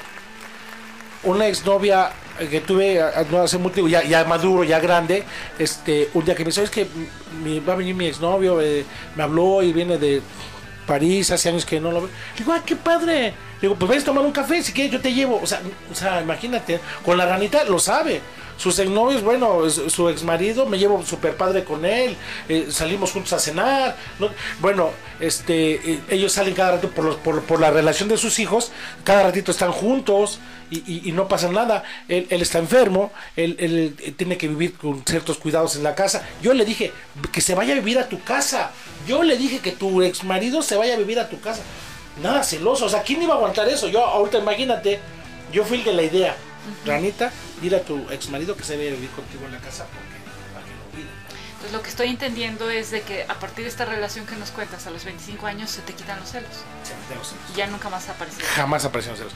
una 1.24 1.48
exnovia 1.48 2.12
eh, 2.40 2.48
que 2.48 2.60
tuve 2.60 3.02
hace 3.02 3.58
mucho, 3.58 3.88
ya, 3.88 4.04
ya 4.04 4.26
maduro, 4.26 4.64
ya 4.66 4.80
grande, 4.80 5.24
este, 5.58 6.10
un 6.14 6.26
día 6.26 6.36
que 6.36 6.44
me 6.44 6.50
dice, 6.50 6.64
es 6.64 6.70
que 6.70 6.88
mi- 7.44 7.60
va 7.62 7.74
a 7.74 7.76
venir 7.78 7.96
mi 7.96 8.06
exnovio, 8.08 8.60
eh, 8.62 8.84
me 9.16 9.24
habló 9.24 9.64
y 9.64 9.72
viene 9.72 9.98
de 9.98 10.22
París, 10.86 11.32
hace 11.32 11.48
años 11.50 11.66
que 11.66 11.80
no 11.80 11.92
lo 11.92 12.02
veo. 12.02 12.10
Digo, 12.38 12.52
ah, 12.52 12.62
qué 12.66 12.76
padre. 12.76 13.34
Digo, 13.62 13.76
pues 13.76 13.90
ves 13.92 14.04
a 14.04 14.08
tomar 14.08 14.26
un 14.26 14.32
café, 14.34 14.62
si 14.62 14.74
quieres 14.74 14.92
yo 14.92 15.00
te 15.00 15.14
llevo. 15.14 15.40
O 15.42 15.48
sea, 15.48 15.62
o 15.90 15.96
sea, 15.96 16.22
imagínate, 16.22 16.80
con 17.06 17.18
la 17.18 17.26
ranita 17.28 17.64
lo 17.64 17.80
sabe. 17.80 18.20
Sus 18.62 18.78
exnovios, 18.78 19.24
bueno, 19.24 19.68
su 19.72 20.08
exmarido, 20.10 20.68
me 20.68 20.78
llevo 20.78 21.04
súper 21.04 21.36
padre 21.36 21.64
con 21.64 21.84
él, 21.84 22.16
eh, 22.48 22.68
salimos 22.70 23.12
juntos 23.12 23.34
a 23.34 23.40
cenar. 23.40 23.98
¿no? 24.20 24.30
Bueno, 24.60 24.92
este, 25.20 25.94
eh, 25.94 26.00
ellos 26.12 26.32
salen 26.32 26.54
cada 26.54 26.74
rato 26.74 26.90
por, 26.92 27.06
los- 27.06 27.16
por, 27.16 27.60
la 27.60 27.72
relación 27.72 28.08
de 28.08 28.18
sus 28.18 28.38
hijos, 28.38 28.72
cada 29.04 29.24
ratito 29.24 29.50
están 29.50 29.72
juntos 29.72 30.38
y, 30.70 31.12
no 31.12 31.28
pasa 31.28 31.50
nada. 31.50 31.84
Él, 32.08 32.28
está 32.30 32.60
enfermo, 32.60 33.12
él, 33.36 33.56
él, 33.60 33.96
eh, 34.00 34.12
tiene 34.12 34.38
que 34.38 34.48
vivir 34.48 34.74
con 34.78 35.04
ciertos 35.06 35.40
cuidados 35.40 35.76
en 35.76 35.82
la 35.82 35.96
casa. 35.96 36.24
Yo 36.44 36.54
le 36.54 36.64
dije 36.64 36.92
que 37.34 37.42
se 37.42 37.56
vaya 37.56 37.74
a 37.74 37.76
vivir 37.78 37.98
a 37.98 38.08
tu 38.10 38.22
casa. 38.24 38.70
Yo 39.08 39.24
le 39.24 39.38
dije 39.38 39.58
que 39.58 39.72
tu 39.72 40.04
exmarido 40.04 40.62
se 40.62 40.76
vaya 40.78 40.94
a 40.94 40.98
vivir 40.98 41.20
a 41.20 41.28
tu 41.28 41.42
casa. 41.42 41.64
Nada 42.22 42.44
celoso, 42.44 42.86
o 42.86 42.90
sea, 42.90 43.02
¿quién 43.02 43.24
iba 43.24 43.34
a 43.34 43.38
aguantar 43.38 43.68
eso? 43.68 43.88
Yo, 43.88 44.06
ahorita 44.06 44.38
imagínate, 44.38 45.00
yo 45.52 45.64
fui 45.66 45.80
el 45.80 45.84
de 45.84 45.94
la 45.94 46.04
idea. 46.04 46.36
Ranita, 46.86 47.32
dile 47.62 47.78
a 47.78 47.84
tu 47.84 48.10
exmarido 48.10 48.56
que 48.56 48.64
se 48.64 48.78
vaya 48.78 48.90
a 48.92 48.94
vivir 48.94 49.10
contigo 49.12 49.46
en 49.46 49.52
la 49.54 49.60
casa 49.60 49.86
porque 49.86 50.54
para 50.54 50.66
que 50.66 50.72
lo. 50.72 50.82
Pues 51.62 51.74
lo 51.74 51.84
que 51.84 51.90
estoy 51.90 52.08
entendiendo 52.10 52.72
es 52.72 52.90
de 52.90 53.02
que 53.02 53.22
a 53.24 53.36
partir 53.36 53.64
de 53.66 53.70
esta 53.70 53.86
relación 53.86 54.26
que 54.26 54.36
nos 54.36 54.50
cuentas 54.50 54.88
a 54.88 54.90
los 54.90 55.06
25 55.06 55.46
años 55.46 55.70
se 55.70 55.82
te 55.84 55.94
quitan 55.94 56.20
los 56.20 56.30
celos 56.32 56.50
Se 56.84 56.96
me 56.96 57.16
los 57.16 57.28
celos. 57.28 57.44
y 57.54 57.58
ya 57.58 57.68
nunca 57.68 57.88
más 57.88 58.10
ha 58.10 58.14
aparecido. 58.14 58.44
Jamás 58.56 58.84
aparecieron 58.84 59.16
celos. 59.20 59.34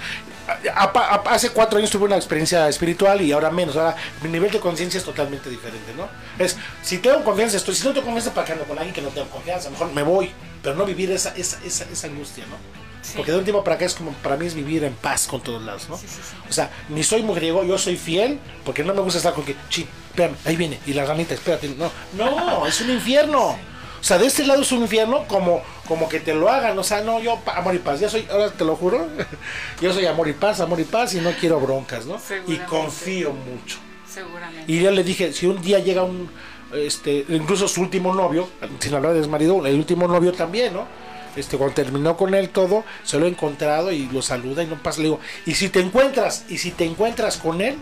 A- 0.48 0.82
a- 0.82 1.16
a- 1.30 1.34
Hace 1.36 1.52
cuatro 1.52 1.78
años 1.78 1.92
tuve 1.92 2.06
una 2.06 2.16
experiencia 2.16 2.68
espiritual 2.68 3.22
y 3.22 3.32
ahora 3.32 3.52
menos. 3.52 3.76
Ahora 3.76 3.96
mi 4.24 4.30
nivel 4.30 4.50
de 4.50 4.60
conciencia 4.60 4.98
es 4.98 5.04
totalmente 5.04 5.52
diferente, 5.52 5.94
¿no? 5.96 6.10
Es, 6.44 6.58
si 6.82 6.98
tengo 6.98 7.24
confianza, 7.24 7.58
estoy. 7.58 7.76
Si 7.76 7.84
no 7.84 7.94
tengo 7.94 8.06
confianza, 8.06 8.34
¿para 8.34 8.48
qué 8.48 8.54
ando 8.54 8.66
con 8.66 8.78
alguien 8.80 8.96
que 8.96 9.04
no 9.04 9.10
tengo 9.10 9.30
confianza? 9.30 9.70
Mejor 9.70 9.94
me 9.94 10.02
voy, 10.02 10.32
pero 10.64 10.76
no 10.76 10.84
vivir 10.86 11.12
esa, 11.12 11.30
esa, 11.36 11.60
esa, 11.64 11.86
esa 11.86 12.08
angustia, 12.08 12.46
¿no? 12.48 12.56
Sí. 13.06 13.14
Porque 13.18 13.32
de 13.32 13.38
un 13.38 13.44
tiempo 13.44 13.64
para 13.64 13.76
acá 13.76 13.86
es 13.86 13.94
como, 13.94 14.12
para 14.14 14.36
mí 14.36 14.48
es 14.48 14.56
vivir 14.56 14.84
en 14.84 14.94
paz 14.94 15.28
con 15.28 15.42
todos 15.42 15.62
lados, 15.62 15.88
¿no? 15.90 15.98
Sí, 15.98 16.08
sí, 16.08 16.16
sí. 16.16 16.36
O 16.50 16.52
sea, 16.52 16.72
ni 16.90 17.04
soy 17.04 17.22
mujeriego, 17.22 17.64
yo 17.64 17.78
soy 17.78 17.98
fiel, 17.98 18.40
porque 18.64 18.84
no 18.84 18.94
me 18.94 19.02
gusta 19.02 19.18
estar 19.20 19.34
con 19.34 19.46
que, 19.46 19.56
chi, 19.70 19.88
espérame, 20.10 20.36
ahí 20.46 20.56
viene, 20.56 20.80
y 20.86 20.94
la 20.94 21.06
ranita, 21.06 21.34
espérate, 21.34 21.70
no, 21.70 21.92
no, 22.14 22.66
es 22.66 22.82
un 22.82 22.90
infierno. 22.90 23.50
O 23.50 24.08
sea, 24.08 24.18
de 24.18 24.28
este 24.28 24.46
lado 24.46 24.62
es 24.62 24.72
un 24.72 24.82
infierno 24.82 25.26
como, 25.28 25.62
como 25.88 26.10
que 26.10 26.20
te 26.20 26.34
lo 26.34 26.50
hagan, 26.50 26.78
o 26.78 26.84
sea, 26.84 27.02
no, 27.02 27.20
yo, 27.20 27.40
amor 27.56 27.76
y 27.76 27.80
paz, 27.80 28.00
ya 28.00 28.10
soy, 28.10 28.28
ahora 28.32 28.52
te 28.52 28.66
lo 28.66 28.76
juro, 28.76 29.08
yo 29.82 29.94
soy 29.94 30.06
amor 30.06 30.28
y 30.28 30.34
paz, 30.34 30.60
amor 30.60 30.80
y 30.80 30.84
paz, 30.84 31.14
y 31.14 31.22
no 31.22 31.32
quiero 31.32 31.60
broncas, 31.60 32.06
¿no? 32.06 32.20
Y 32.48 32.58
confío 32.58 33.34
mucho. 33.34 33.78
Seguramente. 34.08 34.72
Y 34.72 34.80
yo 34.80 34.92
le 34.92 35.04
dije, 35.04 35.34
si 35.34 35.46
un 35.46 35.62
día 35.62 35.80
llega 35.80 36.04
un, 36.04 36.30
este, 36.74 37.26
incluso 37.30 37.68
su 37.68 37.82
último 37.82 38.14
novio, 38.14 38.50
sin 38.80 38.94
hablar 38.94 39.14
de 39.14 39.24
su 39.24 39.30
marido, 39.30 39.66
el 39.66 39.76
último 39.76 40.08
novio 40.08 40.32
también, 40.34 40.74
¿no? 40.74 40.88
Este, 41.36 41.58
cuando 41.58 41.76
terminó 41.76 42.16
con 42.16 42.34
él 42.34 42.50
todo, 42.50 42.84
se 43.04 43.20
lo 43.20 43.26
he 43.26 43.30
encontrado 43.30 43.92
y 43.92 44.08
lo 44.08 44.22
saluda 44.22 44.64
y 44.64 44.68
no 44.68 44.76
pasa. 44.76 45.00
Le 45.00 45.06
digo, 45.06 45.20
y 45.46 45.56
si 45.56 45.70
te 45.70 45.80
encuentras, 45.80 46.46
y 46.50 46.58
si 46.58 46.72
te 46.72 46.86
encuentras 46.86 47.38
con 47.38 47.62
él, 47.62 47.78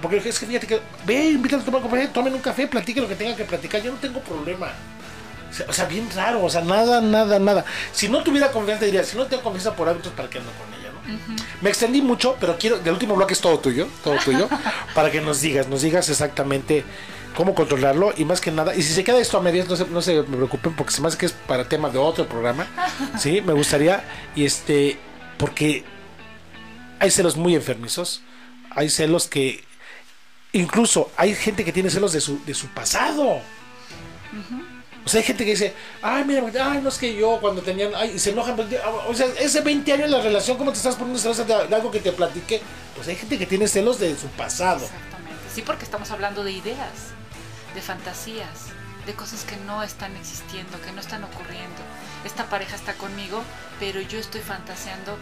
porque 0.00 0.16
es 0.16 0.38
que 0.38 0.46
fíjate 0.46 0.66
que, 0.66 0.80
ve, 1.04 1.30
invítalo 1.30 1.62
a 1.62 1.64
tomar 1.64 1.82
un 1.82 1.90
café, 1.90 2.08
tomen 2.08 2.34
un 2.34 2.40
café, 2.40 2.66
platiquen 2.66 3.02
lo 3.02 3.08
que 3.08 3.16
tengan 3.16 3.36
que 3.36 3.44
platicar, 3.44 3.82
yo 3.82 3.92
no 3.92 3.98
tengo 3.98 4.20
problema. 4.20 4.68
O 5.68 5.72
sea, 5.72 5.86
bien 5.86 6.08
raro, 6.14 6.44
o 6.44 6.48
sea, 6.48 6.60
nada, 6.60 7.00
nada, 7.00 7.38
nada. 7.38 7.64
Si 7.92 8.08
no 8.08 8.22
tuviera 8.22 8.52
confianza, 8.52 8.84
diría, 8.84 9.02
si 9.02 9.16
no 9.16 9.26
tengo 9.26 9.42
confianza 9.42 9.74
por 9.74 9.88
hábitos, 9.88 10.12
¿para 10.12 10.30
qué 10.30 10.38
ando 10.38 10.52
con 10.52 10.72
ella, 10.74 10.90
no? 10.92 11.36
Me 11.60 11.70
extendí 11.70 12.00
mucho, 12.00 12.36
pero 12.38 12.56
quiero, 12.56 12.78
del 12.78 12.92
último 12.92 13.16
bloque 13.16 13.34
es 13.34 13.40
todo 13.40 13.58
tuyo, 13.58 13.88
todo 14.04 14.16
tuyo, 14.24 14.48
para 14.94 15.10
que 15.10 15.20
nos 15.20 15.40
digas, 15.40 15.66
nos 15.66 15.82
digas 15.82 16.08
exactamente 16.08 16.84
cómo 17.36 17.54
controlarlo 17.54 18.12
y 18.16 18.24
más 18.24 18.40
que 18.40 18.50
nada, 18.50 18.74
y 18.74 18.82
si 18.82 18.92
se 18.92 19.04
queda 19.04 19.18
esto 19.18 19.38
a 19.38 19.40
medias, 19.40 19.68
no 19.68 19.76
se, 19.76 19.86
no 19.86 20.02
se 20.02 20.22
me 20.22 20.36
preocupen 20.36 20.74
porque 20.74 20.92
se 20.92 21.00
me 21.00 21.08
hace 21.08 21.18
que 21.18 21.26
es 21.26 21.32
para 21.32 21.68
tema 21.68 21.90
de 21.90 21.98
otro 21.98 22.26
programa, 22.28 22.66
sí, 23.18 23.40
me 23.40 23.52
gustaría, 23.52 24.04
y 24.34 24.44
este, 24.44 24.98
porque 25.38 25.84
hay 26.98 27.10
celos 27.10 27.36
muy 27.36 27.54
enfermizos, 27.54 28.22
hay 28.70 28.90
celos 28.90 29.26
que, 29.26 29.64
incluso 30.52 31.10
hay 31.16 31.34
gente 31.34 31.64
que 31.64 31.72
tiene 31.72 31.90
celos 31.90 32.12
de 32.12 32.20
su, 32.20 32.44
de 32.44 32.54
su 32.54 32.68
pasado. 32.68 33.40
O 35.04 35.08
sea, 35.08 35.20
hay 35.20 35.26
gente 35.26 35.44
que 35.44 35.52
dice, 35.52 35.72
ay, 36.02 36.24
mira, 36.24 36.44
ay, 36.62 36.80
no 36.82 36.88
es 36.88 36.98
que 36.98 37.16
yo 37.16 37.38
cuando 37.40 37.62
tenían, 37.62 37.92
ay, 37.96 38.18
se 38.18 38.30
enojan. 38.30 38.54
pues, 38.54 38.68
O 39.08 39.14
sea, 39.14 39.26
ese 39.38 39.62
20 39.62 39.92
años 39.92 40.10
la 40.10 40.20
relación, 40.20 40.58
¿cómo 40.58 40.72
te 40.72 40.76
estás 40.76 40.94
poniendo 40.94 41.18
celosa 41.18 41.44
de, 41.44 41.68
de 41.68 41.74
algo 41.74 41.90
que 41.90 42.00
te 42.00 42.12
platiqué? 42.12 42.60
Pues 42.94 43.08
hay 43.08 43.16
gente 43.16 43.38
que 43.38 43.46
tiene 43.46 43.66
celos 43.66 43.98
de 43.98 44.16
su 44.16 44.26
pasado. 44.28 44.84
Exactamente. 44.84 45.40
Sí, 45.54 45.62
porque 45.62 45.84
estamos 45.84 46.10
hablando 46.10 46.44
de 46.44 46.52
ideas, 46.52 47.14
de 47.74 47.80
fantasías, 47.80 48.68
de 49.06 49.14
cosas 49.14 49.44
que 49.44 49.56
no 49.56 49.82
están 49.82 50.16
existiendo, 50.16 50.80
que 50.82 50.92
no 50.92 51.00
están 51.00 51.24
ocurriendo. 51.24 51.82
Esta 52.24 52.46
pareja 52.46 52.76
está 52.76 52.94
conmigo, 52.94 53.42
pero 53.78 54.00
yo 54.00 54.18
estoy 54.18 54.40
fantaseando 54.40 55.16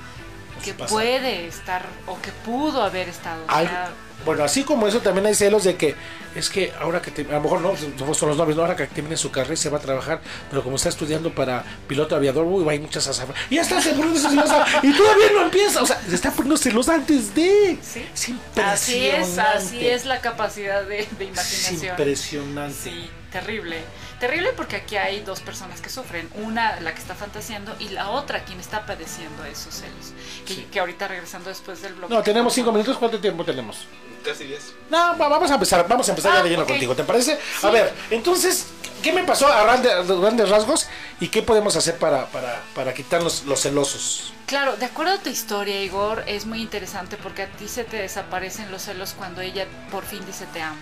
que 0.59 0.75
puede 0.75 1.47
estar 1.47 1.85
o 2.07 2.21
que 2.21 2.31
pudo 2.45 2.83
haber 2.83 3.09
estado. 3.09 3.43
O 3.43 3.47
Ay, 3.49 3.67
sea, 3.67 3.91
bueno, 4.25 4.45
así 4.45 4.65
como 4.65 4.87
eso, 4.89 5.01
también 5.01 5.27
hay 5.27 5.35
celos 5.35 5.65
de 5.65 5.77
que 5.77 5.95
es 6.35 6.51
que 6.51 6.73
ahora 6.81 7.01
que 7.01 7.11
te- 7.11 7.23
a 7.31 7.35
lo 7.37 7.41
mejor 7.41 7.61
no, 7.61 7.75
son 8.15 8.29
los 8.29 8.37
novios, 8.37 8.57
¿no? 8.57 8.63
ahora 8.63 8.77
que 8.77 8.87
termine 8.87 9.17
su 9.17 9.31
carrera 9.31 9.57
se 9.57 9.71
va 9.71 9.79
a 9.79 9.81
trabajar, 9.81 10.21
pero 10.51 10.63
como 10.63 10.77
está 10.77 10.89
estudiando 10.89 11.33
para 11.35 11.65
piloto 11.87 12.15
aviador, 12.15 12.45
uy, 12.47 12.69
hay 12.69 12.79
muchas 12.81 13.07
azafas. 13.09 13.35
Y 13.49 13.57
ya 13.57 13.63
está 13.63 13.81
seguro 13.81 14.11
de 14.13 14.19
celosa 14.21 14.65
y 14.83 14.93
todavía 14.93 15.27
no 15.35 15.43
empieza. 15.45 15.83
O 15.83 15.87
sea, 15.87 16.01
se 16.07 16.15
está 16.15 16.31
poniendo 16.33 16.57
celosa 16.57 16.95
antes 16.95 17.35
de. 17.35 17.79
Sí. 17.83 18.05
Es 18.15 18.63
así 18.63 19.07
es, 19.09 19.39
así 19.39 19.87
es 19.87 20.05
la 20.05 20.21
capacidad 20.21 20.83
de, 20.83 20.97
de 20.97 21.03
Es 21.03 21.07
imaginación. 21.23 21.91
impresionante. 21.91 22.75
Sí, 22.85 23.11
terrible. 23.33 23.79
Terrible 24.21 24.53
porque 24.57 24.77
aquí 24.77 24.97
hay 24.97 25.21
dos 25.21 25.41
personas 25.41 25.81
que 25.81 25.89
sufren. 25.91 26.29
Una, 26.35 26.81
la 26.81 26.93
que 26.93 27.01
está 27.01 27.15
fantaseando, 27.15 27.75
y 27.79 27.91
la 27.91 28.11
otra, 28.11 28.45
quien 28.45 28.59
está 28.59 28.85
padeciendo 28.85 29.45
esos 29.45 29.75
celos. 29.75 30.13
Que, 30.47 30.67
que 30.67 30.81
ahorita 30.81 31.07
regresando 31.07 31.49
después 31.51 31.83
del 31.83 31.95
bloque. 31.95 32.13
No, 32.13 32.23
tenemos 32.23 32.53
cinco 32.53 32.73
minutos. 32.73 32.97
¿Cuánto 32.99 33.21
tiempo 33.21 33.45
tenemos? 33.45 33.87
Casi 34.25 34.45
10. 34.45 34.73
No, 34.91 35.17
va- 35.17 35.29
vamos 35.29 35.51
a 35.51 35.55
empezar, 35.55 35.87
vamos 35.87 36.09
a 36.09 36.13
empezar 36.13 36.33
ya 36.33 36.41
Ah, 36.41 36.43
de 36.43 36.51
lleno 36.51 36.67
contigo, 36.67 36.97
¿te 36.97 37.05
parece? 37.05 37.39
A 37.63 37.71
ver, 37.71 37.93
entonces, 38.11 38.67
¿qué 39.01 39.13
me 39.13 39.23
pasó 39.23 39.47
a 39.47 39.63
grandes 39.65 40.49
rasgos 40.49 40.89
y 41.21 41.29
qué 41.29 41.41
podemos 41.43 41.77
hacer 41.77 41.97
para, 41.99 42.27
para, 42.27 42.61
para 42.75 42.93
quitarnos 42.93 43.45
los 43.45 43.61
celosos? 43.63 44.33
Claro, 44.47 44.77
de 44.77 44.87
acuerdo 44.87 45.13
a 45.13 45.19
tu 45.19 45.29
historia, 45.31 45.81
Igor, 45.83 46.25
es 46.27 46.47
muy 46.47 46.61
interesante 46.61 47.17
porque 47.17 47.43
a 47.43 47.47
ti 47.47 47.69
se 47.69 47.85
te 47.85 47.99
desaparecen 47.99 48.73
los 48.73 48.83
celos 48.83 49.15
cuando 49.17 49.41
ella 49.41 49.67
por 49.93 50.05
fin 50.05 50.27
dice 50.27 50.47
te 50.53 50.61
amo. 50.63 50.81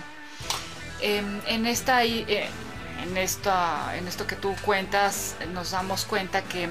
Em, 1.01 1.39
en 1.45 1.67
esta 1.67 2.03
eh, 2.05 2.49
en 3.03 3.17
esta 3.17 3.95
en 3.97 4.07
esto 4.07 4.25
que 4.27 4.35
tú 4.35 4.55
cuentas 4.63 5.35
nos 5.53 5.71
damos 5.71 6.05
cuenta 6.05 6.41
que 6.41 6.67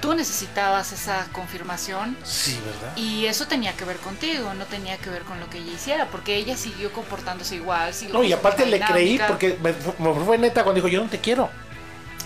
tú 0.00 0.14
necesitabas 0.14 0.92
esa 0.92 1.26
confirmación 1.32 2.16
Sí, 2.22 2.56
¿verdad? 2.64 2.96
y 2.96 3.26
eso 3.26 3.46
tenía 3.48 3.72
que 3.72 3.84
ver 3.84 3.96
contigo, 3.96 4.54
no 4.54 4.64
tenía 4.66 4.96
que 4.98 5.10
ver 5.10 5.22
con 5.22 5.40
lo 5.40 5.50
que 5.50 5.58
ella 5.58 5.72
hiciera, 5.72 6.06
porque 6.06 6.36
ella 6.36 6.56
siguió 6.56 6.92
comportándose 6.92 7.56
igual. 7.56 7.92
siguió 7.92 8.14
No, 8.14 8.22
y 8.22 8.32
aparte 8.32 8.64
le 8.66 8.74
dinámica. 8.76 8.92
creí 8.94 9.18
porque 9.26 9.58
me, 9.62 9.72
me 9.98 10.24
fue 10.24 10.38
neta 10.38 10.62
cuando 10.62 10.76
dijo 10.76 10.88
yo 10.88 11.02
no 11.02 11.10
te 11.10 11.18
quiero. 11.18 11.50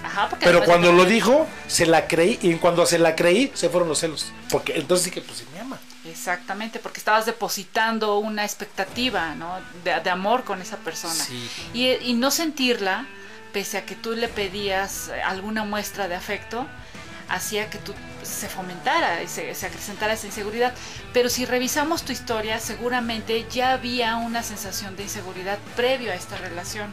Ajá, 0.05 0.29
porque 0.29 0.45
Pero 0.45 0.65
cuando 0.65 0.93
lo 0.93 1.05
dijo, 1.05 1.47
se 1.69 1.87
la 1.87 2.09
creí 2.09 2.39
y 2.43 2.55
cuando 2.57 2.85
se 2.87 2.99
la 2.99 3.15
creí, 3.15 3.53
se 3.55 3.69
fueron 3.71 3.89
los 3.89 4.01
celos. 4.01 4.33
Porque 4.51 4.75
entonces 4.77 5.07
dije, 5.07 5.23
pues 5.23 5.39
sí 5.39 5.47
me 5.55 5.61
ama. 5.61 5.79
Exactamente, 6.13 6.79
porque 6.79 6.99
estabas 6.99 7.27
depositando 7.27 8.19
una 8.19 8.45
expectativa, 8.45 9.35
¿no? 9.35 9.59
De, 9.83 9.99
de 9.99 10.11
amor 10.11 10.45
con 10.45 10.61
esa 10.61 10.77
persona. 10.77 11.15
Sí. 11.25 11.51
Y, 11.73 11.89
y 12.11 12.13
no 12.15 12.31
sentirla, 12.31 13.07
pese 13.53 13.79
a 13.79 13.87
que 13.87 13.95
tú 13.95 14.13
le 14.13 14.29
pedías 14.29 15.11
alguna 15.25 15.65
muestra 15.65 16.09
de 16.09 16.15
afecto, 16.15 16.67
hacía 17.29 17.71
que 17.71 17.79
tú 17.79 17.95
se 18.23 18.49
fomentara 18.49 19.23
y 19.23 19.29
se, 19.29 19.55
se 19.55 19.67
acrecentara 19.67 20.13
esa 20.13 20.27
inseguridad. 20.27 20.75
Pero 21.13 21.29
si 21.29 21.47
revisamos 21.47 22.03
tu 22.03 22.13
historia, 22.13 22.61
seguramente 22.61 23.47
ya 23.51 23.73
había 23.73 24.17
una 24.17 24.43
sensación 24.43 24.97
de 24.97 25.05
inseguridad 25.05 25.59
previo 25.77 26.13
a 26.13 26.15
esta 26.15 26.37
relación. 26.37 26.93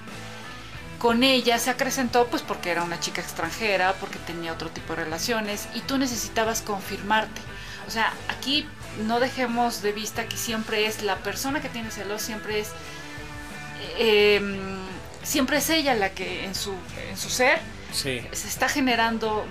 Con 0.97 1.23
ella 1.23 1.59
se 1.59 1.69
acrecentó 1.69 2.27
pues 2.27 2.41
porque 2.41 2.71
era 2.71 2.83
una 2.83 2.99
chica 2.99 3.21
extranjera, 3.21 3.93
porque 3.99 4.19
tenía 4.19 4.53
otro 4.53 4.69
tipo 4.69 4.95
de 4.95 5.03
relaciones 5.05 5.67
y 5.73 5.81
tú 5.81 5.97
necesitabas 5.97 6.61
confirmarte. 6.61 7.41
O 7.87 7.91
sea, 7.91 8.13
aquí 8.27 8.67
no 9.05 9.19
dejemos 9.19 9.81
de 9.81 9.91
vista 9.91 10.27
que 10.27 10.37
siempre 10.37 10.85
es 10.85 11.01
la 11.03 11.17
persona 11.17 11.61
que 11.61 11.69
tiene 11.69 11.91
celos, 11.91 12.21
siempre 12.21 12.59
es 12.59 12.69
eh, 13.97 14.41
siempre 15.23 15.57
es 15.57 15.69
ella 15.69 15.93
la 15.93 16.11
que 16.11 16.45
en 16.45 16.55
su, 16.55 16.73
en 17.09 17.17
su 17.17 17.29
ser 17.29 17.59
Sí. 17.91 18.21
se 18.31 18.47
está 18.47 18.69
generando 18.69 19.45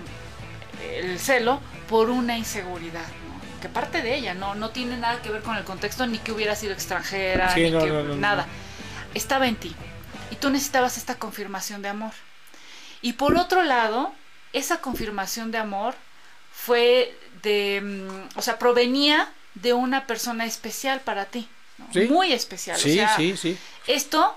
el 0.81 1.18
celo 1.18 1.61
por 1.88 2.09
una 2.09 2.38
inseguridad, 2.38 3.01
¿no? 3.03 3.61
que 3.61 3.68
parte 3.68 4.01
de 4.01 4.14
ella, 4.14 4.35
no, 4.35 4.55
no 4.55 4.70
tiene 4.70 4.96
nada 4.96 5.20
que 5.22 5.31
ver 5.31 5.42
con 5.42 5.57
el 5.57 5.64
contexto, 5.64 6.07
ni 6.07 6.18
que 6.18 6.31
hubiera 6.31 6.55
sido 6.55 6.72
extranjera, 6.72 7.53
Sí, 7.53 7.62
ni 7.62 7.70
no, 7.72 7.81
que 7.81 7.90
no, 7.90 8.14
nada. 8.14 8.46
Estaba 9.14 9.48
en 9.48 9.57
ti 9.57 9.74
y 10.31 10.37
tú 10.37 10.51
necesitabas 10.51 10.96
esta 10.98 11.16
confirmación 11.16 11.83
de 11.83 11.88
amor. 11.88 12.12
Y 13.03 13.14
por 13.14 13.37
otro 13.37 13.62
lado, 13.64 14.12
esa 14.53 14.81
confirmación 14.81 15.51
de 15.51 15.59
amor 15.59 15.94
fue 16.53 17.16
de, 17.42 17.81
mm, 17.83 18.38
o 18.38 18.42
sea, 18.42 18.59
provenía 18.59 19.33
de 19.55 19.72
una 19.72 20.07
persona 20.07 20.44
especial 20.46 21.01
para 21.01 21.27
ti, 21.27 21.48
¿no? 21.79 21.87
Sí. 21.92 22.01
muy 22.09 22.33
especial. 22.33 22.77
o 22.77 22.81
sea, 22.81 23.16
sí, 23.16 23.37
sí. 23.37 23.59
esto 23.87 24.37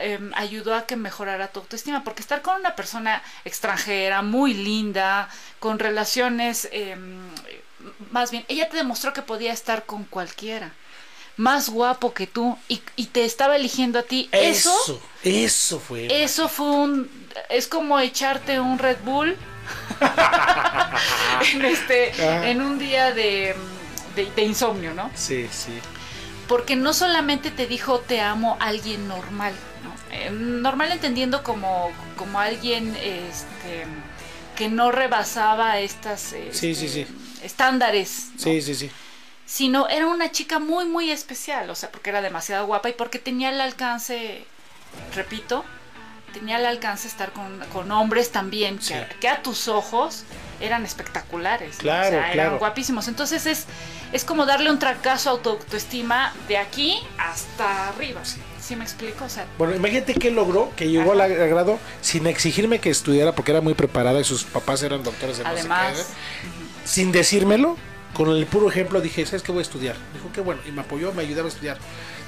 em, 0.00 0.32
ayudó 0.34 0.74
a 0.74 0.86
que 0.86 0.96
mejorara 0.96 1.48
tu 1.48 1.60
autoestima, 1.60 2.04
porque 2.04 2.22
estar 2.22 2.42
con 2.42 2.56
una 2.56 2.76
persona 2.76 3.22
extranjera, 3.44 4.22
muy 4.22 4.54
linda, 4.54 5.28
con 5.58 5.78
relaciones, 5.78 6.68
em, 6.72 7.18
más 8.10 8.30
bien, 8.30 8.44
ella 8.48 8.68
te 8.68 8.76
demostró 8.76 9.12
que 9.12 9.22
podía 9.22 9.52
estar 9.52 9.86
con 9.86 10.04
cualquiera, 10.04 10.72
más 11.36 11.70
guapo 11.70 12.12
que 12.12 12.26
tú, 12.26 12.58
y, 12.68 12.82
y 12.96 13.06
te 13.06 13.24
estaba 13.24 13.56
eligiendo 13.56 13.98
a 13.98 14.02
ti. 14.02 14.28
Eso, 14.32 14.72
Eso, 14.84 15.02
eso 15.22 15.80
fue. 15.80 16.22
eso 16.22 16.48
fue 16.48 16.66
un, 16.66 17.10
es 17.48 17.66
como 17.66 17.98
echarte 17.98 18.60
un 18.60 18.78
Red 18.78 18.98
Bull 19.04 19.36
en, 21.54 21.64
este, 21.64 22.12
Ajá. 22.12 22.48
en 22.48 22.62
un 22.62 22.78
día 22.78 23.12
de, 23.12 23.54
de- 24.16 24.30
de 24.34 24.42
insomnio, 24.42 24.94
¿no? 24.94 25.10
Sí, 25.14 25.48
sí. 25.50 25.78
porque 26.48 26.76
no 26.76 26.92
solamente 26.92 27.50
te 27.50 27.66
dijo 27.66 28.00
te 28.00 28.20
amo 28.20 28.56
alguien 28.60 29.06
normal, 29.08 29.52
¿no? 29.84 29.94
Eh, 30.16 30.30
normal 30.30 30.90
entendiendo 30.92 31.42
como, 31.42 31.90
como 32.16 32.40
alguien 32.40 32.96
este, 32.96 33.84
que 34.56 34.68
no 34.68 34.90
rebasaba 34.90 35.78
estas 35.78 36.20
Sí, 36.20 36.36
este, 36.50 36.74
sí, 36.74 36.88
sí. 36.88 37.06
estándares, 37.42 38.28
¿no? 38.34 38.40
Sí, 38.42 38.60
sí, 38.62 38.74
sí. 38.74 38.90
sino 39.46 39.88
era 39.88 40.06
una 40.06 40.30
chica 40.32 40.58
muy 40.58 40.84
muy 40.86 41.10
especial, 41.10 41.70
o 41.70 41.74
sea, 41.74 41.90
porque 41.90 42.10
era 42.10 42.20
demasiado 42.20 42.66
guapa 42.66 42.88
y 42.88 42.92
porque 42.94 43.18
tenía 43.18 43.50
el 43.50 43.60
alcance, 43.60 44.44
repito, 45.14 45.64
tenía 46.32 46.58
el 46.58 46.66
alcance 46.66 47.08
estar 47.08 47.32
con, 47.32 47.58
con 47.72 47.90
hombres 47.92 48.30
también 48.32 48.78
que, 48.78 48.84
Sí. 48.84 48.94
que 49.20 49.28
a 49.28 49.42
tus 49.42 49.68
ojos 49.68 50.24
eran 50.60 50.84
espectaculares, 50.84 51.76
¿no? 51.76 51.80
Claro, 51.82 52.08
o 52.08 52.10
sea, 52.10 52.32
claro. 52.32 52.48
eran 52.48 52.58
guapísimos. 52.58 53.08
Entonces 53.08 53.46
es, 53.46 53.66
es 54.12 54.24
como 54.24 54.46
darle 54.46 54.70
un 54.70 54.78
tracazo 54.78 55.30
a 55.30 55.42
tu 55.42 55.50
autoestima 55.50 56.32
de 56.48 56.58
aquí 56.58 56.98
hasta 57.18 57.88
arriba. 57.88 58.20
¿Sí, 58.60 58.76
me 58.76 58.84
explico? 58.84 59.24
O 59.24 59.28
sea, 59.28 59.46
Bueno, 59.58 59.74
imagínate 59.74 60.14
qué 60.14 60.30
logró, 60.30 60.70
que 60.76 60.88
llegó 60.88 61.12
al 61.12 61.20
agrado 61.22 61.78
sin 62.02 62.26
exigirme 62.26 62.78
que 62.78 62.90
estudiara 62.90 63.32
porque 63.34 63.50
era 63.52 63.60
muy 63.60 63.74
preparada 63.74 64.20
y 64.20 64.24
sus 64.24 64.44
papás 64.44 64.82
eran 64.82 65.02
doctores 65.02 65.38
de 65.38 65.44
no 65.44 65.50
sé 65.50 65.58
además, 65.58 65.94
qué, 65.94 66.00
¿eh? 66.02 66.04
sin 66.84 67.10
decírmelo, 67.10 67.76
con 68.14 68.28
el 68.28 68.46
puro 68.46 68.68
ejemplo 68.68 69.00
dije, 69.00 69.24
¿sabes 69.26 69.42
qué 69.42 69.50
voy 69.50 69.60
a 69.60 69.62
estudiar? 69.62 69.96
Dijo, 70.12 70.30
qué 70.32 70.40
bueno, 70.40 70.60
y 70.68 70.72
me 70.72 70.82
apoyó, 70.82 71.12
me 71.12 71.22
ayudaba 71.22 71.46
a 71.46 71.50
estudiar. 71.50 71.78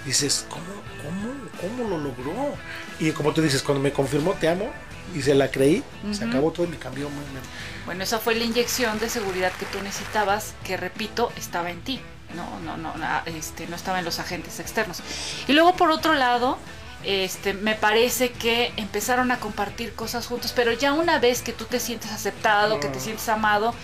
Dices, 0.04 0.46
¿cómo, 0.48 0.64
cómo, 1.04 1.32
cómo 1.60 1.88
lo 1.90 1.98
logró? 1.98 2.56
Y 3.02 3.10
como 3.10 3.32
tú 3.32 3.42
dices, 3.42 3.62
cuando 3.62 3.82
me 3.82 3.92
confirmó, 3.92 4.34
te 4.34 4.48
amo, 4.48 4.70
y 5.12 5.22
se 5.22 5.34
la 5.34 5.50
creí, 5.50 5.82
se 6.12 6.24
acabó 6.24 6.52
todo 6.52 6.66
y 6.66 6.68
me 6.70 6.78
cambió. 6.78 7.08
muy 7.10 7.24
bien. 7.24 7.42
Bueno, 7.84 8.04
esa 8.04 8.20
fue 8.20 8.36
la 8.36 8.44
inyección 8.44 9.00
de 9.00 9.08
seguridad 9.08 9.50
que 9.58 9.66
tú 9.66 9.82
necesitabas, 9.82 10.54
que 10.62 10.76
repito, 10.76 11.32
estaba 11.36 11.70
en 11.70 11.80
ti. 11.80 12.00
No, 12.36 12.60
no, 12.60 12.76
no, 12.76 12.94
este, 13.26 13.66
no 13.66 13.74
estaba 13.74 13.98
en 13.98 14.04
los 14.04 14.20
agentes 14.20 14.60
externos. 14.60 15.00
Y 15.48 15.52
luego 15.52 15.74
por 15.74 15.90
otro 15.90 16.14
lado, 16.14 16.58
este, 17.02 17.54
me 17.54 17.74
parece 17.74 18.30
que 18.30 18.72
empezaron 18.76 19.32
a 19.32 19.40
compartir 19.40 19.94
cosas 19.94 20.28
juntos, 20.28 20.52
pero 20.54 20.72
ya 20.72 20.92
una 20.92 21.18
vez 21.18 21.42
que 21.42 21.52
tú 21.52 21.64
te 21.64 21.80
sientes 21.80 22.12
aceptado, 22.12 22.78
que 22.78 22.86
te 22.86 23.00
sientes 23.00 23.28
amado, 23.28 23.74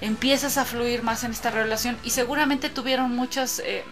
empiezas 0.00 0.56
a 0.56 0.64
fluir 0.64 1.02
más 1.02 1.24
en 1.24 1.32
esta 1.32 1.50
relación 1.50 1.98
y 2.02 2.10
seguramente 2.10 2.70
tuvieron 2.70 3.14
muchas, 3.14 3.60
eh, 3.60 3.84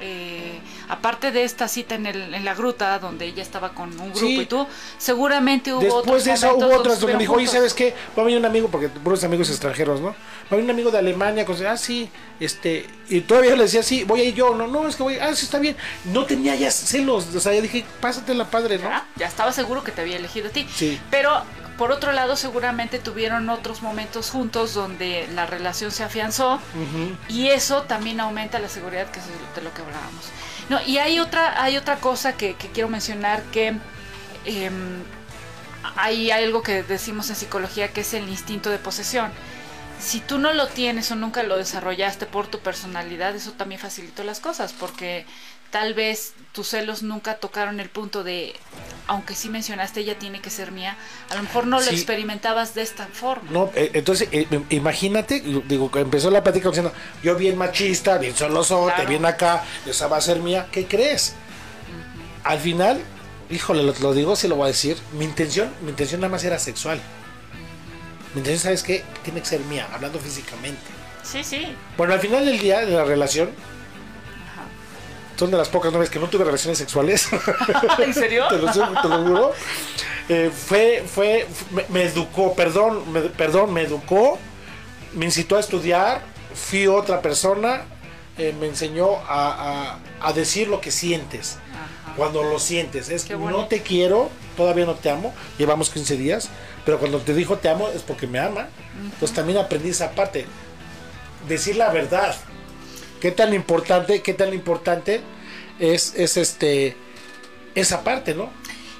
eh, 0.00 0.58
aparte 0.88 1.30
de 1.30 1.44
esta 1.44 1.68
cita 1.68 1.94
en, 1.94 2.06
el, 2.06 2.34
en 2.34 2.44
la 2.44 2.54
gruta 2.54 2.98
donde 2.98 3.26
ella 3.26 3.42
estaba 3.42 3.70
con 3.74 3.90
un 4.00 4.10
grupo 4.12 4.18
Sí. 4.18 4.40
y 4.40 4.46
tú, 4.46 4.66
seguramente 4.98 5.72
hubo 5.72 5.80
otros 5.80 6.04
Después 6.04 6.24
de 6.24 6.32
eso 6.32 6.56
hubo 6.56 6.76
otras 6.76 7.00
donde 7.00 7.14
me 7.14 7.20
dijo, 7.20 7.34
oye, 7.34 7.46
juntos". 7.46 7.54
¿sabes 7.54 7.74
qué? 7.74 7.94
Va 8.16 8.22
a 8.22 8.24
venir 8.24 8.38
un 8.38 8.46
amigo, 8.46 8.68
porque 8.68 8.88
puros 8.88 9.22
amigos 9.24 9.48
extranjeros, 9.50 10.00
¿no? 10.00 10.08
Va 10.08 10.14
a 10.50 10.56
venir 10.56 10.64
un 10.64 10.70
amigo 10.70 10.90
de 10.90 10.98
Alemania, 10.98 11.44
con, 11.44 11.56
ah, 11.66 11.76
sí, 11.76 12.10
este, 12.40 12.86
y 13.08 13.20
todavía 13.20 13.54
le 13.56 13.62
decía, 13.64 13.82
sí, 13.82 14.04
voy 14.04 14.20
a 14.20 14.24
ir 14.24 14.34
yo, 14.34 14.54
no, 14.54 14.66
no, 14.66 14.88
es 14.88 14.96
que 14.96 15.02
voy, 15.02 15.18
ah, 15.18 15.34
sí, 15.34 15.44
está 15.44 15.58
bien. 15.58 15.76
No 16.06 16.24
tenía 16.24 16.54
ya 16.56 16.70
celos, 16.70 17.34
o 17.34 17.40
sea, 17.40 17.52
ya 17.52 17.60
dije, 17.60 17.84
pásatela 18.00 18.50
padre, 18.50 18.78
¿no? 18.78 18.88
Ya, 18.88 19.06
ya 19.16 19.26
estaba 19.26 19.52
seguro 19.52 19.84
que 19.84 19.92
te 19.92 20.00
había 20.00 20.16
elegido 20.16 20.48
a 20.48 20.50
ti. 20.50 20.66
Sí. 20.74 20.98
Pero 21.10 21.42
por 21.80 21.92
otro 21.92 22.12
lado, 22.12 22.36
seguramente 22.36 22.98
tuvieron 22.98 23.48
otros 23.48 23.80
momentos 23.80 24.28
juntos 24.28 24.74
donde 24.74 25.26
la 25.34 25.46
relación 25.46 25.90
se 25.90 26.04
afianzó 26.04 26.60
y 27.26 27.48
eso 27.48 27.84
también 27.84 28.20
aumenta 28.20 28.58
la 28.58 28.68
seguridad, 28.68 29.10
que 29.10 29.18
es 29.18 29.24
de 29.54 29.62
lo 29.62 29.72
que 29.72 29.80
hablábamos. 29.80 30.26
No, 30.68 30.78
y 30.84 30.98
hay 30.98 31.20
otra, 31.20 31.62
hay 31.62 31.78
otra 31.78 31.96
cosa 31.96 32.34
que, 32.36 32.52
que 32.52 32.68
quiero 32.68 32.90
mencionar 32.90 33.42
que 33.44 33.78
em, 34.44 35.02
hay 35.96 36.30
algo 36.30 36.62
que 36.62 36.82
decimos 36.82 37.30
en 37.30 37.36
psicología 37.36 37.88
que 37.88 38.02
es 38.02 38.12
el 38.12 38.28
instinto 38.28 38.68
de 38.68 38.76
posesión. 38.76 39.30
Si 39.98 40.20
tú 40.20 40.36
no 40.36 40.52
lo 40.52 40.66
tienes 40.66 41.10
o 41.12 41.16
nunca 41.16 41.42
lo 41.44 41.56
desarrollaste 41.56 42.26
por 42.26 42.46
tu 42.46 42.58
personalidad, 42.58 43.34
eso 43.34 43.52
también 43.52 43.80
facilitó 43.80 44.22
las 44.22 44.40
cosas, 44.40 44.74
porque 44.74 45.24
tal 45.70 45.94
vez 45.94 46.32
tus 46.52 46.68
celos 46.68 47.02
nunca 47.02 47.36
tocaron 47.36 47.78
el 47.80 47.88
punto 47.88 48.24
de, 48.24 48.54
aunque 49.06 49.34
sí 49.34 49.48
mencionaste, 49.48 50.00
ella 50.00 50.18
tiene 50.18 50.40
que 50.40 50.50
ser 50.50 50.72
mía, 50.72 50.96
a 51.30 51.36
lo 51.36 51.42
mejor 51.44 51.66
no 51.66 51.80
lo 51.80 51.90
experimentabas 51.90 52.74
de 52.74 52.82
esta 52.82 53.06
forma. 53.06 53.50
No, 53.50 53.70
eh, 53.74 53.90
entonces, 53.94 54.28
eh, 54.32 54.46
imagínate, 54.70 55.40
digo, 55.40 55.90
que 55.90 56.00
empezó 56.00 56.30
la 56.30 56.42
plática 56.42 56.68
diciendo, 56.68 56.92
yo 57.22 57.36
bien 57.36 57.56
machista, 57.56 58.18
bien 58.18 58.34
solosote, 58.34 58.94
Claro. 58.94 59.08
bien 59.08 59.24
acá, 59.26 59.62
esa 59.86 60.08
va 60.08 60.16
a 60.16 60.20
ser 60.20 60.40
mía, 60.40 60.66
¿qué 60.72 60.86
crees? 60.86 61.34
Al 62.42 62.58
final, 62.58 63.00
híjole, 63.48 63.82
lo, 63.82 63.94
lo 64.00 64.12
digo, 64.12 64.34
se 64.34 64.48
lo 64.48 64.56
voy 64.56 64.64
a 64.64 64.68
decir, 64.68 64.96
mi 65.12 65.24
intención, 65.24 65.70
mi 65.82 65.90
intención 65.90 66.20
nada 66.20 66.30
más 66.32 66.42
era 66.44 66.58
sexual. 66.58 67.00
Mi 68.34 68.38
intención, 68.40 68.62
¿sabes 68.62 68.82
qué? 68.82 69.04
Tiene 69.24 69.40
que 69.40 69.46
ser 69.46 69.60
mía, 69.60 69.88
hablando 69.92 70.18
físicamente. 70.18 70.80
Sí, 71.22 71.44
sí. 71.44 71.74
Bueno, 71.96 72.14
al 72.14 72.20
final 72.20 72.44
del 72.46 72.58
día 72.58 72.80
de 72.80 72.92
la 72.92 73.04
relación, 73.04 73.50
son 75.40 75.50
de 75.50 75.56
las 75.56 75.70
pocas 75.70 75.90
novias 75.90 76.10
que 76.10 76.18
no 76.18 76.28
tuve 76.28 76.44
relaciones 76.44 76.76
sexuales. 76.76 77.26
¿En 77.98 78.12
serio? 78.12 78.44
te 78.50 78.58
lo, 78.58 78.70
juro, 78.70 79.00
te 79.02 79.08
lo 79.08 79.22
juro. 79.24 79.52
Eh, 80.28 80.50
fue, 80.54 81.02
fue, 81.12 81.46
me, 81.70 81.84
me 81.88 82.02
educó, 82.04 82.54
perdón, 82.54 83.10
me, 83.10 83.22
perdón, 83.22 83.72
me 83.72 83.80
educó, 83.82 84.38
me 85.14 85.24
incitó 85.24 85.56
a 85.56 85.60
estudiar, 85.60 86.20
fui 86.54 86.86
otra 86.86 87.22
persona, 87.22 87.84
eh, 88.36 88.54
me 88.60 88.66
enseñó 88.66 89.16
a, 89.26 89.96
a- 90.20 90.28
a 90.28 90.32
decir 90.34 90.68
lo 90.68 90.80
que 90.82 90.90
sientes. 90.90 91.56
Cuando 92.16 92.42
lo 92.42 92.58
sientes, 92.58 93.08
es 93.08 93.24
Qué 93.24 93.34
no 93.36 93.66
te 93.66 93.80
quiero, 93.82 94.28
todavía 94.58 94.84
no 94.84 94.94
te 94.94 95.08
amo, 95.08 95.32
llevamos 95.56 95.88
15 95.88 96.16
días, 96.18 96.50
pero 96.84 96.98
cuando 96.98 97.18
te 97.20 97.32
dijo 97.32 97.56
te 97.56 97.70
amo 97.70 97.88
es 97.88 98.02
porque 98.02 98.26
me 98.26 98.38
ama. 98.40 98.68
Entonces 99.02 99.32
también 99.34 99.58
aprendí 99.58 99.88
esa 99.88 100.10
parte, 100.10 100.44
decir 101.48 101.76
la 101.76 101.90
verdad. 101.90 102.36
Qué 103.20 103.30
tan 103.30 103.52
importante, 103.54 104.22
qué 104.22 104.34
tan 104.34 104.54
importante 104.54 105.20
es, 105.78 106.14
es 106.16 106.36
este 106.36 106.96
esa 107.74 108.02
parte, 108.02 108.34
¿no? 108.34 108.50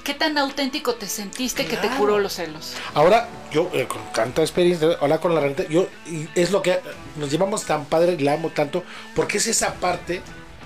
¿Qué 0.04 0.14
tan 0.14 0.38
auténtico 0.38 0.94
te 0.94 1.06
sentiste 1.06 1.66
que 1.66 1.76
te 1.76 1.88
curó 1.88 2.18
los 2.18 2.34
celos? 2.34 2.74
Ahora, 2.94 3.28
yo 3.52 3.70
eh, 3.74 3.86
con 3.86 4.00
tanta 4.12 4.42
experiencia, 4.42 4.88
ahora 5.00 5.18
con 5.18 5.34
la 5.34 5.40
renta, 5.40 5.66
yo 5.68 5.88
y 6.06 6.28
es 6.34 6.50
lo 6.50 6.62
que 6.62 6.80
nos 7.16 7.30
llevamos 7.30 7.64
tan 7.64 7.84
padre, 7.84 8.18
la 8.20 8.34
amo 8.34 8.50
tanto, 8.50 8.82
porque 9.14 9.38
es 9.38 9.46
esa 9.46 9.74
parte 9.74 10.22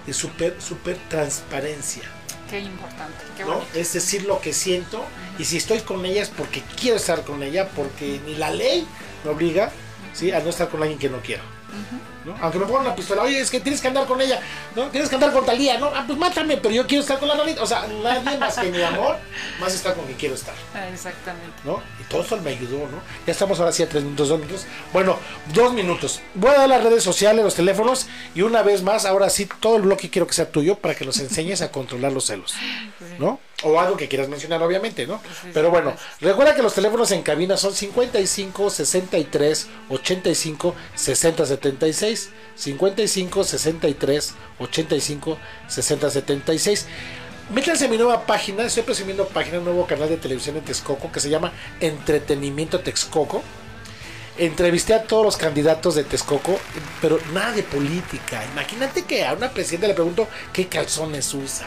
de 0.07 0.13
súper, 0.13 0.57
súper 0.61 0.97
transparencia, 1.09 2.03
Qué 2.49 2.61
importante, 2.61 3.25
qué 3.37 3.45
¿no? 3.45 3.63
Es 3.75 3.95
decir 3.95 4.25
lo 4.25 4.41
que 4.41 4.53
siento, 4.53 5.03
y 5.39 5.45
si 5.45 5.57
estoy 5.57 5.81
con 5.81 6.05
ella 6.05 6.23
es 6.23 6.29
porque 6.29 6.63
quiero 6.79 6.97
estar 6.97 7.25
con 7.25 7.43
ella, 7.43 7.69
porque 7.71 8.21
ni 8.27 8.37
la 8.37 8.51
ley 8.51 8.87
me 9.25 9.31
obliga, 9.31 9.73
¿sí? 10.13 10.31
A 10.31 10.41
no 10.41 10.51
estar 10.51 10.69
con 10.69 10.83
alguien 10.83 10.99
que 10.99 11.09
no 11.09 11.21
quiero. 11.21 11.43
¿No? 12.25 12.37
Aunque 12.41 12.59
me 12.59 12.67
pongan 12.67 12.87
una 12.87 12.95
pistola, 12.95 13.23
oye, 13.23 13.41
es 13.41 13.51
que 13.51 13.61
tienes 13.61 13.81
que 13.81 13.89
andar 13.89 14.07
con 14.07 14.21
ella, 14.21 14.41
¿no? 14.75 14.85
Tienes 14.89 15.09
que 15.09 15.15
andar 15.17 15.33
con 15.33 15.45
Talía, 15.45 15.79
¿no? 15.79 15.87
Ah, 15.87 16.05
pues 16.07 16.19
mátame, 16.19 16.57
pero 16.57 16.75
yo 16.75 16.87
quiero 16.87 17.03
estar 17.03 17.19
con 17.19 17.29
la 17.29 17.37
ranita. 17.37 17.63
O 17.63 17.67
sea, 17.67 17.87
nadie 18.03 18.39
más 18.39 18.57
que 18.57 18.71
mi 18.71 18.83
amor, 18.83 19.17
más 19.61 19.75
está 19.75 19.95
con 19.95 20.05
quien 20.07 20.17
quiero 20.17 20.35
estar. 20.35 20.55
Ah, 20.75 20.89
Exactamente. 20.89 21.53
¿no? 21.65 21.83
Y 22.01 22.05
todo 22.05 22.23
eso 22.23 22.37
me 22.39 22.51
ayudó, 22.51 22.79
¿no? 22.89 23.03
Ya 23.27 23.33
estamos 23.33 23.59
ahora 23.61 23.73
sí 23.73 23.83
a 23.83 23.89
tres 23.89 24.03
minutos, 24.05 24.29
dos 24.29 24.41
minutos. 24.41 24.67
Bueno, 24.93 25.19
dos 25.53 25.73
minutos. 25.73 26.21
Voy 26.35 26.51
a 26.51 26.61
dar 26.61 26.69
las 26.69 26.83
redes 26.83 27.03
sociales, 27.03 27.45
los 27.45 27.55
teléfonos 27.55 28.07
y 28.35 28.43
una 28.43 28.63
vez 28.63 28.83
más, 28.83 29.05
ahora 29.05 29.29
sí, 29.31 29.49
todo 29.61 29.77
el 29.77 29.83
bloque 29.83 30.11
quiero 30.11 30.27
que 30.27 30.35
sea 30.35 30.51
tuyo 30.51 30.77
para 30.77 30.95
que 30.95 31.05
nos 31.05 31.19
enseñes 31.19 31.63
a 31.63 31.71
controlar 31.71 32.13
los 32.13 32.27
celos, 32.27 32.55
¿no? 33.19 33.41
O 33.65 33.81
algo 33.81 33.97
que 33.97 34.09
quieras 34.09 34.29
mencionar, 34.29 34.63
obviamente, 34.63 35.07
¿no? 35.07 35.21
Pero 35.53 35.71
bueno, 35.71 35.95
recuerda 36.21 36.55
que 36.55 36.63
los 36.63 36.75
teléfonos 36.75 37.11
en 37.13 37.23
cabina 37.23 37.57
son 37.57 37.75
55 37.75 38.71
63 38.71 39.67
85 39.89 40.75
60 40.95 41.47
76. 41.47 42.31
55 42.57 43.45
63 43.45 44.35
85 44.59 45.39
60 45.69 46.11
76. 46.11 46.87
Métanse 47.51 47.85
a 47.85 47.89
mi 47.89 47.99
nueva 47.99 48.25
página, 48.25 48.65
estoy 48.65 48.85
presumiendo 48.85 49.29
página, 49.29 49.59
un 49.59 49.65
nuevo 49.65 49.87
canal 49.87 50.09
de 50.09 50.17
televisión 50.17 50.57
en 50.57 50.65
Texcoco 50.65 51.13
que 51.13 51.21
se 51.21 51.29
llama 51.29 51.53
Entretenimiento 51.81 52.81
Texcoco. 52.81 53.43
Entrevisté 54.39 54.95
a 54.95 55.03
todos 55.05 55.25
los 55.25 55.37
candidatos 55.37 55.95
de 55.95 56.05
Texcoco, 56.05 56.59
pero 57.03 57.19
nada 57.33 57.53
de 57.53 57.63
política. 57.63 58.45
Imagínate 58.53 59.03
que 59.03 59.25
a 59.25 59.35
una 59.35 59.51
presidenta 59.51 59.87
le 59.87 59.95
pregunto 59.95 60.27
qué 60.53 60.69
calzones 60.69 61.35
usa. 61.35 61.67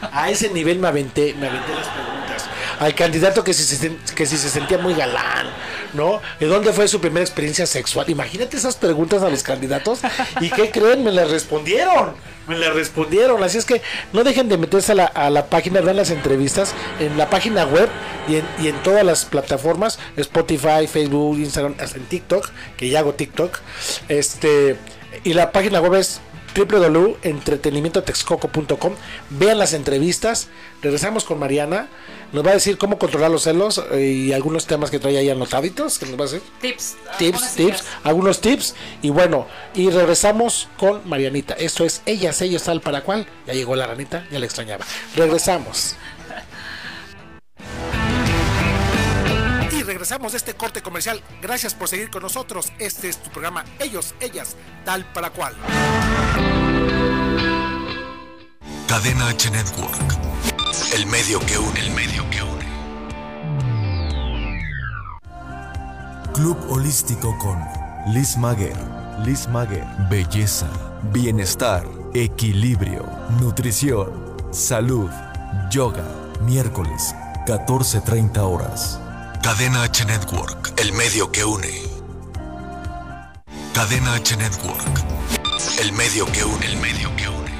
A 0.00 0.30
ese 0.30 0.50
nivel 0.50 0.78
me 0.78 0.88
aventé, 0.88 1.34
me 1.34 1.48
aventé 1.48 1.74
las 1.74 1.88
preguntas. 1.88 2.48
Al 2.78 2.94
candidato 2.94 3.42
que 3.42 3.52
si 3.52 3.64
se, 3.64 4.48
sentía 4.48 4.78
muy 4.78 4.94
galán, 4.94 5.48
¿no? 5.94 6.20
¿De 6.38 6.46
dónde 6.46 6.72
fue 6.72 6.86
su 6.86 7.00
primera 7.00 7.24
experiencia 7.24 7.66
sexual? 7.66 8.08
Imagínate 8.08 8.56
esas 8.56 8.76
preguntas 8.76 9.22
a 9.22 9.30
los 9.30 9.42
candidatos. 9.42 10.00
¿Y 10.40 10.50
qué 10.50 10.70
creen? 10.70 11.02
Me 11.02 11.10
las 11.10 11.30
respondieron. 11.30 12.14
Me 12.46 12.56
las 12.56 12.72
respondieron. 12.74 13.42
Así 13.42 13.58
es 13.58 13.64
que 13.64 13.82
no 14.12 14.22
dejen 14.22 14.48
de 14.48 14.58
meterse 14.58 14.92
a 14.92 15.30
la, 15.30 15.46
página, 15.46 15.80
vean 15.80 15.96
las 15.96 16.10
entrevistas 16.10 16.72
en 17.00 17.18
la 17.18 17.28
página 17.28 17.64
web 17.64 17.88
y 18.28 18.36
en, 18.36 18.44
y 18.60 18.68
en 18.68 18.80
todas 18.84 19.04
las 19.04 19.24
plataformas, 19.24 19.98
Spotify, 20.16 20.86
Facebook, 20.86 21.36
Instagram, 21.38 21.74
hasta 21.80 21.98
en 21.98 22.04
TikTok, 22.04 22.48
que 22.76 22.88
ya 22.88 23.00
hago 23.00 23.14
TikTok. 23.14 23.58
Este, 24.08 24.76
y 25.24 25.34
la 25.34 25.50
página 25.50 25.80
web 25.80 25.94
es 25.94 26.20
www.entretenimientotexcoco.com. 26.58 28.94
Vean 29.30 29.58
las 29.58 29.72
entrevistas. 29.74 30.48
Regresamos 30.82 31.24
con 31.24 31.38
Mariana. 31.38 31.88
Nos 32.32 32.44
va 32.44 32.50
a 32.50 32.54
decir 32.54 32.76
cómo 32.78 32.98
controlar 32.98 33.30
los 33.30 33.44
celos 33.44 33.82
eh, 33.92 34.00
y 34.02 34.32
algunos 34.32 34.66
temas 34.66 34.90
que 34.90 34.98
trae 34.98 35.16
ahí 35.16 35.30
anotaditos. 35.30 35.98
Que 35.98 36.06
nos 36.06 36.18
va 36.18 36.24
a 36.24 36.28
decir 36.28 36.42
Tips. 36.60 36.96
tips, 37.18 37.40
tips, 37.40 37.58
ideas. 37.58 37.84
algunos 38.04 38.40
tips. 38.40 38.74
Y 39.02 39.10
bueno, 39.10 39.46
y 39.74 39.90
regresamos 39.90 40.68
con 40.76 41.08
Marianita. 41.08 41.54
Esto 41.54 41.84
es 41.84 42.02
Ellas, 42.06 42.40
ellos, 42.42 42.62
tal 42.62 42.80
para 42.80 43.02
cual. 43.02 43.26
Ya 43.46 43.54
llegó 43.54 43.76
la 43.76 43.86
ranita, 43.86 44.26
ya 44.30 44.38
la 44.38 44.46
extrañaba. 44.46 44.84
Regresamos. 45.16 45.96
Regresamos 49.98 50.30
de 50.30 50.38
este 50.38 50.54
corte 50.54 50.80
comercial. 50.80 51.20
Gracias 51.42 51.74
por 51.74 51.88
seguir 51.88 52.08
con 52.08 52.22
nosotros. 52.22 52.72
Este 52.78 53.08
es 53.08 53.20
tu 53.20 53.30
programa 53.30 53.64
Ellos, 53.80 54.14
ellas, 54.20 54.54
tal 54.84 55.04
para 55.12 55.30
cual. 55.30 55.56
Cadena 58.86 59.26
H 59.26 59.50
Network. 59.50 60.16
El 60.94 61.04
medio 61.06 61.40
que 61.40 61.58
une, 61.58 61.80
el 61.80 61.90
medio 61.90 62.30
que 62.30 62.42
une. 62.44 62.68
Club 66.32 66.56
Holístico 66.70 67.36
con 67.38 67.58
Liz 68.14 68.36
Maguer. 68.36 68.76
Liz 69.24 69.48
Maguer. 69.48 69.84
Belleza, 70.08 70.68
bienestar, 71.12 71.84
equilibrio, 72.14 73.04
nutrición, 73.40 74.36
salud, 74.52 75.10
yoga. 75.72 76.04
Miércoles, 76.42 77.16
14:30 77.48 78.38
horas. 78.42 79.00
Cadena 79.48 79.84
H 79.84 80.04
Network. 80.04 80.74
El 80.76 80.92
medio 80.92 81.32
que 81.32 81.42
une. 81.42 81.72
Cadena 83.72 84.12
H 84.12 84.36
Network. 84.36 85.04
El 85.80 85.92
medio 85.92 86.26
que 86.26 86.44
une, 86.44 86.66
el 86.66 86.76
medio 86.76 87.08
que 87.16 87.28
une. 87.30 87.50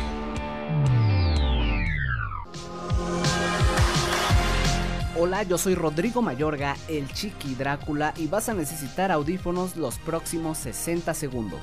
Hola, 5.16 5.45
yo 5.45 5.57
soy 5.57 5.74
Rodrigo 5.74 6.20
Mayorga, 6.20 6.76
el 6.89 7.11
Chiqui 7.11 7.55
Drácula, 7.55 8.12
y 8.18 8.26
vas 8.26 8.51
a 8.51 8.53
necesitar 8.53 9.11
audífonos 9.11 9.76
los 9.76 9.97
próximos 9.97 10.59
60 10.59 11.14
segundos. 11.14 11.62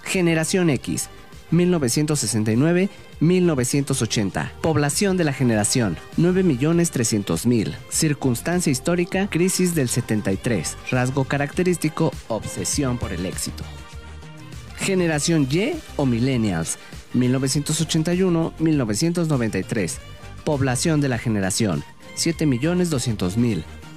Generación 0.04 0.72
X, 0.72 1.10
1969-1980. 1.52 4.52
Población 4.62 5.18
de 5.18 5.26
la 5.26 5.34
generación 5.34 5.98
9.300.000. 6.18 7.76
Circunstancia 7.90 8.72
histórica 8.72 9.30
crisis 9.30 9.76
del 9.76 9.90
73. 9.90 10.78
Rasgo 10.90 11.26
característico 11.26 12.14
obsesión 12.30 12.98
por 12.98 13.12
el 13.12 13.26
éxito. 13.26 13.66
Generación 14.78 15.46
Y 15.52 15.74
o 15.98 16.06
Millennials 16.06 16.78
1981-1993. 17.14 19.98
Población 20.46 21.02
de 21.02 21.10
la 21.10 21.18
generación 21.18 21.84
7.200.000. 22.16 23.66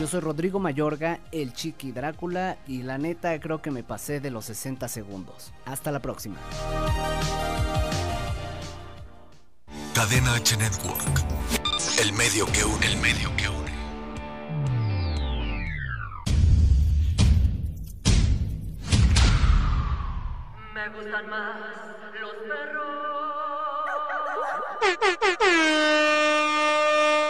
Yo 0.00 0.06
soy 0.06 0.20
Rodrigo 0.20 0.58
Mayorga, 0.58 1.20
el 1.30 1.52
Chiqui 1.52 1.92
Drácula, 1.92 2.56
y 2.66 2.82
la 2.84 2.96
neta 2.96 3.38
creo 3.38 3.60
que 3.60 3.70
me 3.70 3.82
pasé 3.82 4.18
de 4.18 4.30
los 4.30 4.46
60 4.46 4.88
segundos. 4.88 5.52
Hasta 5.66 5.92
la 5.92 6.00
próxima. 6.00 6.38
Cadena 9.94 10.36
H 10.36 10.56
Network. 10.56 11.04
El 12.02 12.14
medio 12.14 12.46
que 12.46 12.64
une, 12.64 12.86
el 12.86 12.96
medio 12.96 13.28
que 13.36 13.46
une. 13.50 13.70
Me 20.72 20.88
gustan 20.96 21.28
más 21.28 21.56
los 22.18 22.32
perros. 22.48 22.86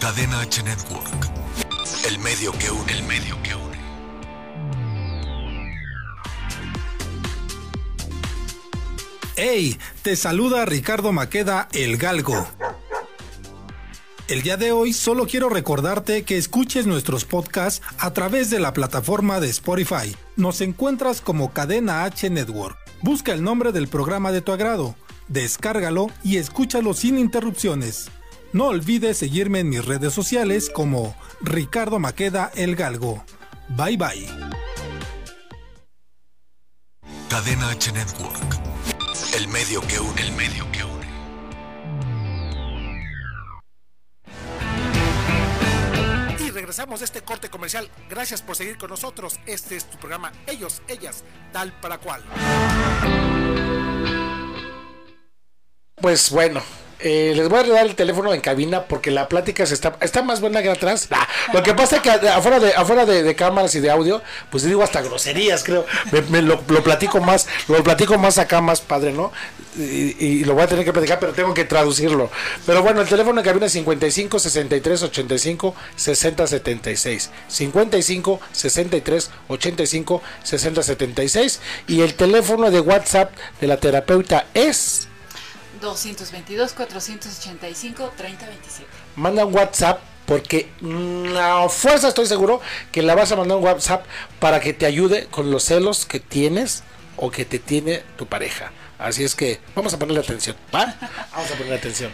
Cadena 0.00 0.40
H 0.40 0.62
Network. 0.62 1.28
El 2.08 2.18
medio 2.20 2.52
que 2.52 2.70
une, 2.70 2.90
el 2.90 3.02
medio 3.02 3.36
que 3.42 3.54
une. 3.54 3.78
¡Hey! 9.36 9.78
Te 10.02 10.16
saluda 10.16 10.64
Ricardo 10.64 11.12
Maqueda, 11.12 11.68
el 11.72 11.98
Galgo. 11.98 12.48
El 14.28 14.40
día 14.40 14.56
de 14.56 14.72
hoy 14.72 14.94
solo 14.94 15.26
quiero 15.26 15.50
recordarte 15.50 16.22
que 16.22 16.38
escuches 16.38 16.86
nuestros 16.86 17.26
podcasts 17.26 17.82
a 17.98 18.14
través 18.14 18.48
de 18.48 18.58
la 18.58 18.72
plataforma 18.72 19.38
de 19.38 19.50
Spotify. 19.50 20.16
Nos 20.36 20.62
encuentras 20.62 21.20
como 21.20 21.52
Cadena 21.52 22.04
H 22.04 22.30
Network. 22.30 22.78
Busca 23.02 23.34
el 23.34 23.42
nombre 23.42 23.70
del 23.70 23.86
programa 23.86 24.32
de 24.32 24.40
tu 24.40 24.52
agrado, 24.52 24.94
descárgalo 25.28 26.06
y 26.24 26.38
escúchalo 26.38 26.94
sin 26.94 27.18
interrupciones. 27.18 28.10
No 28.52 28.66
olvides 28.66 29.18
seguirme 29.18 29.60
en 29.60 29.68
mis 29.68 29.84
redes 29.84 30.12
sociales 30.12 30.70
como 30.70 31.14
Ricardo 31.40 32.00
Maqueda 32.00 32.50
el 32.56 32.74
Galgo. 32.74 33.24
Bye 33.68 33.96
bye. 33.96 34.26
Cadena 37.28 37.70
H 37.70 37.92
Network. 37.92 38.58
El 39.36 39.46
medio 39.46 39.80
que 39.82 40.00
une, 40.00 40.20
el 40.20 40.32
medio 40.32 40.66
que 40.72 40.82
une. 40.82 41.06
Y 46.44 46.50
regresamos 46.50 46.98
de 46.98 47.04
este 47.04 47.22
corte 47.22 47.50
comercial. 47.50 47.88
Gracias 48.08 48.42
por 48.42 48.56
seguir 48.56 48.78
con 48.78 48.90
nosotros. 48.90 49.38
Este 49.46 49.76
es 49.76 49.88
tu 49.88 49.96
programa 49.98 50.32
Ellos, 50.48 50.82
Ellas, 50.88 51.22
tal 51.52 51.72
para 51.80 51.98
cual. 51.98 52.24
Pues 55.94 56.30
bueno, 56.30 56.62
eh, 57.02 57.32
les 57.34 57.48
voy 57.48 57.60
a 57.60 57.66
dar 57.66 57.86
el 57.86 57.94
teléfono 57.94 58.32
en 58.34 58.40
cabina 58.40 58.84
porque 58.84 59.10
la 59.10 59.28
plática 59.28 59.64
se 59.66 59.74
está, 59.74 59.96
está 60.00 60.22
más 60.22 60.40
buena 60.40 60.62
que 60.62 60.70
atrás. 60.70 61.08
Ah, 61.10 61.26
lo 61.52 61.62
que 61.62 61.74
pasa 61.74 61.96
es 61.96 62.02
que 62.02 62.10
afuera 62.10 62.60
de 62.60 62.74
afuera 62.74 63.06
de, 63.06 63.34
cámaras 63.34 63.74
y 63.74 63.80
de 63.80 63.90
audio, 63.90 64.22
pues 64.50 64.64
digo 64.64 64.82
hasta 64.82 65.00
groserías, 65.00 65.64
creo. 65.64 65.86
Me, 66.28 66.42
lo 66.42 66.60
platico 66.60 67.20
más, 67.20 67.48
lo 67.68 67.82
platico 67.82 68.18
más 68.18 68.38
acá, 68.38 68.60
más 68.60 68.80
padre, 68.80 69.12
¿no? 69.12 69.32
Y, 69.76 70.16
y 70.24 70.44
lo 70.44 70.54
voy 70.54 70.64
a 70.64 70.66
tener 70.66 70.84
que 70.84 70.92
platicar, 70.92 71.18
pero 71.18 71.32
tengo 71.32 71.54
que 71.54 71.64
traducirlo. 71.64 72.30
Pero 72.66 72.82
bueno, 72.82 73.00
el 73.00 73.08
teléfono 73.08 73.40
en 73.40 73.44
cabina 73.44 73.66
es 73.66 73.72
55 73.72 74.38
63 74.38 75.02
85 75.02 75.74
60 75.96 76.46
76. 76.46 77.30
55 77.48 78.40
63 78.52 79.30
85 79.48 80.22
60 80.42 80.82
76. 80.82 81.60
Y 81.88 82.02
el 82.02 82.14
teléfono 82.14 82.70
de 82.70 82.80
WhatsApp 82.80 83.32
de 83.60 83.66
la 83.66 83.78
terapeuta 83.78 84.46
es 84.54 85.08
222 85.80 86.72
485 86.72 88.12
3027. 88.16 88.90
manda 89.16 89.44
un 89.44 89.54
WhatsApp 89.54 90.00
porque 90.26 90.68
mm, 90.80 91.36
a 91.36 91.68
fuerza 91.68 92.08
estoy 92.08 92.26
seguro 92.26 92.60
que 92.92 93.02
la 93.02 93.14
vas 93.14 93.32
a 93.32 93.36
mandar 93.36 93.58
un 93.58 93.64
WhatsApp 93.64 94.04
para 94.38 94.60
que 94.60 94.72
te 94.72 94.86
ayude 94.86 95.26
con 95.26 95.50
los 95.50 95.64
celos 95.64 96.06
que 96.06 96.20
tienes 96.20 96.84
o 97.16 97.30
que 97.30 97.44
te 97.44 97.58
tiene 97.58 98.02
tu 98.16 98.26
pareja. 98.26 98.72
Así 98.98 99.24
es 99.24 99.34
que 99.34 99.58
vamos 99.74 99.92
a 99.92 99.98
ponerle 99.98 100.20
atención, 100.20 100.56
¿va? 100.74 100.94
Vamos 101.32 101.50
a 101.50 101.54
ponerle 101.54 101.74
atención. 101.76 102.12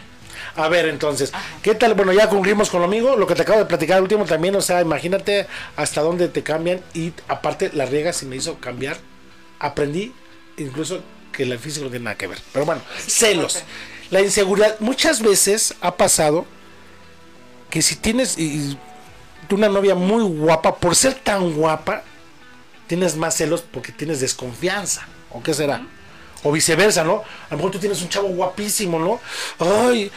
A 0.56 0.68
ver, 0.68 0.86
entonces, 0.86 1.32
¿qué 1.62 1.74
tal? 1.74 1.92
Bueno, 1.94 2.12
ya 2.12 2.30
concluimos 2.30 2.70
con 2.70 2.80
lo 2.80 2.86
amigo, 2.86 3.16
lo 3.16 3.26
que 3.26 3.34
te 3.34 3.42
acabo 3.42 3.58
de 3.58 3.66
platicar 3.66 4.00
último 4.00 4.24
también, 4.24 4.56
o 4.56 4.62
sea, 4.62 4.80
imagínate 4.80 5.46
hasta 5.76 6.00
dónde 6.00 6.28
te 6.28 6.42
cambian 6.42 6.80
y 6.94 7.12
aparte 7.28 7.70
la 7.74 7.84
riega 7.84 8.12
si 8.12 8.24
me 8.24 8.36
hizo 8.36 8.58
cambiar. 8.58 8.96
Aprendí 9.58 10.14
incluso 10.56 11.02
que 11.36 11.42
el 11.44 11.58
físico 11.58 11.84
no 11.84 11.90
tiene 11.90 12.04
nada 12.06 12.16
que 12.16 12.26
ver. 12.26 12.38
Pero 12.52 12.64
bueno, 12.64 12.80
celos. 13.06 13.62
La 14.10 14.20
inseguridad, 14.20 14.76
muchas 14.80 15.20
veces 15.20 15.74
ha 15.80 15.96
pasado 15.96 16.46
que 17.70 17.82
si 17.82 17.96
tienes 17.96 18.36
una 19.50 19.68
novia 19.68 19.94
muy 19.94 20.22
guapa, 20.24 20.76
por 20.76 20.96
ser 20.96 21.14
tan 21.14 21.52
guapa, 21.54 22.02
tienes 22.86 23.16
más 23.16 23.36
celos 23.36 23.62
porque 23.70 23.92
tienes 23.92 24.20
desconfianza. 24.20 25.06
¿O 25.30 25.42
qué 25.42 25.52
será? 25.54 25.82
O 26.42 26.52
viceversa, 26.52 27.02
¿no? 27.04 27.22
A 27.48 27.50
lo 27.52 27.56
mejor 27.56 27.72
tú 27.72 27.78
tienes 27.78 28.00
un 28.02 28.08
chavo 28.08 28.28
guapísimo, 28.28 28.98
¿no? 28.98 29.20
Ay, 29.58 30.10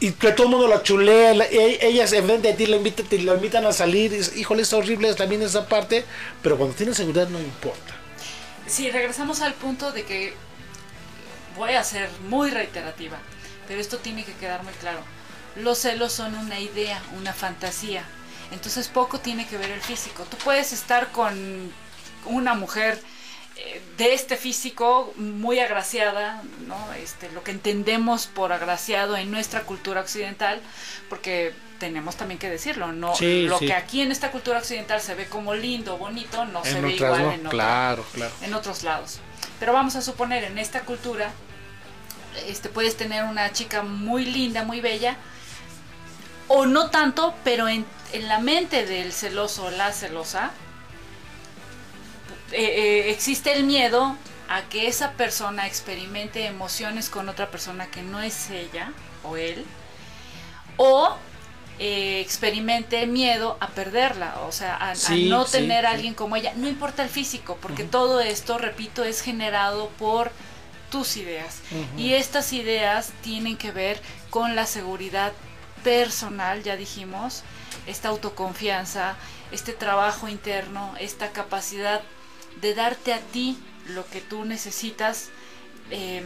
y 0.00 0.12
que 0.12 0.32
todo 0.32 0.44
el 0.46 0.50
mundo 0.52 0.66
la 0.66 0.82
chulea, 0.82 1.34
la- 1.34 1.44
e- 1.44 1.86
ellas 1.86 2.12
enfrente 2.14 2.48
de 2.48 2.54
ti 2.54 2.66
la 2.66 2.76
invitan, 2.76 3.04
te 3.06 3.16
invitan 3.16 3.66
a 3.66 3.72
salir, 3.72 4.14
y 4.14 4.40
híjole, 4.40 4.62
es 4.62 4.72
horrible 4.72 5.14
también 5.14 5.42
esa 5.42 5.68
parte, 5.68 6.04
pero 6.42 6.56
cuando 6.56 6.74
tienes 6.74 6.96
seguridad 6.96 7.28
no 7.28 7.38
importa. 7.38 7.96
Sí, 8.70 8.88
regresamos 8.88 9.40
al 9.40 9.54
punto 9.54 9.90
de 9.90 10.04
que 10.04 10.32
voy 11.56 11.72
a 11.72 11.82
ser 11.82 12.08
muy 12.28 12.50
reiterativa, 12.50 13.18
pero 13.66 13.80
esto 13.80 13.98
tiene 13.98 14.24
que 14.24 14.32
quedar 14.34 14.62
muy 14.62 14.72
claro. 14.74 15.00
Los 15.56 15.78
celos 15.78 16.12
son 16.12 16.36
una 16.36 16.60
idea, 16.60 17.02
una 17.18 17.32
fantasía. 17.32 18.04
Entonces 18.52 18.86
poco 18.86 19.18
tiene 19.18 19.44
que 19.48 19.58
ver 19.58 19.70
el 19.72 19.80
físico. 19.80 20.24
Tú 20.30 20.36
puedes 20.36 20.72
estar 20.72 21.10
con 21.10 21.72
una 22.26 22.54
mujer 22.54 23.02
eh, 23.56 23.82
de 23.98 24.14
este 24.14 24.36
físico 24.36 25.12
muy 25.16 25.58
agraciada, 25.58 26.40
¿no? 26.68 26.92
Este, 26.92 27.28
lo 27.32 27.42
que 27.42 27.50
entendemos 27.50 28.28
por 28.28 28.52
agraciado 28.52 29.16
en 29.16 29.32
nuestra 29.32 29.62
cultura 29.62 30.00
occidental, 30.00 30.60
porque 31.08 31.54
tenemos 31.80 32.14
también 32.14 32.38
que 32.38 32.48
decirlo, 32.48 32.92
no 32.92 33.16
Sí, 33.16 33.42
lo 33.48 33.58
sí. 33.58 33.66
que 33.66 33.72
aquí 33.72 34.00
en 34.02 34.12
esta 34.12 34.30
cultura 34.30 34.58
occidental 34.58 35.00
se 35.00 35.16
ve 35.16 35.26
como 35.26 35.54
lindo, 35.54 35.98
bonito, 35.98 36.44
no 36.44 36.64
se 36.64 36.80
ve 36.80 36.92
igual 36.92 37.22
no, 37.24 37.32
en 37.32 37.40
otra- 37.40 37.50
claro, 37.50 38.06
claro. 38.14 38.32
en 38.42 38.54
otros 38.54 38.84
lados. 38.84 39.18
Pero 39.58 39.72
vamos 39.72 39.96
a 39.96 40.02
suponer, 40.02 40.44
en 40.44 40.58
esta 40.58 40.82
cultura, 40.82 41.32
este, 42.46 42.68
puedes 42.68 42.96
tener 42.96 43.24
una 43.24 43.52
chica 43.52 43.82
muy 43.82 44.24
linda, 44.24 44.62
muy 44.62 44.80
bella, 44.80 45.16
o 46.46 46.66
no 46.66 46.90
tanto, 46.90 47.34
pero 47.44 47.66
en, 47.68 47.84
en 48.12 48.28
la 48.28 48.38
mente 48.38 48.86
del 48.86 49.12
celoso 49.12 49.64
o 49.64 49.70
la 49.70 49.92
celosa, 49.92 50.50
eh, 52.52 52.62
eh, 53.06 53.10
existe 53.10 53.52
el 53.52 53.64
miedo 53.64 54.16
a 54.48 54.62
que 54.62 54.88
esa 54.88 55.12
persona 55.12 55.66
experimente 55.66 56.46
emociones 56.46 57.08
con 57.08 57.28
otra 57.28 57.50
persona 57.50 57.86
que 57.86 58.02
no 58.02 58.20
es 58.20 58.50
ella 58.50 58.92
o 59.22 59.36
él, 59.36 59.64
o 60.76 61.16
eh, 61.82 62.20
experimente 62.20 63.06
miedo 63.06 63.56
a 63.58 63.68
perderla, 63.68 64.42
o 64.46 64.52
sea, 64.52 64.76
a, 64.76 64.90
no 64.90 65.46
sí, 65.46 65.50
tener 65.50 65.86
a 65.86 65.92
alguien 65.92 66.12
como 66.12 66.36
ella. 66.36 66.52
No 66.54 66.68
importa 66.68 67.02
el 67.02 67.08
físico, 67.08 67.56
porque 67.62 67.84
todo 67.84 68.20
esto, 68.20 68.58
repito, 68.58 69.02
es 69.02 69.22
generado 69.22 69.88
por 69.98 70.30
tus 70.90 71.16
ideas. 71.16 71.60
Y 71.96 72.12
estas 72.12 72.52
ideas 72.52 73.12
tienen 73.22 73.56
que 73.56 73.72
ver 73.72 73.98
con 74.28 74.54
la 74.56 74.66
seguridad 74.66 75.32
personal, 75.82 76.62
ya 76.62 76.76
dijimos, 76.76 77.44
esta 77.86 78.10
autoconfianza, 78.10 79.16
este 79.50 79.72
trabajo 79.72 80.28
interno, 80.28 80.92
esta 81.00 81.30
capacidad 81.30 82.02
de 82.60 82.74
darte 82.74 83.14
a 83.14 83.20
ti 83.20 83.56
lo 83.86 84.06
que 84.06 84.20
tú 84.20 84.44
necesitas, 84.44 85.30
eh, 85.90 86.22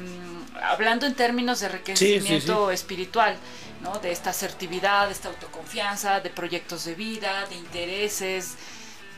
hablando 0.62 1.06
en 1.06 1.14
términos 1.14 1.60
de 1.60 1.66
enriquecimiento 1.66 2.70
espiritual, 2.70 3.36
¿no? 3.82 3.98
de 3.98 4.12
esta 4.12 4.30
asertividad, 4.30 5.06
de 5.06 5.12
esta 5.12 5.28
autoconfianza, 5.28 6.20
de 6.20 6.30
proyectos 6.30 6.84
de 6.84 6.94
vida, 6.94 7.46
de 7.46 7.56
intereses, 7.56 8.56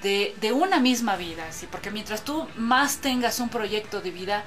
de, 0.02 0.34
de 0.40 0.52
una 0.52 0.80
misma 0.80 1.16
vida, 1.16 1.44
¿sí? 1.52 1.66
porque 1.70 1.90
mientras 1.90 2.22
tú 2.22 2.46
más 2.56 2.98
tengas 2.98 3.40
un 3.40 3.48
proyecto 3.48 4.00
de 4.00 4.10
vida, 4.10 4.44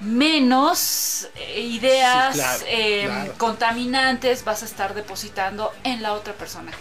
menos 0.00 1.28
eh, 1.34 1.60
ideas 1.60 2.34
Sí, 2.34 2.40
claro, 2.40 2.64
eh, 2.68 3.02
claro. 3.04 3.34
contaminantes 3.38 4.44
vas 4.44 4.62
a 4.62 4.64
estar 4.64 4.94
depositando 4.94 5.72
en 5.84 6.02
la 6.02 6.14
otra 6.14 6.32
persona. 6.32 6.72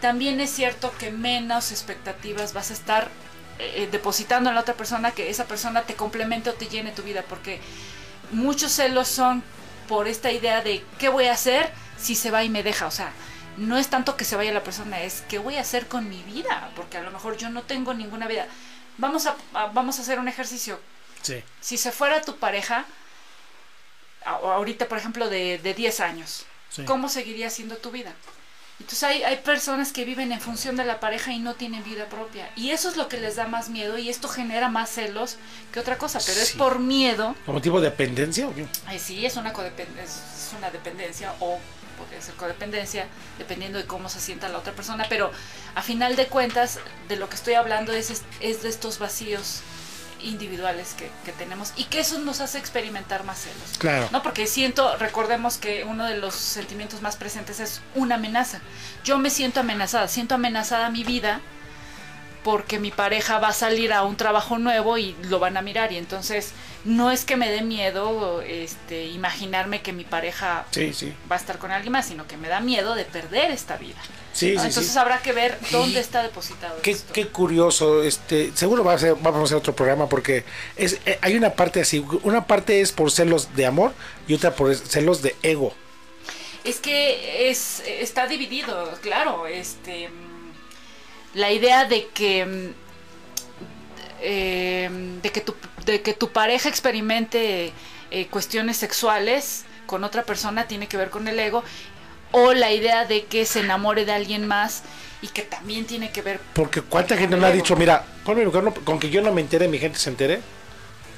También 0.00 0.40
es 0.40 0.50
cierto 0.50 0.92
que 0.98 1.10
menos 1.10 1.72
expectativas 1.72 2.52
vas 2.52 2.70
a 2.70 2.74
estar 2.74 3.08
eh, 3.58 3.88
depositando 3.90 4.50
en 4.50 4.54
la 4.54 4.60
otra 4.60 4.74
persona 4.74 5.10
que 5.10 5.28
esa 5.28 5.46
persona 5.46 5.82
te 5.82 5.94
complemente 5.94 6.50
o 6.50 6.54
te 6.54 6.66
llene 6.66 6.92
tu 6.92 7.02
vida, 7.02 7.24
porque 7.28 7.60
muchos 8.30 8.72
celos 8.72 9.08
son 9.08 9.42
por 9.88 10.08
esta 10.08 10.30
idea 10.32 10.60
de 10.62 10.84
qué 10.98 11.08
voy 11.08 11.26
a 11.26 11.32
hacer 11.32 11.72
si 11.98 12.14
se 12.14 12.30
va 12.30 12.44
y 12.44 12.48
me 12.50 12.62
deja, 12.62 12.86
o 12.86 12.90
sea, 12.90 13.10
no 13.56 13.76
es 13.76 13.88
tanto 13.88 14.16
que 14.16 14.24
se 14.24 14.36
vaya 14.36 14.52
la 14.52 14.62
persona, 14.62 15.00
es 15.02 15.22
qué 15.28 15.38
voy 15.38 15.56
a 15.56 15.62
hacer 15.62 15.88
con 15.88 16.08
mi 16.08 16.22
vida, 16.22 16.70
porque 16.76 16.98
a 16.98 17.02
lo 17.02 17.10
mejor 17.10 17.36
yo 17.36 17.48
no 17.50 17.62
tengo 17.62 17.92
ninguna 17.94 18.28
vida. 18.28 18.46
Vamos 18.98 19.26
a, 19.26 19.34
a- 19.54 19.66
vamos 19.66 19.98
a 19.98 20.02
hacer 20.02 20.18
un 20.18 20.28
ejercicio. 20.28 20.80
Sí. 21.22 21.42
Si 21.60 21.76
se 21.78 21.90
fuera 21.90 22.20
tu 22.22 22.36
pareja, 22.36 22.84
ahorita 24.24 24.88
por 24.88 24.98
ejemplo 24.98 25.28
de, 25.28 25.58
de 25.58 25.74
10 25.74 26.00
años, 26.00 26.44
Sí. 26.70 26.84
¿cómo 26.84 27.08
seguiría 27.08 27.48
siendo 27.48 27.78
tu 27.78 27.90
vida? 27.90 28.12
Entonces 28.80 29.02
hay, 29.02 29.22
hay 29.24 29.36
personas 29.38 29.92
que 29.92 30.04
viven 30.04 30.30
en 30.30 30.40
función 30.40 30.76
de 30.76 30.84
la 30.84 31.00
pareja 31.00 31.32
y 31.32 31.40
no 31.40 31.54
tienen 31.54 31.82
vida 31.82 32.06
propia. 32.06 32.50
Y 32.54 32.70
eso 32.70 32.88
es 32.88 32.96
lo 32.96 33.08
que 33.08 33.18
les 33.18 33.36
da 33.36 33.48
más 33.48 33.68
miedo 33.70 33.98
y 33.98 34.08
esto 34.08 34.28
genera 34.28 34.68
más 34.68 34.90
celos 34.90 35.36
que 35.72 35.80
otra 35.80 35.98
cosa, 35.98 36.20
pero 36.24 36.40
es 36.40 36.52
por 36.52 36.78
miedo. 36.78 37.34
¿Como 37.44 37.60
tipo 37.60 37.80
de 37.80 37.90
dependencia 37.90 38.46
o 38.46 38.54
qué? 38.54 38.66
Ay, 38.86 38.98
sí, 38.98 39.26
es 39.26 39.36
una, 39.36 39.50
es 39.50 40.22
es 40.48 40.54
una 40.56 40.70
dependencia 40.70 41.34
o 41.40 41.58
podría 41.98 42.22
ser 42.22 42.34
codependencia, 42.36 43.08
dependiendo 43.38 43.78
de 43.78 43.84
cómo 43.84 44.08
se 44.08 44.20
sienta 44.20 44.48
la 44.48 44.58
otra 44.58 44.72
persona, 44.72 45.06
pero 45.08 45.32
a 45.74 45.82
final 45.82 46.14
de 46.16 46.28
cuentas 46.28 46.78
de 47.08 47.16
lo 47.16 47.28
que 47.28 47.34
estoy 47.34 47.54
hablando 47.54 47.92
es, 47.92 48.10
es, 48.10 48.22
es 48.40 48.62
de 48.62 48.68
estos 48.68 48.98
vacíos 49.00 49.62
individuales 50.22 50.94
que, 50.96 51.10
que 51.24 51.32
tenemos 51.32 51.72
y 51.76 51.84
que 51.84 52.00
eso 52.00 52.18
nos 52.18 52.40
hace 52.40 52.58
experimentar 52.58 53.24
más 53.24 53.38
celos. 53.40 53.78
Claro. 53.78 54.08
¿no? 54.12 54.22
Porque 54.22 54.46
siento, 54.46 54.96
recordemos 54.96 55.56
que 55.58 55.84
uno 55.84 56.04
de 56.06 56.16
los 56.18 56.34
sentimientos 56.34 57.02
más 57.02 57.16
presentes 57.16 57.60
es 57.60 57.80
una 57.94 58.16
amenaza. 58.16 58.60
Yo 59.04 59.18
me 59.18 59.30
siento 59.30 59.60
amenazada, 59.60 60.08
siento 60.08 60.34
amenazada 60.34 60.90
mi 60.90 61.04
vida 61.04 61.40
porque 62.44 62.78
mi 62.78 62.90
pareja 62.90 63.38
va 63.40 63.48
a 63.48 63.52
salir 63.52 63.92
a 63.92 64.04
un 64.04 64.16
trabajo 64.16 64.58
nuevo 64.58 64.96
y 64.96 65.14
lo 65.24 65.38
van 65.38 65.56
a 65.56 65.62
mirar 65.62 65.92
y 65.92 65.96
entonces 65.96 66.52
no 66.84 67.10
es 67.10 67.24
que 67.24 67.36
me 67.36 67.50
dé 67.50 67.62
miedo 67.62 68.40
este 68.42 69.06
imaginarme 69.06 69.82
que 69.82 69.92
mi 69.92 70.04
pareja 70.04 70.64
Sí, 70.70 70.92
sí. 70.94 71.12
va 71.30 71.36
a 71.36 71.38
estar 71.38 71.58
con 71.58 71.72
alguien 71.72 71.92
más, 71.92 72.06
sino 72.06 72.26
que 72.26 72.36
me 72.36 72.48
da 72.48 72.60
miedo 72.60 72.94
de 72.94 73.04
perder 73.04 73.50
esta 73.50 73.76
vida. 73.76 73.98
Sí, 74.38 74.52
¿no? 74.52 74.60
sí, 74.60 74.68
entonces 74.68 74.92
sí. 74.92 74.98
habrá 74.98 75.20
que 75.20 75.32
ver 75.32 75.58
dónde 75.72 75.98
está 75.98 76.22
depositado 76.22 76.80
Qué, 76.80 76.92
esto. 76.92 77.12
qué 77.12 77.26
curioso, 77.26 78.04
este, 78.04 78.52
seguro 78.54 78.84
va 78.84 78.92
a 78.92 78.98
ser, 78.98 79.16
vamos 79.16 79.40
a 79.40 79.44
hacer 79.44 79.56
otro 79.56 79.74
programa 79.74 80.08
porque 80.08 80.44
es, 80.76 81.00
eh, 81.06 81.18
hay 81.22 81.36
una 81.36 81.54
parte 81.54 81.80
así, 81.80 82.04
una 82.22 82.46
parte 82.46 82.80
es 82.80 82.92
por 82.92 83.10
celos 83.10 83.56
de 83.56 83.66
amor 83.66 83.92
y 84.28 84.34
otra 84.34 84.54
por 84.54 84.72
celos 84.76 85.22
de 85.22 85.34
ego. 85.42 85.74
Es 86.62 86.78
que 86.78 87.50
es 87.50 87.82
está 87.84 88.28
dividido, 88.28 88.96
claro, 89.02 89.48
este 89.48 90.08
mm, 90.08 90.52
la 91.34 91.50
idea 91.50 91.86
de 91.86 92.06
que 92.06 92.46
mm, 92.46 92.74
eh, 94.20 95.18
de 95.20 95.30
que 95.32 95.40
tu 95.40 95.54
de 95.84 96.00
que 96.00 96.14
tu 96.14 96.30
pareja 96.30 96.68
experimente 96.68 97.72
eh, 98.12 98.26
cuestiones 98.28 98.76
sexuales 98.76 99.64
con 99.86 100.04
otra 100.04 100.22
persona 100.22 100.68
tiene 100.68 100.86
que 100.86 100.96
ver 100.96 101.10
con 101.10 101.26
el 101.26 101.40
ego 101.40 101.64
o 102.32 102.52
la 102.52 102.72
idea 102.72 103.04
de 103.04 103.24
que 103.24 103.44
se 103.44 103.60
enamore 103.60 104.04
de 104.04 104.12
alguien 104.12 104.46
más 104.46 104.82
y 105.20 105.28
que 105.28 105.42
también 105.42 105.84
tiene 105.84 106.10
que 106.10 106.22
ver 106.22 106.40
Porque 106.54 106.80
cuánta 106.80 107.16
gente 107.16 107.36
no 107.36 107.46
ha 107.46 107.50
dicho, 107.50 107.74
mira, 107.76 108.04
ponme 108.24 108.44
mi 108.44 108.50
cuerno, 108.50 108.72
con 108.84 108.98
que 108.98 109.10
yo 109.10 109.20
no 109.20 109.32
me 109.32 109.40
entere, 109.40 109.68
mi 109.68 109.78
gente 109.78 109.98
se 109.98 110.10
entere. 110.10 110.40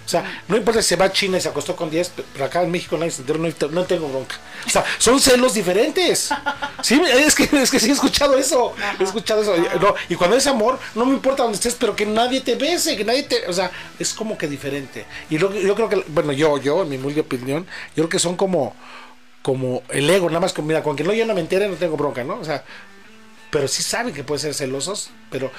O 0.06 0.08
sea, 0.10 0.42
no 0.48 0.56
importa 0.56 0.82
si 0.82 0.88
se 0.88 0.96
va 0.96 1.04
a 1.04 1.12
China 1.12 1.38
y 1.38 1.40
se 1.40 1.48
acostó 1.48 1.76
con 1.76 1.88
10, 1.88 2.12
pero 2.32 2.44
acá 2.44 2.62
en 2.62 2.70
México 2.72 2.96
nadie 2.96 3.12
se 3.12 3.20
enteró, 3.20 3.38
no, 3.38 3.48
no 3.70 3.84
tengo 3.84 4.08
bronca. 4.08 4.36
O 4.66 4.68
sea, 4.68 4.84
son 4.98 5.20
celos 5.20 5.54
diferentes. 5.54 6.30
Sí, 6.82 7.00
es 7.00 7.34
que, 7.36 7.44
es 7.44 7.70
que 7.70 7.78
sí 7.78 7.90
he 7.90 7.92
escuchado 7.92 8.36
eso. 8.36 8.74
He 8.98 9.04
escuchado 9.04 9.42
eso. 9.42 9.54
No, 9.80 9.94
y 10.08 10.16
cuando 10.16 10.36
es 10.36 10.48
amor, 10.48 10.80
no 10.96 11.04
me 11.04 11.12
importa 11.12 11.44
donde 11.44 11.56
estés, 11.56 11.76
pero 11.76 11.94
que 11.94 12.06
nadie 12.06 12.40
te 12.40 12.56
bese, 12.56 12.96
que 12.96 13.04
nadie 13.04 13.22
te. 13.22 13.46
O 13.46 13.52
sea, 13.52 13.70
es 14.00 14.12
como 14.12 14.36
que 14.36 14.48
diferente. 14.48 15.06
Y 15.28 15.38
lo, 15.38 15.54
yo 15.54 15.76
creo 15.76 15.88
que, 15.88 16.04
bueno, 16.08 16.32
yo, 16.32 16.58
yo, 16.58 16.82
en 16.82 16.88
mi 16.88 16.96
humilde 16.96 17.20
opinión, 17.20 17.64
yo 17.90 18.02
creo 18.02 18.08
que 18.08 18.18
son 18.18 18.34
como 18.34 18.74
como 19.42 19.82
el 19.88 20.08
ego, 20.10 20.28
nada 20.28 20.40
más, 20.40 20.52
con, 20.52 20.66
mira, 20.66 20.82
con 20.82 20.96
que 20.96 21.04
no 21.04 21.12
yo 21.12 21.24
no 21.26 21.34
me 21.34 21.40
entere, 21.40 21.68
no 21.68 21.76
tengo 21.76 21.96
bronca, 21.96 22.24
¿no? 22.24 22.34
O 22.34 22.44
sea, 22.44 22.62
pero 23.50 23.66
sí 23.68 23.82
saben 23.82 24.14
que 24.14 24.22
pueden 24.24 24.40
ser 24.40 24.54
celosos, 24.54 25.10
pero 25.30 25.50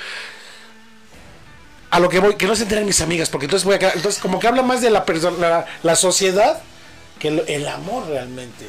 a 1.89 1.99
lo 1.99 2.07
que 2.09 2.19
voy, 2.19 2.35
que 2.35 2.45
no 2.47 2.55
se 2.55 2.63
enteren 2.63 2.85
mis 2.85 3.01
amigas, 3.01 3.29
porque 3.29 3.45
entonces 3.45 3.65
voy 3.65 3.75
a 3.75 3.79
quedar- 3.79 3.95
entonces 3.95 4.21
como 4.21 4.39
que 4.39 4.47
habla 4.47 4.61
más 4.61 4.81
de 4.81 4.89
la 4.89 5.03
persona, 5.05 5.37
la, 5.37 5.65
la 5.83 5.95
sociedad 5.95 6.61
que 7.19 7.27
el, 7.27 7.43
el 7.47 7.67
amor 7.67 8.07
realmente. 8.07 8.65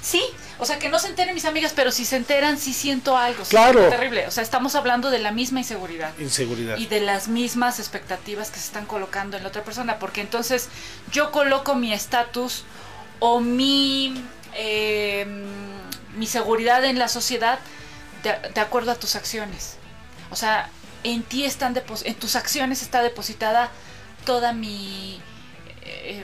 Sí, 0.00 0.22
o 0.58 0.64
sea, 0.64 0.78
que 0.78 0.88
no 0.88 0.98
se 0.98 1.08
enteren 1.08 1.34
mis 1.34 1.44
amigas, 1.44 1.72
pero 1.76 1.92
si 1.92 2.04
se 2.04 2.16
enteran, 2.16 2.58
sí 2.58 2.72
siento 2.72 3.16
algo. 3.16 3.44
Claro. 3.44 3.88
terrible. 3.88 4.26
O 4.26 4.30
sea, 4.30 4.42
estamos 4.42 4.74
hablando 4.74 5.10
de 5.10 5.18
la 5.18 5.32
misma 5.32 5.60
inseguridad. 5.60 6.12
Inseguridad. 6.18 6.76
Y 6.78 6.86
de 6.86 7.00
las 7.00 7.28
mismas 7.28 7.78
expectativas 7.78 8.50
que 8.50 8.58
se 8.58 8.66
están 8.66 8.86
colocando 8.86 9.36
en 9.36 9.42
la 9.44 9.48
otra 9.50 9.62
persona. 9.64 9.98
Porque 9.98 10.20
entonces 10.20 10.68
yo 11.12 11.30
coloco 11.30 11.74
mi 11.76 11.92
estatus 11.92 12.64
o 13.20 13.38
mi, 13.40 14.24
eh, 14.54 15.26
mi 16.16 16.26
seguridad 16.26 16.84
en 16.84 16.98
la 16.98 17.08
sociedad 17.08 17.58
de, 18.22 18.36
de 18.52 18.60
acuerdo 18.60 18.90
a 18.92 18.94
tus 18.94 19.16
acciones. 19.16 19.76
O 20.30 20.36
sea, 20.36 20.68
en 21.04 21.22
ti 21.22 21.44
están 21.44 21.80
en 22.04 22.14
tus 22.14 22.36
acciones 22.36 22.82
está 22.82 23.02
depositada 23.02 23.70
toda 24.24 24.52
mi 24.52 25.20
eh, 25.82 26.22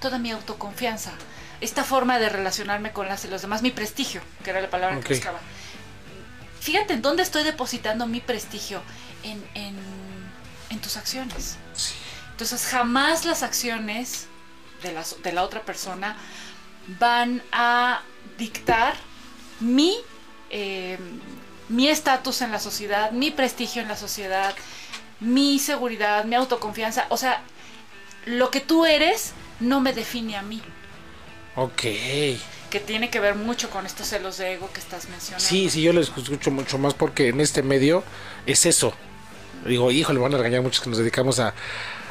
toda 0.00 0.18
mi 0.18 0.30
autoconfianza, 0.30 1.12
esta 1.60 1.82
forma 1.82 2.18
de 2.18 2.28
relacionarme 2.28 2.92
con 2.92 3.08
las, 3.08 3.24
los 3.24 3.40
demás, 3.40 3.62
mi 3.62 3.70
prestigio, 3.70 4.20
que 4.42 4.50
era 4.50 4.60
la 4.60 4.68
palabra 4.68 5.00
que 5.00 5.14
buscaba. 5.14 5.40
Fíjate 6.60 6.94
en 6.94 7.02
dónde 7.02 7.22
estoy 7.22 7.42
depositando 7.42 8.06
mi 8.06 8.20
prestigio, 8.20 8.82
en, 9.22 9.42
en, 9.54 9.76
en 10.70 10.80
tus 10.80 10.96
acciones. 10.96 11.56
Entonces 12.32 12.66
jamás 12.66 13.24
las 13.24 13.42
acciones 13.42 14.26
de 14.82 14.92
la, 14.92 15.04
de 15.22 15.32
la 15.32 15.42
otra 15.42 15.62
persona 15.62 16.16
van 17.00 17.42
a 17.52 18.02
dictar 18.38 18.94
mi 19.60 19.96
eh, 20.50 20.98
mi 21.68 21.88
estatus 21.88 22.42
en 22.42 22.52
la 22.52 22.60
sociedad, 22.60 23.10
mi 23.10 23.30
prestigio 23.30 23.80
en 23.82 23.88
la 23.88 23.96
sociedad, 23.96 24.54
mi 25.20 25.58
seguridad, 25.58 26.24
mi 26.24 26.34
autoconfianza. 26.36 27.06
O 27.08 27.16
sea, 27.16 27.42
lo 28.26 28.50
que 28.50 28.60
tú 28.60 28.84
eres 28.84 29.32
no 29.60 29.80
me 29.80 29.92
define 29.92 30.36
a 30.36 30.42
mí, 30.42 30.60
Ok. 31.56 31.80
que 32.70 32.80
tiene 32.84 33.08
que 33.10 33.18
ver 33.20 33.34
mucho 33.34 33.70
con 33.70 33.86
estos 33.86 34.08
celos 34.08 34.36
de 34.36 34.52
ego 34.54 34.70
que 34.72 34.80
estás 34.80 35.08
mencionando. 35.08 35.44
Sí, 35.44 35.70
sí, 35.70 35.82
yo 35.82 35.92
les 35.92 36.08
escucho 36.08 36.50
mucho 36.50 36.78
más 36.78 36.92
porque 36.94 37.28
en 37.28 37.40
este 37.40 37.62
medio 37.62 38.04
es 38.46 38.66
eso. 38.66 38.92
Digo, 39.64 39.90
híjole, 39.90 40.18
van 40.20 40.34
a 40.34 40.36
regañar 40.36 40.60
muchos 40.62 40.82
que 40.82 40.90
nos 40.90 40.98
dedicamos 40.98 41.40
a. 41.40 41.54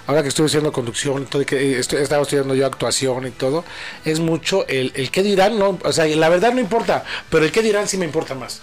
Ahora 0.08 0.22
que 0.22 0.30
estoy 0.30 0.48
haciendo 0.48 0.72
conducción 0.72 1.24
y 1.24 1.26
todo, 1.26 1.42
y 1.42 1.46
que 1.46 1.80
estoy, 1.80 2.02
estaba 2.02 2.24
estudiando 2.24 2.56
yo 2.56 2.66
actuación 2.66 3.26
y 3.28 3.32
todo, 3.32 3.64
es 4.04 4.20
mucho 4.20 4.68
el, 4.68 4.92
el 4.96 5.12
qué 5.12 5.24
dirán, 5.24 5.58
no, 5.58 5.80
o 5.84 5.92
sea, 5.92 6.06
la 6.06 6.30
verdad 6.30 6.54
no 6.54 6.60
importa, 6.60 7.04
pero 7.30 7.46
el 7.46 7.52
qué 7.52 7.62
dirán 7.62 7.88
sí 7.88 7.98
me 7.98 8.06
importa 8.06 8.36
más. 8.36 8.62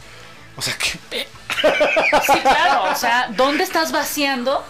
O 0.56 0.62
sea, 0.62 0.76
que 0.76 1.26
Sí, 1.60 2.40
claro. 2.42 2.92
O 2.92 2.96
sea, 2.96 3.30
¿dónde 3.36 3.64
estás 3.64 3.92
vaciando 3.92 4.64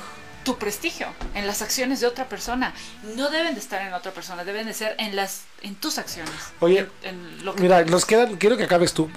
tu 0.45 0.57
prestigio, 0.57 1.07
en 1.35 1.47
las 1.47 1.61
acciones 1.61 2.01
de 2.01 2.07
otra 2.07 2.27
persona. 2.27 2.73
No 3.15 3.29
deben 3.29 3.55
de 3.55 3.61
estar 3.61 3.83
en 3.87 3.93
otra 3.93 4.13
persona, 4.13 4.43
deben 4.43 4.67
de 4.67 4.73
ser 4.73 4.95
en 4.99 5.15
las 5.15 5.43
en 5.63 5.75
tus 5.75 5.99
acciones. 5.99 6.33
Oye, 6.61 6.89
en, 7.03 7.11
en 7.11 7.45
lo 7.45 7.55
que 7.55 7.63
Mira, 7.63 7.85
nos 7.85 8.07
quedan, 8.07 8.37
quiero 8.37 8.57
que 8.57 8.65
acabes 8.65 8.95
tú. 8.95 9.11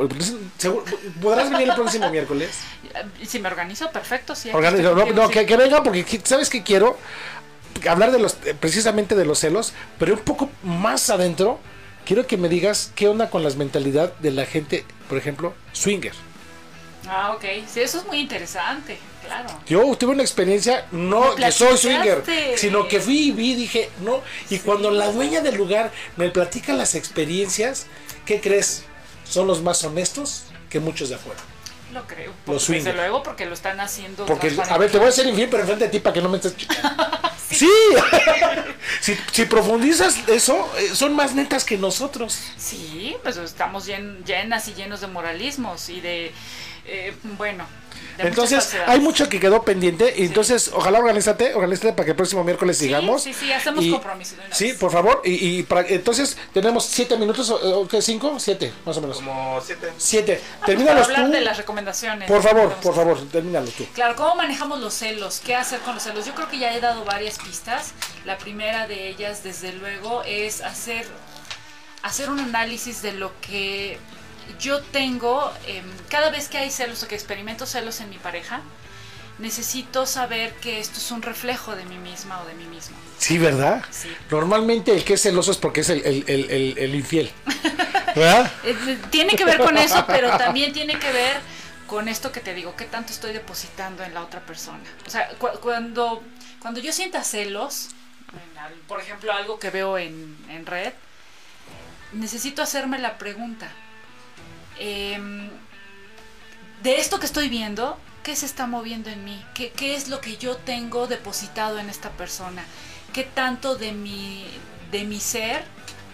¿Podrás 1.21 1.49
venir 1.49 1.69
el 1.69 1.75
próximo 1.75 2.09
miércoles? 2.09 2.49
si 3.25 3.39
me 3.39 3.47
organizo, 3.47 3.89
perfecto, 3.91 4.35
sí. 4.35 4.49
estoy 4.49 5.13
no, 5.13 5.29
que, 5.29 5.45
que 5.45 5.57
venga 5.57 5.81
porque 5.81 6.21
sabes 6.25 6.49
que 6.49 6.61
quiero 6.61 6.97
hablar 7.87 8.11
de 8.11 8.19
los 8.19 8.33
precisamente 8.59 9.15
de 9.15 9.25
los 9.25 9.39
celos, 9.39 9.73
pero 9.99 10.13
un 10.13 10.19
poco 10.19 10.49
más 10.63 11.09
adentro 11.09 11.59
quiero 12.05 12.27
que 12.27 12.37
me 12.37 12.49
digas 12.49 12.91
qué 12.95 13.07
onda 13.07 13.29
con 13.29 13.43
las 13.43 13.55
mentalidad 13.55 14.13
de 14.17 14.31
la 14.31 14.45
gente, 14.45 14.85
por 15.09 15.17
ejemplo, 15.17 15.53
swinger. 15.71 16.13
Ah, 17.07 17.33
ok. 17.35 17.43
Sí, 17.67 17.81
eso 17.81 17.99
es 17.99 18.05
muy 18.05 18.19
interesante, 18.19 18.97
claro. 19.25 19.49
Yo 19.67 19.95
tuve 19.97 20.11
una 20.13 20.23
experiencia, 20.23 20.87
no 20.91 21.35
que 21.35 21.51
soy 21.51 21.77
swinger, 21.77 22.23
sino 22.55 22.87
que 22.87 22.99
fui 22.99 23.27
y 23.27 23.31
vi, 23.31 23.55
dije, 23.55 23.89
no. 24.01 24.21
Y 24.49 24.59
cuando 24.59 24.89
la 24.91 25.11
dueña 25.11 25.41
del 25.41 25.55
lugar 25.55 25.91
me 26.15 26.29
platica 26.29 26.73
las 26.73 26.95
experiencias, 26.95 27.87
¿qué 28.25 28.39
crees? 28.39 28.83
Son 29.25 29.47
los 29.47 29.61
más 29.61 29.83
honestos 29.83 30.45
que 30.69 30.79
muchos 30.79 31.09
de 31.09 31.15
afuera. 31.15 31.39
Lo 31.93 32.05
creo. 32.07 32.29
Los 32.31 32.35
Porque, 32.45 32.59
swingers. 32.59 32.85
desde 32.85 32.97
luego, 32.97 33.23
porque 33.23 33.45
lo 33.45 33.53
están 33.53 33.79
haciendo. 33.79 34.25
Porque, 34.25 34.51
a 34.69 34.77
ver, 34.77 34.91
te 34.91 34.97
voy 34.97 35.07
a 35.07 35.11
ser 35.11 35.27
infiel, 35.27 35.47
pero 35.49 35.61
enfrente 35.61 35.85
de 35.85 35.91
ti 35.91 35.99
para 35.99 36.13
que 36.13 36.21
no 36.21 36.29
me 36.29 36.37
estés... 36.37 36.55
sí. 37.51 37.69
si, 39.01 39.17
si 39.31 39.45
profundizas 39.45 40.17
eso, 40.27 40.69
eh, 40.77 40.89
son 40.93 41.15
más 41.15 41.33
netas 41.35 41.63
que 41.63 41.77
nosotros. 41.77 42.39
Sí, 42.57 43.15
pues 43.23 43.37
estamos 43.37 43.87
llen- 43.87 44.23
llenas 44.25 44.67
y 44.67 44.73
llenos 44.73 45.01
de 45.01 45.07
moralismos 45.07 45.89
y 45.89 46.01
de. 46.01 46.31
eh, 46.85 47.13
bueno. 47.37 47.65
Entonces, 48.17 48.75
hay 48.87 48.99
mucho 48.99 49.27
que 49.29 49.39
quedó 49.39 49.63
pendiente. 49.63 50.13
Y 50.17 50.25
entonces, 50.25 50.71
ojalá 50.73 50.99
organízate, 50.99 51.53
organízate 51.55 51.93
para 51.93 52.05
que 52.05 52.11
el 52.11 52.17
próximo 52.17 52.43
miércoles 52.43 52.77
sigamos. 52.77 53.23
Sí, 53.23 53.33
sí, 53.33 53.51
hacemos 53.51 53.83
Y- 53.83 53.91
compromiso. 53.91 54.35
Sí, 54.51 54.73
por 54.73 54.91
favor. 54.91 55.21
Y, 55.25 55.59
y 55.59 55.63
para, 55.63 55.87
entonces, 55.87 56.37
tenemos 56.53 56.85
siete 56.85 57.17
minutos, 57.17 57.49
o 57.49 57.81
o 57.81 57.87
qué, 57.87 58.01
cinco, 58.01 58.39
siete, 58.39 58.71
más 58.85 58.97
o 58.97 59.01
menos. 59.01 59.17
Como 59.17 59.59
siete. 59.61 59.91
Siete. 59.97 60.41
Ah, 60.61 60.65
Termínalos 60.65 61.07
para 61.07 61.19
hablar 61.19 61.31
tú. 61.31 61.37
de 61.37 61.41
las 61.41 61.57
recomendaciones. 61.57 62.27
Por 62.29 62.41
favor, 62.43 62.73
por 62.75 62.95
favor, 62.95 63.19
termínalo 63.31 63.67
tú. 63.71 63.85
Claro, 63.93 64.15
¿cómo 64.15 64.35
manejamos 64.35 64.79
los 64.79 64.93
celos? 64.93 65.41
¿Qué 65.43 65.55
hacer 65.55 65.79
con 65.81 65.95
los 65.95 66.03
celos? 66.03 66.25
Yo 66.25 66.33
creo 66.35 66.49
que 66.49 66.59
ya 66.59 66.73
he 66.73 66.79
dado 66.79 67.03
varias 67.05 67.39
pistas. 67.39 67.93
La 68.25 68.37
primera 68.37 68.87
de 68.87 69.07
ellas, 69.09 69.43
desde 69.43 69.73
luego, 69.73 70.23
es 70.23 70.61
hacer, 70.61 71.05
hacer 72.03 72.29
un 72.29 72.39
análisis 72.39 73.01
de 73.01 73.13
lo 73.13 73.31
que 73.41 73.97
yo 74.59 74.81
tengo. 74.81 75.51
em, 75.67 75.85
cada 76.09 76.29
vez 76.29 76.47
que 76.49 76.57
hay 76.57 76.69
celos 76.71 77.03
o 77.03 77.07
que 77.07 77.15
experimento 77.15 77.65
celos 77.65 77.99
en 78.01 78.09
mi 78.09 78.17
pareja, 78.17 78.61
necesito 79.39 80.05
saber 80.05 80.53
que 80.55 80.79
esto 80.79 80.99
es 80.99 81.09
un 81.11 81.21
reflejo 81.21 81.75
de 81.75 81.85
mí 81.85 81.97
misma 81.97 82.41
o 82.41 82.45
de 82.45 82.53
mí 82.53 82.65
mismo. 82.65 82.95
Sí, 83.17 83.37
¿verdad? 83.39 83.83
Sí. 83.89 84.15
Normalmente 84.29 84.91
el 84.93 85.03
que 85.03 85.13
es 85.15 85.21
celoso 85.21 85.51
es 85.51 85.57
porque 85.57 85.81
es 85.81 85.89
el, 85.89 86.05
el- 86.05 86.23
el- 86.27 86.49
el- 86.51 86.77
el 86.77 86.95
infiel. 86.95 87.31
¿Verdad? 88.15 88.51
Eh, 88.63 88.77
eh, 88.87 88.97
Tiene 89.09 89.35
que 89.35 89.43
ver 89.45 89.57
con 89.59 89.75
eso, 89.77 90.05
pero 90.07 90.37
también 90.37 90.71
tiene 90.71 90.99
que 90.99 91.11
ver 91.11 91.37
con 91.87 92.07
esto 92.07 92.31
que 92.31 92.39
te 92.41 92.53
digo, 92.53 92.75
qué 92.75 92.85
tanto 92.85 93.11
estoy 93.11 93.33
depositando 93.33 94.03
en 94.03 94.13
la 94.13 94.21
otra 94.21 94.39
persona. 94.41 94.83
O 95.07 95.09
sea, 95.09 95.27
cu- 95.39 95.59
cuando, 95.61 96.23
cuando 96.59 96.79
yo 96.79 96.91
sienta 96.93 97.23
celos, 97.23 97.89
por 98.87 98.99
ejemplo, 99.01 99.31
algo 99.33 99.57
que 99.59 99.69
veo 99.71 99.97
en, 99.97 100.37
en 100.49 100.65
red, 100.65 100.93
necesito 102.13 102.61
hacerme 102.61 102.99
la 102.99 103.17
pregunta, 103.17 103.71
em, 104.79 105.49
de 106.81 106.99
esto 106.99 107.19
que 107.19 107.25
estoy 107.25 107.49
viendo, 107.49 107.97
¿qué 108.23 108.35
se 108.35 108.45
está 108.45 108.67
moviendo 108.67 109.09
en 109.09 109.23
mí? 109.23 109.43
¿Qué, 109.53 109.71
qué 109.71 109.95
es 109.95 110.07
lo 110.07 110.21
que 110.21 110.37
yo 110.37 110.57
tengo 110.57 111.07
depositado 111.07 111.79
en 111.79 111.89
esta 111.89 112.09
persona? 112.11 112.63
¿Qué 113.13 113.23
tanto 113.23 113.75
de 113.75 113.91
mi, 113.91 114.45
de 114.91 115.03
mi 115.03 115.19
ser 115.19 115.63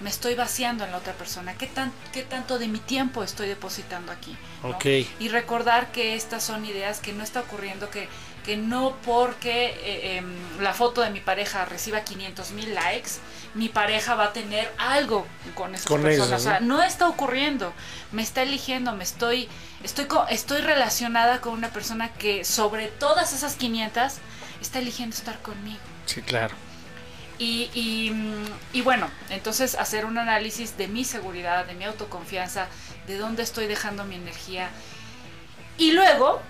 me 0.01 0.09
estoy 0.09 0.35
vaciando 0.35 0.85
en 0.85 0.91
la 0.91 0.97
otra 0.97 1.13
persona? 1.13 1.55
¿Qué, 1.57 1.67
tan, 1.67 1.91
qué 2.13 2.23
tanto 2.23 2.57
de 2.57 2.67
mi 2.67 2.79
tiempo 2.79 3.23
estoy 3.23 3.47
depositando 3.47 4.11
aquí? 4.11 4.35
Y 5.19 5.29
recordar 5.29 5.91
que 5.91 6.15
estas 6.15 6.43
son 6.43 6.65
ideas 6.65 6.99
que 6.99 7.13
no 7.13 7.23
está 7.23 7.41
ocurriendo, 7.41 7.89
que, 7.89 8.07
que 8.49 8.57
no 8.57 8.95
porque 9.05 9.67
eh, 9.83 10.17
em, 10.17 10.25
la 10.59 10.73
foto 10.73 11.01
de 11.01 11.11
mi 11.11 11.19
pareja 11.19 11.65
reciba 11.65 12.01
500 12.01 12.49
mil 12.53 12.73
likes, 12.73 13.11
mi 13.53 13.69
pareja 13.69 14.15
va 14.15 14.23
a 14.23 14.33
tener 14.33 14.73
algo 14.79 15.27
con 15.53 15.75
esas 15.75 15.85
Con 15.85 16.01
personas. 16.01 16.41
eso, 16.41 16.49
O 16.49 16.51
sea, 16.51 16.59
¿no? 16.59 16.77
no 16.77 16.83
está 16.83 17.07
ocurriendo, 17.07 17.71
me 18.11 18.23
está 18.23 18.41
eligiendo, 18.41 18.91
me 18.93 19.03
estoy, 19.03 19.47
estoy, 19.83 20.07
estoy 20.29 20.61
relacionada 20.61 21.41
con 21.41 21.53
una 21.53 21.69
persona 21.69 22.11
que 22.13 22.43
sobre 22.43 22.87
todas 22.87 23.33
esas 23.33 23.53
500 23.55 24.13
está 24.61 24.79
eligiendo 24.79 25.15
estar 25.15 25.39
conmigo. 25.43 25.77
Sí, 26.07 26.23
claro. 26.23 26.55
Y, 27.37 27.69
y, 27.75 28.09
mm, 28.09 28.45
y 28.73 28.81
bueno, 28.81 29.11
entonces 29.29 29.75
hacer 29.75 30.05
un 30.05 30.17
análisis 30.17 30.75
de 30.75 30.87
mi 30.87 31.05
seguridad, 31.05 31.67
de 31.67 31.75
mi 31.75 31.83
autoconfianza, 31.85 32.65
de 33.05 33.15
dónde 33.15 33.43
estoy 33.43 33.67
dejando 33.67 34.05
mi 34.05 34.15
energía. 34.15 34.71
Y 35.77 35.91
luego, 35.91 36.41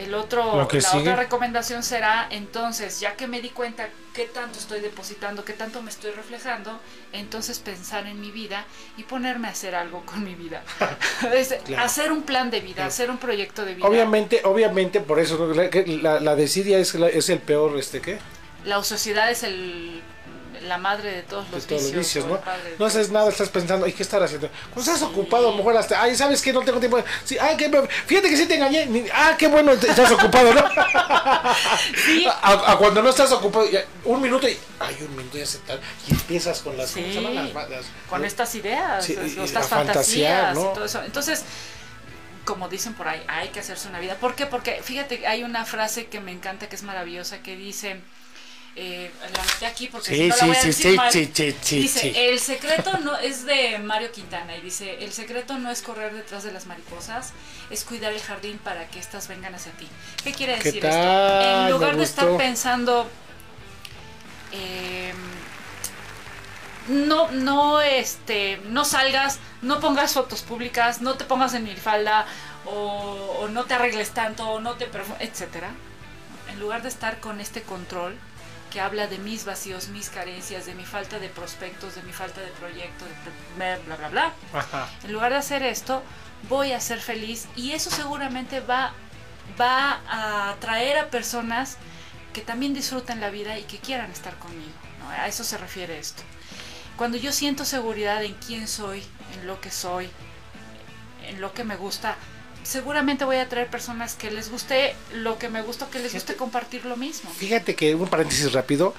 el 0.00 0.14
otro, 0.14 0.56
Lo 0.56 0.66
que 0.68 0.78
la 0.80 0.88
sigue. 0.88 1.02
otra 1.02 1.16
recomendación 1.16 1.82
será, 1.82 2.26
entonces, 2.30 3.00
ya 3.00 3.14
que 3.16 3.26
me 3.26 3.40
di 3.40 3.50
cuenta 3.50 3.88
qué 4.14 4.24
tanto 4.24 4.58
estoy 4.58 4.80
depositando, 4.80 5.44
qué 5.44 5.52
tanto 5.52 5.82
me 5.82 5.90
estoy 5.90 6.10
reflejando, 6.12 6.80
entonces 7.12 7.58
pensar 7.58 8.06
en 8.06 8.20
mi 8.20 8.30
vida 8.30 8.64
y 8.96 9.04
ponerme 9.04 9.48
a 9.48 9.50
hacer 9.52 9.74
algo 9.74 10.04
con 10.06 10.24
mi 10.24 10.34
vida. 10.34 10.62
Es 11.34 11.54
Claro. 11.64 11.84
Hacer 11.84 12.12
un 12.12 12.22
plan 12.22 12.50
de 12.50 12.60
vida, 12.60 12.86
hacer 12.86 13.10
un 13.10 13.18
proyecto 13.18 13.64
de 13.64 13.74
vida. 13.74 13.86
Obviamente, 13.86 14.40
obviamente, 14.44 15.00
por 15.00 15.18
eso 15.20 15.52
la, 15.54 16.20
la 16.20 16.34
desidia 16.36 16.78
es, 16.78 16.94
la- 16.94 17.08
es 17.08 17.28
el 17.28 17.38
peor, 17.40 17.78
este, 17.78 18.00
¿qué? 18.00 18.18
La 18.64 18.78
ociosidad 18.78 19.30
es 19.30 19.42
el, 19.42 20.02
la 20.62 20.78
madre 20.78 21.10
de 21.12 21.22
todos 21.22 21.48
De 21.50 21.56
los 21.56 21.66
todos 21.66 21.82
los 21.82 21.92
vicios. 21.92 22.24
vicios, 22.24 22.24
o 22.24 22.28
¿no? 22.28 22.34
de 22.36 22.76
No 22.78 22.86
haces 22.86 23.10
nada, 23.10 23.28
estás 23.30 23.48
pensando, 23.48 23.86
ay, 23.86 23.92
¿qué 23.92 24.02
estar 24.02 24.22
haciendo? 24.22 24.48
Cuando 24.72 24.92
estás 24.92 25.02
ocupado, 25.08 25.48
a 25.48 25.50
lo 25.52 25.56
mejor 25.56 25.76
hasta, 25.76 26.00
ay, 26.02 26.14
¿sabes 26.16 26.42
qué? 26.42 26.52
No 26.52 26.60
tengo 26.62 26.78
tiempo. 26.80 27.02
Sí, 27.24 27.36
ay, 27.38 27.56
qué, 27.56 27.70
fíjate 28.06 28.28
que 28.30 28.36
sí 28.36 28.46
te 28.46 28.54
engañé. 28.56 29.06
Ah, 29.14 29.34
qué 29.38 29.46
bueno, 29.48 29.72
estás 29.72 30.10
ocupado, 30.12 30.52
¿no? 30.54 30.60
A, 32.42 32.72
a 32.72 32.76
cuando 32.76 33.02
no 33.02 33.10
estás 33.10 33.32
ocupado, 33.32 33.68
ya, 33.70 33.84
un 34.04 34.20
minuto 34.20 34.48
y, 34.48 34.56
ay, 34.78 34.96
un 35.08 35.16
minuto 35.16 35.38
ya 35.38 35.46
se 35.46 35.58
tal. 35.58 35.80
Y 36.08 36.12
empiezas 36.12 36.60
con 36.60 36.76
las. 36.76 36.90
Sí, 36.90 37.02
Las- 37.14 37.54
las- 37.70 37.86
con 38.08 38.24
estas 38.24 38.54
ideas, 38.54 39.08
y- 39.08 39.12
y 39.14 39.40
estas 39.42 39.68
fantasías 39.68 40.54
¿no? 40.54 40.70
y 40.70 40.74
todo 40.74 40.84
eso. 40.84 41.02
Entonces, 41.02 41.42
como 42.44 42.68
dicen 42.68 42.94
por 42.94 43.08
ahí, 43.08 43.22
hay 43.28 43.48
que 43.48 43.60
hacerse 43.60 43.88
una 43.88 44.00
vida. 44.00 44.16
¿Por 44.16 44.34
qué? 44.34 44.46
Porque 44.46 44.80
fíjate, 44.82 45.26
hay 45.26 45.42
una 45.44 45.64
frase 45.64 46.06
que 46.06 46.20
me 46.20 46.32
encanta, 46.32 46.68
que 46.68 46.76
es 46.76 46.82
maravillosa, 46.82 47.38
que 47.42 47.56
dice, 47.56 48.00
eh, 48.76 49.10
la 49.34 49.42
anoté 49.42 49.66
aquí 49.66 49.88
porque 49.88 50.08
Sí, 50.08 50.16
si 50.16 50.28
no 50.28 50.36
la 50.36 50.36
sí, 50.36 50.46
voy 50.46 50.56
a 50.56 50.60
sí, 50.60 50.66
decir 50.68 50.96
mal. 50.96 51.12
dice, 51.12 52.30
el 52.30 52.38
secreto 52.40 52.98
no 52.98 53.16
es 53.18 53.44
de 53.44 53.78
Mario 53.78 54.12
Quintana 54.12 54.56
y 54.56 54.60
dice, 54.60 55.04
el 55.04 55.12
secreto 55.12 55.58
no 55.58 55.70
es 55.70 55.82
correr 55.82 56.14
detrás 56.14 56.44
de 56.44 56.52
las 56.52 56.66
mariposas, 56.66 57.32
es 57.70 57.84
cuidar 57.84 58.12
el 58.12 58.20
jardín 58.20 58.58
para 58.58 58.86
que 58.88 58.98
éstas 58.98 59.28
vengan 59.28 59.54
hacia 59.54 59.72
ti. 59.72 59.88
¿Qué 60.22 60.32
quiere 60.32 60.56
¿Qué 60.58 60.64
decir 60.64 60.84
esto? 60.86 61.40
En 61.40 61.70
lugar 61.70 61.96
de 61.96 62.04
estar 62.04 62.36
pensando 62.36 63.08
eh, 64.52 65.12
no, 66.88 67.30
no, 67.30 67.80
este, 67.80 68.60
no 68.68 68.84
salgas, 68.84 69.38
no 69.62 69.80
pongas 69.80 70.14
fotos 70.14 70.42
públicas, 70.42 71.00
no 71.00 71.14
te 71.14 71.24
pongas 71.24 71.54
en 71.54 71.64
minifalda 71.64 72.26
o, 72.64 73.36
o 73.40 73.48
no 73.48 73.64
te 73.64 73.74
arregles 73.74 74.10
tanto, 74.10 74.48
o 74.48 74.60
no 74.60 74.74
te 74.74 74.88
etcétera. 75.20 75.70
En 76.50 76.58
lugar 76.58 76.82
de 76.82 76.88
estar 76.88 77.20
con 77.20 77.40
este 77.40 77.62
control 77.62 78.16
que 78.70 78.80
habla 78.80 79.06
de 79.06 79.18
mis 79.18 79.44
vacíos, 79.44 79.88
mis 79.88 80.10
carencias, 80.10 80.66
de 80.66 80.74
mi 80.74 80.84
falta 80.84 81.18
de 81.18 81.28
prospectos, 81.28 81.96
de 81.96 82.02
mi 82.02 82.12
falta 82.12 82.40
de 82.40 82.50
proyecto, 82.52 83.04
de 83.04 83.12
bla 83.56 83.78
bla 83.84 83.96
bla 83.96 84.08
bla. 84.08 84.32
Ajá. 84.52 84.88
En 85.04 85.12
lugar 85.12 85.32
de 85.32 85.38
hacer 85.38 85.62
esto, 85.62 86.02
voy 86.48 86.72
a 86.72 86.80
ser 86.80 87.00
feliz 87.00 87.48
y 87.56 87.72
eso 87.72 87.90
seguramente 87.90 88.60
va, 88.60 88.92
va 89.60 90.00
a 90.08 90.50
atraer 90.50 90.98
a 90.98 91.10
personas 91.10 91.76
que 92.32 92.40
también 92.40 92.74
disfruten 92.74 93.20
la 93.20 93.30
vida 93.30 93.58
y 93.58 93.64
que 93.64 93.78
quieran 93.78 94.10
estar 94.10 94.36
conmigo. 94.38 94.72
¿no? 95.00 95.10
A 95.10 95.26
eso 95.26 95.44
se 95.44 95.58
refiere 95.58 95.98
esto. 95.98 96.22
Cuando 96.96 97.16
yo 97.16 97.32
siento 97.32 97.64
seguridad 97.64 98.22
en 98.22 98.34
quién 98.34 98.68
soy, 98.68 99.02
en 99.34 99.46
lo 99.46 99.60
que 99.60 99.70
soy, 99.70 100.08
en 101.26 101.40
lo 101.40 101.52
que 101.54 101.64
me 101.64 101.76
gusta, 101.76 102.16
seguramente 102.62 103.24
voy 103.24 103.36
a 103.36 103.42
atraer 103.42 103.68
personas 103.68 104.14
que 104.14 104.30
les 104.30 104.50
guste 104.50 104.94
lo 105.14 105.38
que 105.38 105.48
me 105.48 105.62
gusta, 105.62 105.88
que 105.90 105.98
les 105.98 106.12
guste 106.14 106.34
compartir 106.34 106.84
lo 106.84 106.96
mismo. 106.96 107.30
Fíjate 107.30 107.74
que 107.74 107.94
un 107.94 108.08
paréntesis 108.08 108.52
rápido. 108.52 108.94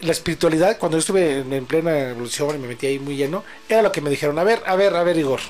La 0.00 0.12
espiritualidad, 0.12 0.78
cuando 0.78 0.98
yo 0.98 1.00
estuve 1.00 1.38
en, 1.38 1.52
en 1.52 1.64
plena 1.66 2.10
evolución 2.10 2.56
y 2.56 2.58
me 2.58 2.68
metí 2.68 2.86
ahí 2.86 2.98
muy 2.98 3.16
lleno, 3.16 3.44
era 3.68 3.82
lo 3.82 3.92
que 3.92 4.00
me 4.00 4.10
dijeron. 4.10 4.38
A 4.38 4.44
ver, 4.44 4.62
a 4.66 4.76
ver, 4.76 4.94
a 4.94 5.02
ver, 5.02 5.16
Igor. 5.16 5.40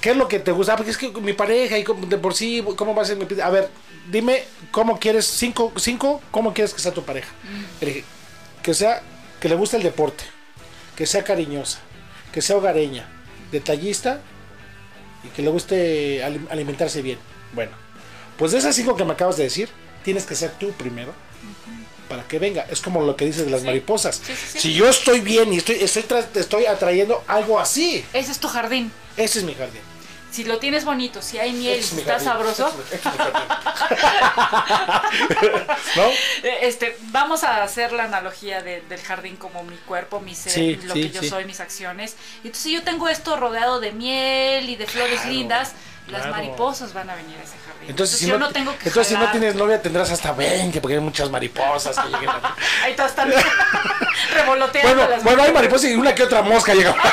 ¿Qué 0.00 0.10
es 0.10 0.16
lo 0.16 0.28
que 0.28 0.38
te 0.38 0.52
gusta? 0.52 0.74
Ah, 0.74 0.76
Porque 0.76 0.90
es 0.90 0.98
que 0.98 1.08
mi 1.08 1.32
pareja 1.32 1.78
y 1.78 1.82
de 1.82 2.18
por 2.18 2.34
sí, 2.34 2.62
¿cómo 2.76 2.94
va 2.94 3.02
a 3.02 3.04
ser 3.06 3.16
mi 3.16 3.26
A 3.40 3.48
ver, 3.48 3.70
dime 4.10 4.44
cómo 4.70 4.98
quieres, 5.00 5.24
cinco, 5.24 5.72
cinco, 5.76 6.20
¿cómo 6.30 6.52
quieres 6.52 6.74
que 6.74 6.80
sea 6.80 6.92
tu 6.92 7.02
pareja? 7.02 7.32
Dije, 7.80 8.04
que 8.62 8.74
sea, 8.74 9.02
que 9.40 9.48
le 9.48 9.54
guste 9.54 9.78
el 9.78 9.82
deporte, 9.82 10.24
que 10.94 11.06
sea 11.06 11.24
cariñosa, 11.24 11.80
que 12.32 12.42
sea 12.42 12.58
hogareña, 12.58 13.08
detallista 13.50 14.20
y 15.24 15.28
que 15.28 15.42
le 15.42 15.50
guste 15.50 16.22
ali- 16.24 16.46
alimentarse 16.50 17.02
bien. 17.02 17.18
Bueno, 17.52 17.72
pues 18.38 18.52
de 18.52 18.58
esas 18.58 18.74
cinco 18.76 18.96
que 18.96 19.04
me 19.04 19.12
acabas 19.12 19.36
de 19.36 19.44
decir, 19.44 19.68
tienes 20.04 20.24
que 20.24 20.34
ser 20.34 20.50
tú 20.52 20.72
primero 20.72 21.12
para 22.08 22.22
que 22.24 22.38
venga. 22.38 22.66
Es 22.70 22.80
como 22.80 23.00
lo 23.02 23.16
que 23.16 23.24
dices 23.26 23.44
de 23.46 23.50
las 23.50 23.60
Sí. 23.60 23.66
mariposas. 23.66 24.16
Sí, 24.24 24.32
sí, 24.34 24.46
sí. 24.52 24.58
Si 24.60 24.74
yo 24.74 24.88
estoy 24.88 25.20
bien 25.20 25.52
y 25.52 25.56
estoy, 25.58 25.76
estoy, 25.76 26.04
estoy 26.34 26.66
atrayendo 26.66 27.24
algo 27.26 27.58
así, 27.58 28.04
Ese 28.12 28.32
es 28.32 28.38
tu 28.38 28.48
jardín. 28.48 28.92
ese 29.16 29.38
es 29.38 29.44
mi 29.44 29.54
jardín. 29.54 29.80
Si 30.34 30.42
lo 30.42 30.58
tienes 30.58 30.84
bonito, 30.84 31.22
si 31.22 31.38
hay 31.38 31.52
miel, 31.52 31.78
mi 31.92 32.00
está 32.00 32.18
sabroso, 32.18 32.74
este, 36.60 36.96
vamos 37.12 37.44
a 37.44 37.62
hacer 37.62 37.92
la 37.92 38.02
analogía 38.04 38.60
de- 38.60 38.80
del 38.82 39.00
jardín 39.00 39.36
como 39.36 39.62
mi 39.62 39.76
cuerpo, 39.76 40.18
mi 40.18 40.34
ser, 40.34 40.52
Sí, 40.52 40.76
lo 40.84 40.94
sí, 40.94 41.02
que 41.02 41.10
yo 41.10 41.20
sí. 41.22 41.28
soy, 41.28 41.44
mis 41.44 41.60
acciones. 41.60 42.16
Y 42.42 42.48
entonces 42.48 42.62
si 42.64 42.72
yo 42.72 42.82
tengo 42.82 43.08
esto 43.08 43.36
rodeado 43.36 43.78
de 43.78 43.92
miel 43.92 44.68
y 44.68 44.74
de 44.74 44.86
flores 44.88 45.20
Claro, 45.20 45.30
lindas, 45.32 45.72
las 46.08 46.26
mariposas 46.28 46.92
van 46.92 47.08
a 47.08 47.14
venir 47.14 47.36
a 47.38 47.42
ese 47.42 47.56
jardín. 47.64 47.88
Entonces, 47.90 48.18
si 48.18 48.26
yo 48.26 48.38
no, 48.38 48.46
no 48.46 48.52
tengo 48.52 48.76
que 48.76 48.88
entonces 48.88 49.16
si 49.16 49.22
no 49.22 49.30
tienes 49.30 49.54
novia 49.54 49.80
tendrás 49.80 50.10
hasta 50.10 50.32
20 50.32 50.80
porque 50.80 50.94
hay 50.96 51.00
muchas 51.00 51.30
mariposas 51.30 51.96
que 51.98 52.08
lleguen 52.08 52.28
a- 52.28 52.54
Ahí 52.84 52.94
todas 52.94 53.10
están 53.12 53.32
revoloteando 54.34 54.94
Bueno, 54.94 55.10
las 55.10 55.24
bueno, 55.24 55.42
hay 55.42 55.52
mariposas 55.52 55.90
y 55.90 55.94
una 55.94 56.14
que 56.14 56.22
otra 56.24 56.42
mosca 56.42 56.74
llega. 56.74 56.94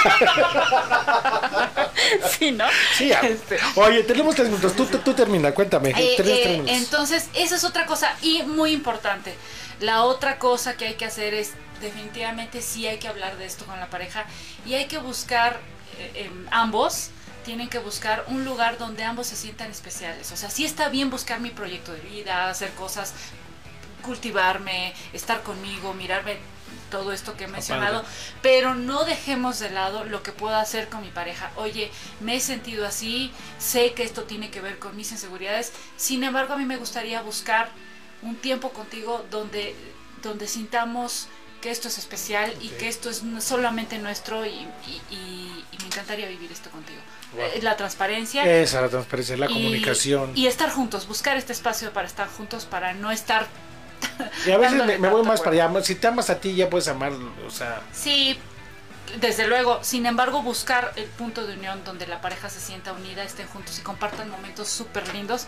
Sí, 2.38 2.52
¿no? 2.52 2.66
Sí, 2.98 3.10
ya. 3.10 3.20
Este, 3.22 3.58
Oye, 3.76 4.04
tenemos 4.04 4.36
tres 4.36 4.50
minutos. 4.50 4.76
Tú, 4.76 4.86
tú, 4.86 5.14
termina, 5.14 5.52
cuéntame. 5.54 5.90
Eh, 5.90 5.94
eh, 5.98 6.14
tres 6.18 6.48
minutos. 6.50 6.76
entonces, 6.76 7.30
esa 7.34 7.56
es 7.56 7.64
otra 7.64 7.86
cosa 7.86 8.16
y 8.22 8.44
muy 8.44 8.72
importante. 8.72 9.36
La 9.80 10.04
otra 10.04 10.38
cosa 10.38 10.76
que 10.76 10.88
hay 10.88 10.94
que 10.96 11.06
hacer 11.06 11.34
es, 11.34 11.52
definitivamente 11.82 12.62
sí 12.62 12.88
hay 12.88 12.98
que 12.98 13.08
hablar 13.08 13.38
de 13.38 13.46
esto 13.46 13.66
con 13.66 13.80
la 13.80 13.88
pareja 13.88 14.26
y 14.66 14.74
hay 14.74 14.86
que 14.86 14.98
buscar, 14.98 15.60
eh, 16.00 16.26
em, 16.26 16.48
ambos 16.52 17.10
tienen 17.44 17.70
que 17.70 17.80
buscar 17.80 18.26
un 18.28 18.46
lugar 18.46 18.78
donde 18.78 19.04
ambos 19.04 19.28
se 19.28 19.36
sientan 19.36 19.70
especiales. 19.72 20.32
O 20.32 20.38
sea, 20.38 20.50
sí 20.50 20.66
está 20.66 20.90
bien 20.90 21.10
buscar 21.10 21.40
mi 21.40 21.50
proyecto 21.50 21.92
de 21.94 22.00
vida, 22.02 22.50
hacer 22.50 22.72
cosas, 22.72 23.14
cultivarme, 24.02 24.94
estar 25.14 25.44
conmigo, 25.44 25.94
mirarme 25.94 26.38
todo 26.90 27.14
esto 27.14 27.38
que 27.38 27.46
he 27.46 27.48
mencionado, 27.48 28.04
pero 28.42 28.76
no 28.76 29.06
dejemos 29.06 29.60
de 29.60 29.70
lado 29.70 30.04
lo 30.04 30.24
que 30.24 30.32
puedo 30.32 30.56
hacer 30.56 30.90
con 30.90 31.02
mi 31.02 31.10
pareja. 31.10 31.52
Oye, 31.56 31.90
me 32.20 32.36
he 32.36 32.40
sentido 32.42 32.86
así, 32.86 33.32
sé 33.60 33.94
que 33.94 34.04
esto 34.04 34.24
tiene 34.24 34.50
que 34.52 34.60
ver 34.62 34.78
con 34.80 34.96
mis 34.98 35.12
inseguridades, 35.12 35.72
sin 35.98 36.24
embargo 36.24 36.54
a 36.54 36.58
mí 36.58 36.66
me 36.66 36.78
gustaría 36.78 37.22
buscar 37.22 37.70
un 38.24 38.36
tiempo 38.36 38.72
contigo 38.72 39.26
donde, 39.32 39.76
donde 40.22 40.48
sintamos 40.48 41.28
que 41.62 41.72
esto 41.72 41.88
es 41.88 41.98
especial 41.98 42.54
y 42.62 42.70
que 42.70 42.88
esto 42.90 43.10
es 43.10 43.22
solamente 43.40 43.98
nuestro 44.00 44.46
y, 44.46 44.50
y- 44.50 45.02
y- 45.12 45.66
y 45.72 45.78
me 45.80 45.86
encantaría 45.86 46.28
vivir 46.28 46.52
esto 46.52 46.70
contigo. 46.72 47.00
La 47.62 47.78
transparencia. 47.78 48.44
Esa, 48.46 48.82
la 48.82 48.90
transparencia, 48.90 49.38
la 49.38 49.50
y- 49.50 49.54
comunicación. 49.54 50.32
Y 50.36 50.48
estar 50.48 50.70
juntos, 50.70 51.08
buscar 51.08 51.38
este 51.38 51.54
espacio 51.54 51.92
para 51.94 52.08
estar 52.08 52.28
juntos, 52.28 52.66
para 52.66 52.94
no 52.94 53.12
estar... 53.12 53.48
Y 54.46 54.52
a 54.52 54.58
veces 54.58 54.84
me, 54.86 54.98
me 54.98 55.10
voy 55.10 55.24
más 55.24 55.40
para 55.42 55.52
allá. 55.68 55.84
Si 55.84 55.96
te 55.96 56.08
amas 56.08 56.30
a 56.30 56.40
ti, 56.40 56.56
ya 56.56 56.70
puedes 56.70 56.88
amar. 56.88 57.12
O 57.48 57.52
sea, 57.52 57.82
Sí, 57.94 58.38
desde 59.20 59.48
luego. 59.48 59.80
Sin 59.84 60.06
embargo, 60.06 60.42
buscar 60.42 60.92
el 60.96 61.06
punto 61.06 61.46
de 61.46 61.54
unión 61.56 61.82
donde 61.86 62.08
la 62.08 62.20
pareja 62.20 62.50
se 62.50 62.60
sienta 62.60 62.94
unida, 62.94 63.24
estén 63.24 63.48
juntos 63.48 63.78
y 63.80 63.82
compartan 63.82 64.30
momentos 64.30 64.68
súper 64.70 65.08
lindos 65.14 65.46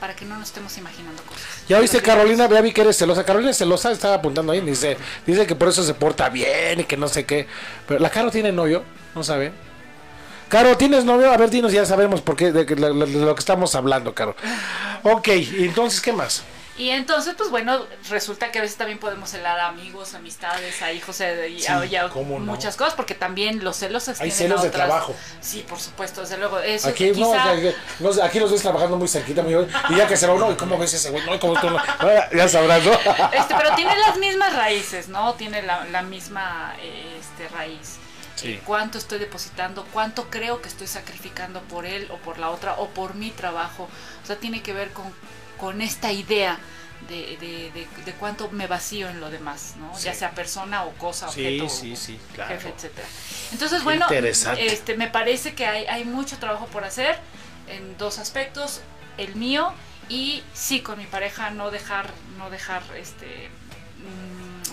para 0.00 0.14
que 0.16 0.24
no 0.24 0.36
nos 0.36 0.48
estemos 0.48 0.76
imaginando 0.76 1.22
cosas. 1.22 1.46
ya 1.68 1.78
viste, 1.78 2.02
Carolina, 2.02 2.48
ya 2.50 2.60
vi 2.60 2.72
que 2.72 2.80
eres 2.82 2.98
celosa. 2.98 3.24
Carolina 3.24 3.52
es 3.52 3.58
celosa, 3.58 3.92
estaba 3.92 4.16
apuntando 4.16 4.52
ahí. 4.52 4.60
Dice, 4.60 4.98
dice 5.24 5.46
que 5.46 5.54
por 5.54 5.68
eso 5.68 5.82
se 5.84 5.94
porta 5.94 6.28
bien 6.28 6.80
y 6.80 6.84
que 6.84 6.96
no 6.96 7.08
sé 7.08 7.24
qué. 7.24 7.46
Pero 7.86 8.00
la 8.00 8.10
Caro 8.10 8.30
tiene 8.30 8.50
novio, 8.52 8.82
no 9.14 9.22
sabe. 9.22 9.52
Caro, 10.54 10.76
¿tienes 10.76 11.04
novio? 11.04 11.32
A 11.32 11.36
ver, 11.36 11.50
dinos, 11.50 11.72
ya 11.72 11.84
sabemos 11.84 12.20
por 12.20 12.36
qué, 12.36 12.52
de, 12.52 12.64
lo 12.76 13.34
que 13.34 13.40
estamos 13.40 13.74
hablando, 13.74 14.14
Caro. 14.14 14.36
Ok, 15.02 15.26
entonces, 15.26 16.00
¿qué 16.00 16.12
más? 16.12 16.44
Y 16.78 16.90
entonces, 16.90 17.34
pues 17.36 17.50
bueno, 17.50 17.84
resulta 18.08 18.52
que 18.52 18.60
a 18.60 18.62
veces 18.62 18.76
también 18.76 19.00
podemos 19.00 19.30
celar 19.30 19.58
a 19.58 19.66
amigos, 19.66 20.14
amistades, 20.14 20.80
a 20.80 20.92
hijos 20.92 21.20
eh, 21.22 21.48
y 21.48 21.66
a, 21.66 21.82
Sí, 21.82 21.88
y 21.90 21.96
a 21.96 22.08
cómo 22.08 22.38
no. 22.38 22.52
muchas 22.52 22.76
cosas, 22.76 22.94
porque 22.94 23.16
también 23.16 23.64
los 23.64 23.78
celos 23.78 24.06
Hay 24.06 24.12
extienden 24.12 24.36
celos 24.36 24.62
de 24.62 24.70
trabajo. 24.70 25.12
Sí, 25.40 25.66
por 25.68 25.80
supuesto, 25.80 26.20
desde 26.20 26.38
luego. 26.38 26.60
Eso 26.60 26.88
Aquí, 26.88 27.08
no, 27.08 27.14
quizá- 27.14 27.52
o 27.52 27.56
sea, 27.58 27.72
no, 27.98 28.22
aquí 28.22 28.38
los 28.38 28.52
ves 28.52 28.62
trabajando 28.62 28.96
muy 28.96 29.08
cerquita, 29.08 29.42
muy 29.42 29.54
bien, 29.54 29.68
y 29.88 29.96
ya 29.96 30.06
que 30.06 30.16
se 30.16 30.28
va 30.28 30.34
uno, 30.34 30.52
¿y 30.52 30.54
cómo 30.54 30.78
ves 30.78 30.94
ese 30.94 31.10
güey? 31.10 31.26
No, 31.26 31.40
¿cómo 31.40 31.60
tú 31.60 31.68
no? 31.68 31.78
Ya 32.32 32.48
sabrás, 32.48 32.84
¿no? 32.84 32.92
Este, 32.92 33.56
pero 33.56 33.74
tiene 33.74 33.96
las 33.98 34.18
mismas 34.18 34.54
raíces, 34.54 35.08
¿no? 35.08 35.34
Tiene 35.34 35.62
la, 35.62 35.84
la 35.86 36.02
misma 36.02 36.76
eh, 36.80 37.18
este, 37.18 37.48
raíz. 37.52 37.98
Sí. 38.36 38.60
Cuánto 38.64 38.98
estoy 38.98 39.18
depositando, 39.18 39.84
cuánto 39.92 40.28
creo 40.30 40.60
que 40.60 40.68
estoy 40.68 40.86
sacrificando 40.86 41.60
por 41.62 41.86
él 41.86 42.08
o 42.10 42.16
por 42.18 42.38
la 42.38 42.50
otra 42.50 42.74
o 42.74 42.88
por 42.90 43.14
mi 43.14 43.30
trabajo. 43.30 43.88
O 44.22 44.26
sea, 44.26 44.36
tiene 44.36 44.62
que 44.62 44.72
ver 44.72 44.90
con, 44.92 45.04
con 45.58 45.80
esta 45.82 46.10
idea 46.12 46.58
de, 47.08 47.36
de, 47.38 47.70
de- 47.72 47.86
de 48.04 48.12
cuánto 48.14 48.50
me 48.50 48.66
vacío 48.66 49.08
en 49.08 49.20
lo 49.20 49.30
demás, 49.30 49.74
¿no? 49.78 49.96
Sí. 49.96 50.04
Ya 50.04 50.14
sea 50.14 50.30
persona 50.30 50.84
o 50.84 50.92
cosa, 50.92 51.28
objeto, 51.28 51.68
sí, 51.68 51.92
o 51.92 51.96
sí, 51.96 52.18
claro. 52.34 52.50
jefe, 52.54 52.70
etcétera. 52.74 53.06
Entonces, 53.52 53.78
Qué 53.78 53.84
bueno, 53.84 54.06
este, 54.58 54.96
me 54.96 55.08
parece 55.08 55.54
que 55.54 55.66
hay, 55.66 55.86
hay 55.86 56.04
mucho 56.04 56.38
trabajo 56.38 56.66
por 56.66 56.84
hacer 56.84 57.18
en 57.68 57.96
dos 57.98 58.18
aspectos, 58.18 58.80
el 59.18 59.36
mío 59.36 59.72
y 60.08 60.42
sí 60.54 60.80
con 60.80 60.98
mi 60.98 61.06
pareja 61.06 61.50
no 61.50 61.70
dejar, 61.70 62.10
no 62.38 62.50
dejar 62.50 62.82
este 62.96 63.48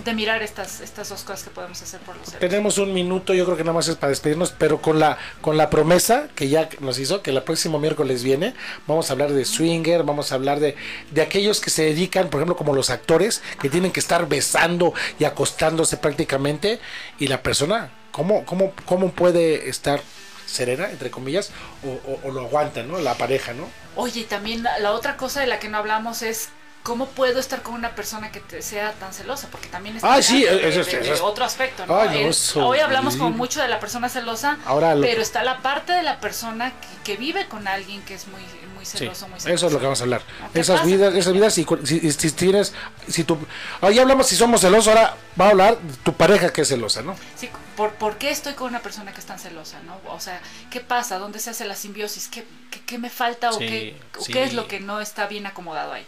de 0.05 0.13
mirar 0.13 0.41
estas, 0.41 0.79
estas 0.81 1.09
dos 1.09 1.23
cosas 1.23 1.43
que 1.43 1.49
podemos 1.49 1.81
hacer 1.81 1.99
por 1.99 2.15
los 2.15 2.25
celos. 2.25 2.39
Tenemos 2.39 2.77
un 2.77 2.93
minuto, 2.93 3.33
yo 3.33 3.45
creo 3.45 3.57
que 3.57 3.63
nada 3.63 3.73
más 3.73 3.87
es 3.87 3.95
para 3.97 4.09
despedirnos, 4.09 4.51
pero 4.57 4.81
con 4.81 4.99
la 4.99 5.17
con 5.41 5.57
la 5.57 5.69
promesa 5.69 6.29
que 6.33 6.47
ya 6.49 6.69
nos 6.79 6.97
hizo, 6.97 7.21
que 7.21 7.31
el 7.31 7.43
próximo 7.43 7.77
miércoles 7.77 8.23
viene, 8.23 8.53
vamos 8.87 9.09
a 9.09 9.13
hablar 9.13 9.31
de 9.33 9.43
swinger, 9.45 10.03
vamos 10.03 10.31
a 10.31 10.35
hablar 10.35 10.59
de, 10.59 10.75
de 11.11 11.21
aquellos 11.21 11.59
que 11.59 11.69
se 11.69 11.83
dedican, 11.83 12.29
por 12.29 12.39
ejemplo, 12.39 12.55
como 12.55 12.73
los 12.73 12.89
actores, 12.89 13.41
que 13.61 13.69
tienen 13.69 13.91
que 13.91 13.99
estar 13.99 14.27
besando 14.27 14.93
y 15.19 15.25
acostándose 15.25 15.97
prácticamente, 15.97 16.79
y 17.19 17.27
la 17.27 17.43
persona, 17.43 17.91
¿cómo, 18.11 18.45
cómo, 18.45 18.73
cómo 18.85 19.11
puede 19.11 19.69
estar 19.69 20.01
serena, 20.45 20.89
entre 20.89 21.11
comillas, 21.11 21.51
o, 21.83 21.89
o- 22.11 22.19
o 22.27 22.31
lo 22.31 22.41
aguanta, 22.41 22.83
¿no? 22.83 22.99
La 22.99 23.15
pareja, 23.15 23.53
¿no? 23.53 23.67
Oye, 23.95 24.21
y 24.21 24.23
también 24.23 24.63
la 24.63 24.91
otra 24.93 25.17
cosa 25.17 25.41
de 25.41 25.47
la 25.47 25.59
que 25.59 25.69
no 25.69 25.77
hablamos 25.77 26.21
es 26.21 26.49
cómo 26.84 27.05
puedo 27.07 27.39
estar 27.39 27.61
con 27.61 27.75
una 27.75 27.93
persona 27.95 28.32
que 28.32 28.39
te- 28.39 28.61
sea 28.61 28.93
tan 28.93 29.13
celosa, 29.13 29.47
porque 29.51 29.67
también 29.67 29.97
es 29.97 30.03
Ah, 30.03 30.21
sí, 30.21 30.43
de- 30.43 30.67
eso 30.69 30.84
de- 30.84 31.11
eso 31.13 31.25
otro 31.25 31.45
aspecto, 31.45 31.86
¿no? 31.86 31.95
Ay, 31.95 32.23
no, 32.23 32.29
eso- 32.29 32.65
hoy 32.67 32.79
hablamos 32.79 33.15
como 33.17 33.29
mucho 33.32 33.61
de 33.61 33.67
la 33.67 33.79
persona 33.79 34.09
celosa, 34.09 34.57
Ahora 34.65 34.95
lo- 34.95 35.01
pero 35.01 35.21
está 35.21 35.43
la 35.43 35.59
parte 35.59 35.93
de 35.93 36.03
la 36.03 36.19
persona 36.19 36.71
que, 36.71 37.11
que 37.13 37.17
vive 37.17 37.47
con 37.47 37.67
alguien 37.67 38.01
que 38.03 38.15
es 38.15 38.27
muy, 38.27 38.41
muy 38.75 38.86
Sí, 38.86 38.97
celoso, 38.97 39.27
muy 39.27 39.38
eso 39.38 39.45
celoso. 39.47 39.67
es 39.67 39.73
lo 39.73 39.79
que 39.79 39.86
vamos 39.86 39.99
a 39.99 40.03
hablar. 40.03 40.21
¿Qué 40.53 40.59
Esas 40.59 40.77
pasa? 40.79 40.88
vidas, 40.88 41.13
esas 41.13 41.34
vidas, 41.34 41.53
si, 41.53 41.67
si, 41.86 42.11
si 42.11 42.32
tienes, 42.32 42.73
si 43.07 43.23
tu, 43.23 43.38
ah, 43.82 43.91
ya 43.91 44.01
hablamos 44.01 44.25
si 44.25 44.36
somos 44.36 44.61
celosos, 44.61 44.88
ahora 44.88 45.15
va 45.39 45.45
a 45.45 45.49
hablar 45.51 45.77
de 45.77 45.97
tu 45.97 46.13
pareja 46.13 46.51
que 46.51 46.61
es 46.61 46.67
celosa, 46.67 47.03
¿no? 47.03 47.15
Sí, 47.36 47.47
¿por, 47.77 47.91
¿por 47.93 48.17
qué 48.17 48.32
estoy 48.32 48.53
con 48.53 48.67
una 48.69 48.79
persona 48.79 49.13
que 49.13 49.19
es 49.19 49.25
tan 49.27 49.38
celosa? 49.38 49.77
¿no? 49.86 49.99
O 50.11 50.19
sea, 50.19 50.41
¿qué 50.71 50.79
pasa? 50.79 51.19
¿Dónde 51.19 51.38
se 51.38 51.51
hace 51.51 51.65
la 51.65 51.75
simbiosis? 51.75 52.27
¿Qué, 52.27 52.43
qué, 52.71 52.82
qué 52.82 52.97
me 52.97 53.11
falta 53.11 53.51
o, 53.51 53.59
Sí, 53.59 53.95
qué 54.34 54.43
es 54.43 54.53
lo 54.53 54.67
que 54.67 54.79
no 54.79 54.99
está 54.99 55.27
bien 55.27 55.45
acomodado 55.45 55.93
ahí? 55.93 56.05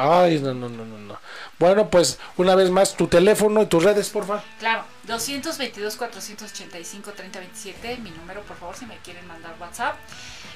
Ay, 0.00 0.38
no, 0.38 0.54
no, 0.54 0.68
no, 0.68 0.84
no, 0.84 0.96
no. 0.96 1.18
Bueno, 1.58 1.90
pues 1.90 2.20
una 2.36 2.54
vez 2.54 2.70
más, 2.70 2.96
tu 2.96 3.08
teléfono 3.08 3.62
y 3.62 3.66
tus 3.66 3.82
redes, 3.82 4.08
porfa. 4.10 4.44
Claro, 4.60 4.84
222-485-3027, 5.08 7.98
mi 7.98 8.10
número, 8.10 8.42
por 8.42 8.56
favor, 8.56 8.76
si 8.76 8.86
me 8.86 8.96
quieren 8.98 9.26
mandar 9.26 9.56
WhatsApp. 9.58 9.96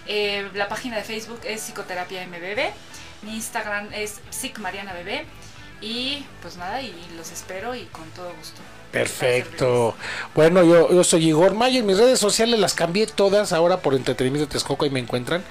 Eh, 0.06 0.48
la 0.54 0.68
página 0.68 0.96
de 0.96 1.02
Facebook 1.02 1.40
es 1.44 1.60
Psicoterapia 1.60 2.24
MBB. 2.24 2.70
Mi 3.22 3.34
Instagram 3.34 3.92
es 3.92 4.20
PsicMarianaBB. 4.30 5.24
Y 5.80 6.24
pues 6.40 6.56
nada, 6.56 6.80
y 6.80 6.94
los 7.16 7.32
espero 7.32 7.74
y 7.74 7.86
con 7.86 8.08
todo 8.10 8.32
gusto. 8.38 8.60
Perfecto. 8.92 9.94
Bueno, 10.34 10.62
yo, 10.62 10.92
yo 10.92 11.02
soy 11.02 11.28
Igor 11.28 11.54
Mayer. 11.54 11.82
Mis 11.82 11.96
redes 11.96 12.18
sociales 12.18 12.60
las 12.60 12.74
cambié 12.74 13.06
todas 13.06 13.54
ahora 13.54 13.78
por 13.78 13.94
Entretenimiento 13.94 14.48
Texcoco. 14.52 14.84
Ahí 14.84 14.90
me 14.90 15.00
encuentran 15.00 15.42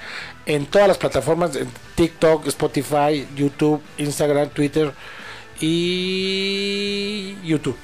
en 0.46 0.66
todas 0.66 0.86
las 0.86 0.96
plataformas: 0.96 1.56
en 1.56 1.68
TikTok, 1.96 2.46
Spotify, 2.46 3.26
YouTube, 3.34 3.82
Instagram, 3.98 4.50
Twitter 4.50 4.92
y 5.60 7.36
YouTube. 7.42 7.76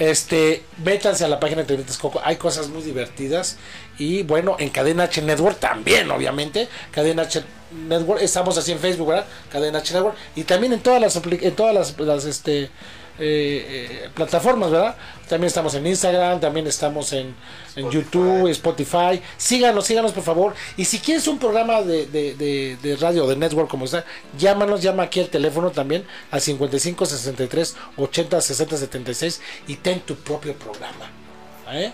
Este, 0.00 0.64
métanse 0.82 1.24
a 1.24 1.28
la 1.28 1.38
página 1.38 1.58
de 1.58 1.62
Entretenimiento 1.62 1.92
Texcoco. 1.92 2.20
Hay 2.24 2.36
cosas 2.36 2.68
muy 2.68 2.82
divertidas. 2.82 3.58
Y 3.96 4.24
bueno, 4.24 4.56
en 4.58 4.70
Cadena 4.70 5.04
H 5.04 5.22
Network 5.22 5.60
también, 5.60 6.10
obviamente. 6.10 6.68
Cadena 6.90 7.22
H 7.22 7.44
Network, 7.70 8.22
estamos 8.22 8.58
así 8.58 8.72
en 8.72 8.80
Facebook, 8.80 9.08
¿verdad? 9.08 9.26
Cadena 9.52 9.78
H 9.78 9.94
Network. 9.94 10.16
Y 10.34 10.42
también 10.42 10.72
en 10.72 10.80
todas 10.80 11.00
las, 11.00 11.14
en 11.16 11.54
todas 11.54 11.74
las, 11.74 12.00
las, 12.00 12.24
este, 12.24 12.70
eh, 13.18 14.02
eh, 14.04 14.10
plataformas, 14.14 14.70
¿verdad? 14.70 14.96
También 15.28 15.48
estamos 15.48 15.74
en 15.74 15.86
Instagram, 15.86 16.40
también 16.40 16.66
estamos 16.66 17.12
en, 17.12 17.34
en 17.76 17.90
YouTube, 17.90 18.48
Spotify. 18.48 19.20
Síganos, 19.36 19.86
síganos 19.86 20.12
por 20.12 20.24
favor. 20.24 20.54
Y 20.76 20.84
si 20.84 20.98
quieres 20.98 21.26
un 21.28 21.38
programa 21.38 21.82
de, 21.82 22.06
de, 22.06 22.34
de, 22.34 22.78
de 22.82 22.96
radio, 22.96 23.26
de 23.26 23.36
network 23.36 23.68
como 23.68 23.84
está, 23.84 24.04
llámanos, 24.38 24.82
llama 24.82 25.04
aquí 25.04 25.20
al 25.20 25.28
teléfono 25.28 25.70
también 25.70 26.04
al 26.30 26.40
55 26.40 27.06
63 27.06 27.76
80 27.96 28.40
60 28.40 28.76
76 28.76 29.40
y 29.68 29.76
ten 29.76 30.00
tu 30.00 30.16
propio 30.16 30.54
programa. 30.54 31.10
¿eh? 31.72 31.92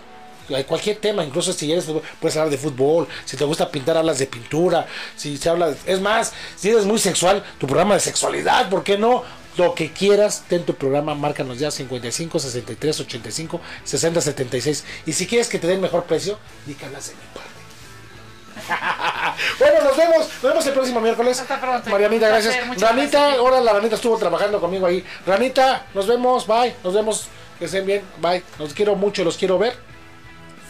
Cualquier 0.65 0.97
tema, 0.97 1.25
incluso 1.25 1.51
si 1.51 1.71
eres 1.71 1.85
puedes 2.21 2.37
hablar 2.37 2.49
de 2.51 2.57
fútbol, 2.57 3.05
si 3.25 3.35
te 3.35 3.43
gusta 3.43 3.69
pintar 3.69 3.97
hablas 3.97 4.17
de 4.17 4.27
pintura, 4.27 4.87
si 5.17 5.35
se 5.35 5.49
habla, 5.49 5.75
es 5.85 5.99
más, 5.99 6.31
si 6.55 6.69
eres 6.69 6.85
muy 6.85 6.99
sexual, 6.99 7.43
tu 7.59 7.67
programa 7.67 7.95
de 7.95 7.99
sexualidad, 7.99 8.69
¿por 8.69 8.81
qué 8.81 8.97
no? 8.97 9.23
Lo 9.57 9.73
que 9.75 9.91
quieras, 9.91 10.43
ten 10.47 10.65
tu 10.65 10.75
programa, 10.75 11.15
márcanos 11.15 11.59
ya 11.59 11.71
55 11.71 12.39
63 12.39 12.99
85 13.01 13.61
60 13.83 14.21
76. 14.21 14.83
Y 15.05 15.13
si 15.13 15.27
quieres 15.27 15.47
que 15.49 15.59
te 15.59 15.67
den 15.67 15.81
mejor 15.81 16.03
precio, 16.05 16.37
dígalas 16.65 17.07
de 17.07 17.13
mi 17.15 17.21
parte. 17.33 17.57
bueno, 19.59 19.83
nos 19.83 19.97
vemos, 19.97 20.17
nos 20.19 20.41
vemos 20.41 20.65
el 20.67 20.73
próximo 20.73 20.99
miércoles. 20.99 21.39
Hasta 21.39 21.59
pronto. 21.59 21.89
Marianita, 21.89 22.25
Un 22.25 22.31
gracias. 22.31 22.55
Ranita, 22.55 22.93
gracias. 22.93 23.37
ahora 23.39 23.61
la 23.61 23.73
Ranita 23.73 23.95
estuvo 23.95 24.17
trabajando 24.17 24.59
conmigo 24.59 24.85
ahí. 24.85 25.03
Ranita, 25.25 25.85
nos 25.93 26.07
vemos, 26.07 26.47
bye, 26.47 26.75
nos 26.83 26.93
vemos, 26.93 27.27
que 27.59 27.65
estén 27.65 27.85
bien, 27.85 28.03
bye. 28.21 28.43
Los 28.59 28.73
quiero 28.73 28.95
mucho, 28.95 29.23
los 29.23 29.37
quiero 29.37 29.57
ver. 29.57 29.75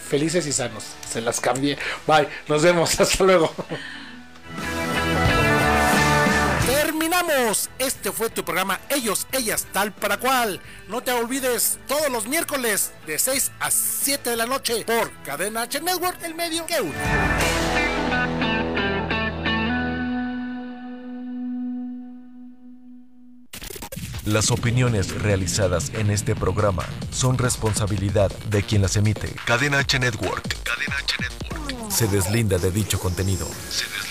Felices 0.10 0.46
y 0.48 0.54
sanos. 0.54 0.84
Se 1.10 1.22
las 1.22 1.40
cambié. 1.40 1.78
Bye, 2.06 2.28
nos 2.48 2.62
vemos, 2.62 3.00
hasta 3.00 3.24
luego. 3.24 3.54
Este 7.80 8.12
fue 8.12 8.30
tu 8.30 8.46
programa 8.46 8.80
Ellos, 8.90 9.26
Ellas, 9.32 9.66
Tal 9.74 9.92
para 9.92 10.18
Cual. 10.18 10.62
No 10.88 11.02
te 11.02 11.12
olvides 11.12 11.80
todos 11.88 12.12
los 12.12 12.28
miércoles 12.28 12.92
de 13.08 13.18
6 13.18 13.52
a 13.60 13.72
7 13.72 14.30
de 14.30 14.36
la 14.36 14.46
noche 14.46 14.86
por 14.86 15.12
Cadena 15.24 15.64
H 15.64 15.82
Network, 15.82 16.22
el 16.24 16.36
medio 16.36 16.66
que 16.68 16.80
une. 16.80 16.94
Las 24.26 24.52
opiniones 24.52 25.20
realizadas 25.20 25.92
en 25.96 26.12
este 26.12 26.36
programa 26.36 26.86
son 27.12 27.40
responsabilidad 27.40 28.32
de 28.50 28.62
quien 28.62 28.84
las 28.84 28.96
emite. 28.96 29.34
Cadena 29.46 29.80
H 29.80 29.98
Network. 29.98 30.56
Cadena 30.64 30.98
H 30.98 31.16
Network. 31.20 31.92
Se 31.92 32.08
deslinda 32.08 32.60
de 32.60 32.70
dicho 32.70 33.00
contenido. 33.00 33.48
Se 33.70 33.86
deslinda. 33.86 34.07